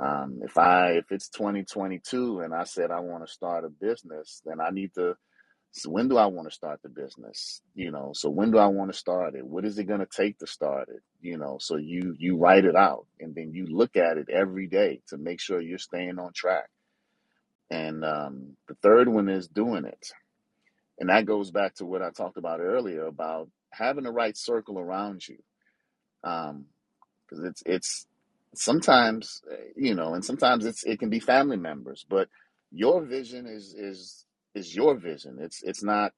Um, 0.00 0.40
if 0.44 0.58
I 0.58 0.92
if 0.92 1.12
it's 1.12 1.28
2022 1.30 2.40
and 2.40 2.54
I 2.54 2.64
said 2.64 2.90
I 2.90 3.00
want 3.00 3.26
to 3.26 3.32
start 3.32 3.64
a 3.64 3.68
business, 3.70 4.42
then 4.44 4.60
I 4.60 4.70
need 4.70 4.94
to. 4.94 5.16
So 5.72 5.90
when 5.90 6.08
do 6.08 6.16
I 6.18 6.26
want 6.26 6.48
to 6.48 6.54
start 6.54 6.80
the 6.82 6.88
business? 6.90 7.62
You 7.74 7.92
know, 7.92 8.12
so 8.14 8.30
when 8.30 8.50
do 8.50 8.58
I 8.58 8.66
want 8.68 8.92
to 8.92 8.98
start 8.98 9.34
it? 9.36 9.46
What 9.46 9.64
is 9.66 9.78
it 9.78 9.84
going 9.84 10.00
to 10.00 10.06
take 10.06 10.38
to 10.40 10.46
start 10.46 10.88
it? 10.88 11.02
You 11.20 11.38
know, 11.38 11.58
so 11.60 11.76
you 11.76 12.14
you 12.18 12.36
write 12.38 12.64
it 12.66 12.76
out 12.76 13.06
and 13.20 13.34
then 13.34 13.52
you 13.54 13.66
look 13.66 13.96
at 13.96 14.18
it 14.18 14.30
every 14.30 14.68
day 14.68 15.02
to 15.08 15.18
make 15.18 15.40
sure 15.40 15.60
you're 15.60 15.78
staying 15.78 16.18
on 16.18 16.32
track. 16.34 16.70
And 17.70 18.04
um, 18.04 18.56
the 18.68 18.74
third 18.82 19.08
one 19.08 19.28
is 19.28 19.48
doing 19.48 19.84
it. 19.84 20.12
And 20.98 21.08
that 21.08 21.26
goes 21.26 21.50
back 21.50 21.74
to 21.76 21.86
what 21.86 22.02
I 22.02 22.10
talked 22.10 22.36
about 22.36 22.60
earlier 22.60 23.06
about 23.06 23.48
having 23.70 24.04
the 24.04 24.12
right 24.12 24.36
circle 24.36 24.78
around 24.78 25.26
you. 25.26 25.38
Um, 26.24 26.66
because 27.28 27.44
it's 27.44 27.62
it's 27.66 28.06
sometimes 28.54 29.42
uh, 29.50 29.56
you 29.76 29.94
know, 29.94 30.14
and 30.14 30.24
sometimes 30.24 30.66
it's 30.66 30.84
it 30.84 30.98
can 30.98 31.10
be 31.10 31.20
family 31.20 31.56
members, 31.56 32.04
but 32.08 32.28
your 32.72 33.02
vision 33.04 33.46
is 33.46 33.74
is 33.74 34.26
is 34.54 34.74
your 34.74 34.96
vision. 34.96 35.38
It's 35.40 35.62
it's 35.62 35.82
not 35.82 36.12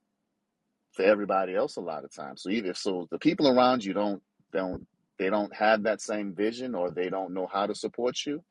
for 0.93 1.03
everybody 1.05 1.55
else 1.55 1.77
a 1.77 1.81
lot 1.81 2.05
of 2.05 2.15
times. 2.15 2.43
So 2.43 2.51
either 2.51 2.75
so 2.75 3.09
the 3.11 3.19
people 3.19 3.49
around 3.49 3.85
you 3.85 3.93
don't 3.95 4.23
don't 4.53 4.87
they 5.19 5.31
don't 5.31 5.55
have 5.55 5.85
that 5.85 6.01
same 6.01 6.35
vision 6.35 6.75
or 6.75 6.91
they 6.91 7.09
don't 7.09 7.35
know 7.35 7.49
how 7.53 7.67
to 7.67 7.75
support 7.75 8.17
you, 8.27 8.43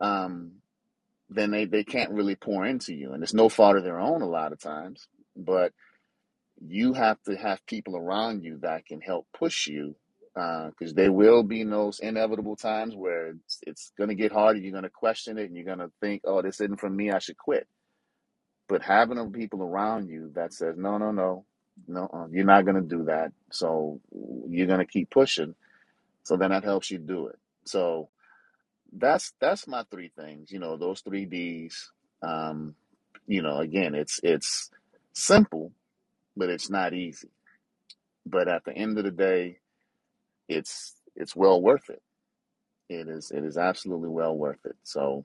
um, 0.00 0.52
then 1.30 1.50
they, 1.50 1.64
they 1.64 1.84
can't 1.84 2.10
really 2.10 2.34
pour 2.34 2.66
into 2.66 2.94
you. 2.94 3.12
And 3.12 3.22
it's 3.22 3.34
no 3.34 3.48
fault 3.48 3.76
of 3.76 3.84
their 3.84 4.00
own 4.00 4.22
a 4.22 4.28
lot 4.28 4.52
of 4.52 4.60
times. 4.60 5.06
But 5.36 5.72
you 6.60 6.92
have 6.92 7.22
to 7.22 7.36
have 7.36 7.64
people 7.66 7.96
around 7.96 8.44
you 8.44 8.58
that 8.62 8.84
can 8.84 9.00
help 9.00 9.26
push 9.32 9.66
you 9.66 9.94
because 10.34 10.94
there 10.94 11.12
will 11.12 11.42
be 11.42 11.64
those 11.64 12.00
inevitable 12.00 12.56
times 12.56 12.94
where 12.94 13.30
it's, 13.30 13.58
it's 13.66 13.92
going 13.96 14.08
to 14.08 14.14
get 14.14 14.32
harder. 14.32 14.58
You're 14.58 14.72
going 14.72 14.84
to 14.84 14.90
question 14.90 15.38
it 15.38 15.46
and 15.46 15.56
you're 15.56 15.64
going 15.64 15.78
to 15.78 15.90
think, 16.00 16.22
oh, 16.24 16.42
this 16.42 16.60
isn't 16.60 16.80
for 16.80 16.90
me. 16.90 17.10
I 17.10 17.18
should 17.18 17.38
quit. 17.38 17.66
But 18.68 18.82
having 18.82 19.32
people 19.32 19.62
around 19.62 20.08
you 20.08 20.30
that 20.34 20.52
says, 20.52 20.76
no, 20.76 20.98
no, 20.98 21.10
no, 21.10 21.44
no, 21.88 22.08
uh, 22.12 22.26
you're 22.30 22.44
not 22.44 22.64
going 22.64 22.76
to 22.76 22.96
do 22.96 23.04
that. 23.04 23.32
So 23.50 24.00
you're 24.48 24.68
going 24.68 24.78
to 24.78 24.86
keep 24.86 25.10
pushing. 25.10 25.54
So 26.22 26.36
then 26.36 26.50
that 26.50 26.64
helps 26.64 26.90
you 26.90 26.98
do 26.98 27.28
it. 27.28 27.38
So 27.64 28.08
that's 28.92 29.32
that's 29.40 29.68
my 29.68 29.84
three 29.90 30.12
things. 30.16 30.52
You 30.52 30.60
know, 30.60 30.76
those 30.76 31.00
three 31.02 31.26
D's. 31.26 31.90
Um, 32.22 32.74
you 33.26 33.42
know, 33.42 33.58
again, 33.58 33.94
it's 33.94 34.20
it's 34.22 34.70
simple, 35.14 35.72
but 36.36 36.50
it's 36.50 36.70
not 36.70 36.94
easy. 36.94 37.30
But 38.26 38.48
at 38.48 38.64
the 38.64 38.72
end 38.74 38.98
of 38.98 39.04
the 39.04 39.10
day, 39.12 39.58
it's 40.48 40.94
it's 41.16 41.36
well 41.36 41.62
worth 41.62 41.90
it. 41.90 42.02
It 42.88 43.08
is 43.08 43.30
it 43.32 43.44
is 43.44 43.58
absolutely 43.58 44.10
well 44.10 44.36
worth 44.36 44.64
it. 44.66 44.76
So 44.84 45.24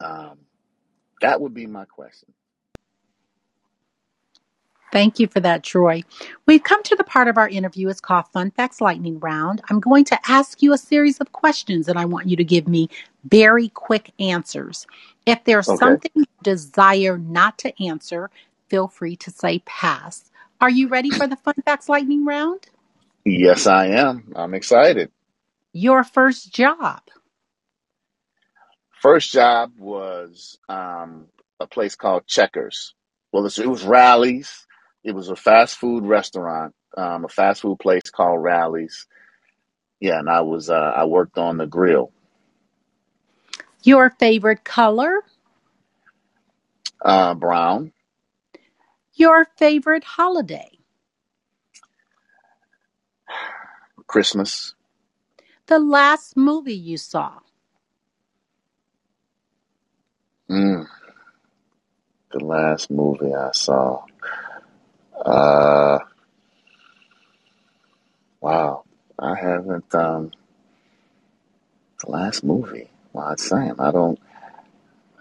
um, 0.00 0.38
that 1.22 1.40
would 1.40 1.54
be 1.54 1.66
my 1.66 1.86
question. 1.86 2.34
Thank 4.92 5.18
you 5.20 5.26
for 5.28 5.40
that, 5.40 5.64
Troy. 5.64 6.02
We've 6.46 6.62
come 6.62 6.82
to 6.84 6.96
the 6.96 7.04
part 7.04 7.28
of 7.28 7.38
our 7.38 7.48
interview. 7.48 7.88
It's 7.88 8.00
called 8.00 8.26
Fun 8.28 8.50
Facts 8.52 8.80
Lightning 8.80 9.20
Round. 9.20 9.60
I'm 9.70 9.80
going 9.80 10.04
to 10.06 10.18
ask 10.30 10.62
you 10.62 10.72
a 10.72 10.78
series 10.78 11.18
of 11.20 11.32
questions 11.32 11.88
and 11.88 11.98
I 11.98 12.06
want 12.06 12.28
you 12.28 12.36
to 12.36 12.44
give 12.44 12.68
me 12.68 12.88
very 13.24 13.68
quick 13.70 14.12
answers. 14.18 14.86
If 15.26 15.44
there's 15.44 15.68
Okay. 15.68 15.96
something 15.98 16.10
you 16.14 16.24
desire 16.42 17.18
not 17.18 17.58
to 17.58 17.84
answer, 17.84 18.30
feel 18.70 18.88
free 18.88 19.16
to 19.16 19.30
say 19.30 19.60
pass. 19.66 20.30
Are 20.60 20.70
you 20.70 20.88
ready 20.88 21.12
for 21.12 21.26
the 21.26 21.36
Fun 21.36 21.54
Facts 21.66 21.88
Lightning 21.90 22.24
Round? 22.24 22.66
Yes, 23.24 23.66
I 23.68 23.88
am. 23.88 24.32
I'm 24.36 24.54
excited. 24.54 25.10
Your 25.74 26.04
first 26.04 26.52
job. 26.54 27.02
First 29.02 29.32
job 29.32 29.72
was 29.78 30.58
um, 30.68 31.28
a 31.60 31.68
place 31.68 31.96
called 31.96 32.26
Checkers. 32.28 32.94
Well, 33.32 33.46
it 33.46 33.66
was 33.66 33.84
Rally's. 33.84 34.67
It 35.04 35.14
was 35.14 35.28
a 35.30 35.36
fast 35.36 35.76
food 35.78 36.04
restaurant, 36.04 36.74
um, 36.96 37.24
a 37.24 37.28
fast 37.28 37.62
food 37.62 37.78
place 37.80 38.10
called 38.10 38.42
Rally's. 38.42 39.06
Yeah, 40.00 40.18
and 40.20 40.30
I 40.30 40.42
was 40.42 40.70
uh, 40.70 40.74
I 40.74 41.06
worked 41.06 41.38
on 41.38 41.58
the 41.58 41.66
grill. 41.66 42.12
Your 43.84 44.10
favorite 44.10 44.64
color. 44.64 45.22
Uh, 47.04 47.34
brown, 47.34 47.92
Your 49.14 49.46
favorite 49.58 50.04
holiday. 50.04 50.70
Christmas, 54.06 54.74
The 55.68 55.78
last 55.80 56.36
movie 56.36 56.74
you 56.76 56.98
saw. 56.98 57.40
mm, 60.50 60.86
the 62.32 62.44
last 62.44 62.90
movie 62.90 63.34
I 63.34 63.50
saw. 63.52 64.02
Uh, 65.24 65.98
wow, 68.40 68.84
I 69.18 69.34
haven't. 69.34 69.94
Um, 69.94 70.30
the 72.04 72.10
last 72.10 72.44
movie. 72.44 72.88
Wow, 73.12 73.32
it's 73.32 73.48
saying 73.48 73.74
I 73.78 73.90
don't. 73.90 74.18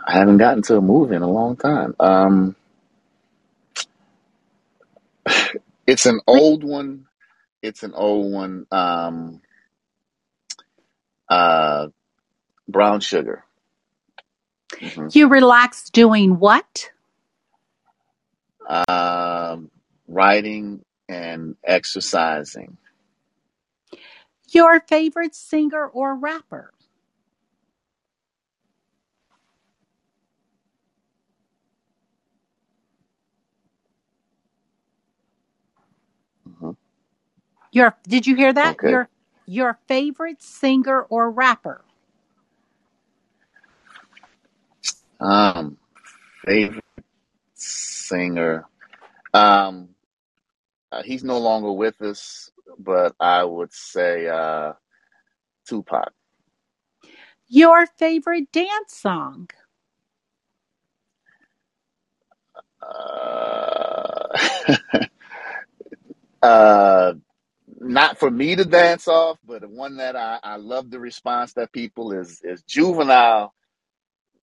I 0.05 0.13
haven't 0.13 0.37
gotten 0.37 0.61
to 0.63 0.77
a 0.77 0.81
movie 0.81 1.15
in 1.15 1.21
a 1.21 1.29
long 1.29 1.57
time. 1.57 1.95
Um, 1.99 2.55
it's 5.87 6.05
an 6.05 6.21
old 6.27 6.63
one. 6.63 7.07
It's 7.61 7.83
an 7.83 7.93
old 7.93 8.31
one. 8.31 8.67
Um, 8.71 9.41
uh, 11.29 11.87
brown 12.67 13.01
sugar. 13.01 13.43
hmm 14.79 15.07
You 15.11 15.27
relax 15.27 15.89
doing 15.89 16.39
what? 16.39 16.91
Um, 18.67 19.71
writing 20.07 20.83
and 21.09 21.55
exercising. 21.63 22.77
Your 24.51 24.81
favorite 24.81 25.35
singer 25.35 25.87
or 25.87 26.15
rapper? 26.15 26.73
hmm 36.59 36.71
Your 37.71 37.97
did 38.07 38.27
you 38.27 38.35
hear 38.35 38.53
that? 38.53 38.77
Okay. 38.77 38.87
Your 38.87 39.09
your 39.47 39.79
favorite 39.87 40.41
singer 40.41 41.01
or 41.03 41.31
rapper? 41.31 41.83
Um, 45.19 45.77
favorite 46.45 46.83
singer. 47.55 48.65
Um, 49.33 49.89
uh, 50.91 51.03
he's 51.03 51.23
no 51.23 51.39
longer 51.39 51.71
with 51.71 52.01
us, 52.01 52.51
but 52.79 53.15
I 53.19 53.43
would 53.45 53.73
say 53.73 54.27
uh, 54.27 54.73
Tupac. 55.67 56.11
Your 57.49 57.85
favorite 57.87 58.51
dance 58.51 58.93
song? 58.95 59.49
Uh, 62.81 64.37
uh, 66.43 67.13
not 67.79 68.19
for 68.19 68.31
me 68.31 68.55
to 68.55 68.65
dance 68.65 69.07
off, 69.07 69.39
but 69.45 69.61
the 69.61 69.69
one 69.69 69.97
that 69.97 70.15
I, 70.15 70.39
I 70.43 70.57
love 70.57 70.91
the 70.91 70.99
response 70.99 71.53
that 71.53 71.71
people 71.73 72.13
is 72.13 72.41
is 72.43 72.63
juvenile. 72.63 73.53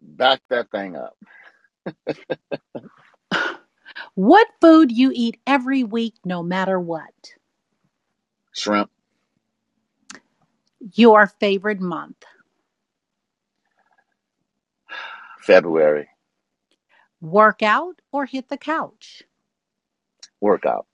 Back 0.02 0.40
that 0.50 0.70
thing 0.70 0.96
up. 0.96 1.16
What 4.14 4.48
food 4.60 4.92
you 4.92 5.12
eat 5.14 5.40
every 5.46 5.84
week 5.84 6.16
no 6.24 6.42
matter 6.42 6.80
what? 6.80 7.14
Shrimp. 8.52 8.90
Your 10.94 11.26
favorite 11.26 11.80
month? 11.80 12.24
February. 15.40 16.08
Workout 17.20 18.00
or 18.12 18.26
hit 18.26 18.48
the 18.50 18.58
couch? 18.58 19.24
Workout. 20.40 20.86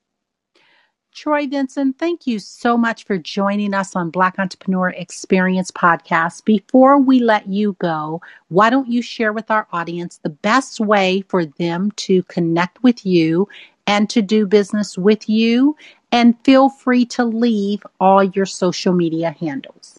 Troy 1.12 1.46
Vincent, 1.46 1.98
thank 1.98 2.26
you 2.26 2.38
so 2.38 2.76
much 2.76 3.04
for 3.04 3.16
joining 3.18 3.74
us 3.74 3.94
on 3.96 4.10
Black 4.10 4.38
Entrepreneur 4.38 4.90
Experience 4.90 5.72
Podcast. 5.72 6.44
Before 6.44 6.98
we 6.98 7.18
let 7.18 7.48
you 7.48 7.74
go, 7.80 8.20
why 8.48 8.70
don't 8.70 8.88
you 8.88 9.02
share 9.02 9.32
with 9.32 9.50
our 9.50 9.66
audience 9.72 10.18
the 10.18 10.30
best 10.30 10.78
way 10.78 11.24
for 11.28 11.44
them 11.44 11.90
to 11.96 12.22
connect 12.24 12.80
with 12.82 13.04
you 13.04 13.48
and 13.86 14.10
to 14.10 14.20
do 14.22 14.46
business 14.46 14.96
with 14.96 15.28
you? 15.28 15.76
And 16.12 16.38
feel 16.44 16.68
free 16.68 17.06
to 17.06 17.24
leave 17.24 17.82
all 17.98 18.22
your 18.22 18.46
social 18.46 18.92
media 18.92 19.32
handles. 19.32 19.98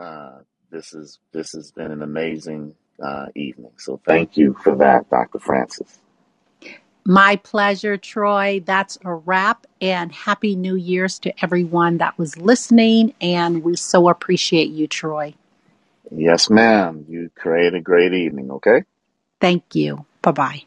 Uh, 0.00 0.40
this 0.70 0.94
is 0.94 1.18
this 1.32 1.52
has 1.52 1.72
been 1.72 1.92
an 1.92 2.02
amazing 2.02 2.74
uh, 3.02 3.26
evening. 3.36 3.72
So 3.78 4.00
thank 4.06 4.36
you 4.36 4.54
for 4.62 4.76
that, 4.76 5.10
Dr. 5.10 5.40
Francis. 5.40 6.00
My 7.04 7.36
pleasure, 7.36 7.96
Troy. 7.96 8.62
That's 8.64 8.98
a 9.04 9.14
wrap. 9.14 9.66
And 9.80 10.12
happy 10.12 10.54
New 10.54 10.76
Year's 10.76 11.18
to 11.20 11.44
everyone 11.44 11.98
that 11.98 12.18
was 12.18 12.36
listening. 12.36 13.14
And 13.20 13.64
we 13.64 13.76
so 13.76 14.08
appreciate 14.08 14.68
you, 14.68 14.86
Troy. 14.86 15.34
Yes, 16.10 16.50
ma'am. 16.50 17.06
You 17.08 17.30
create 17.34 17.74
a 17.74 17.80
great 17.80 18.12
evening. 18.12 18.50
Okay. 18.50 18.82
Thank 19.40 19.74
you. 19.74 20.04
Bye 20.22 20.32
bye. 20.32 20.62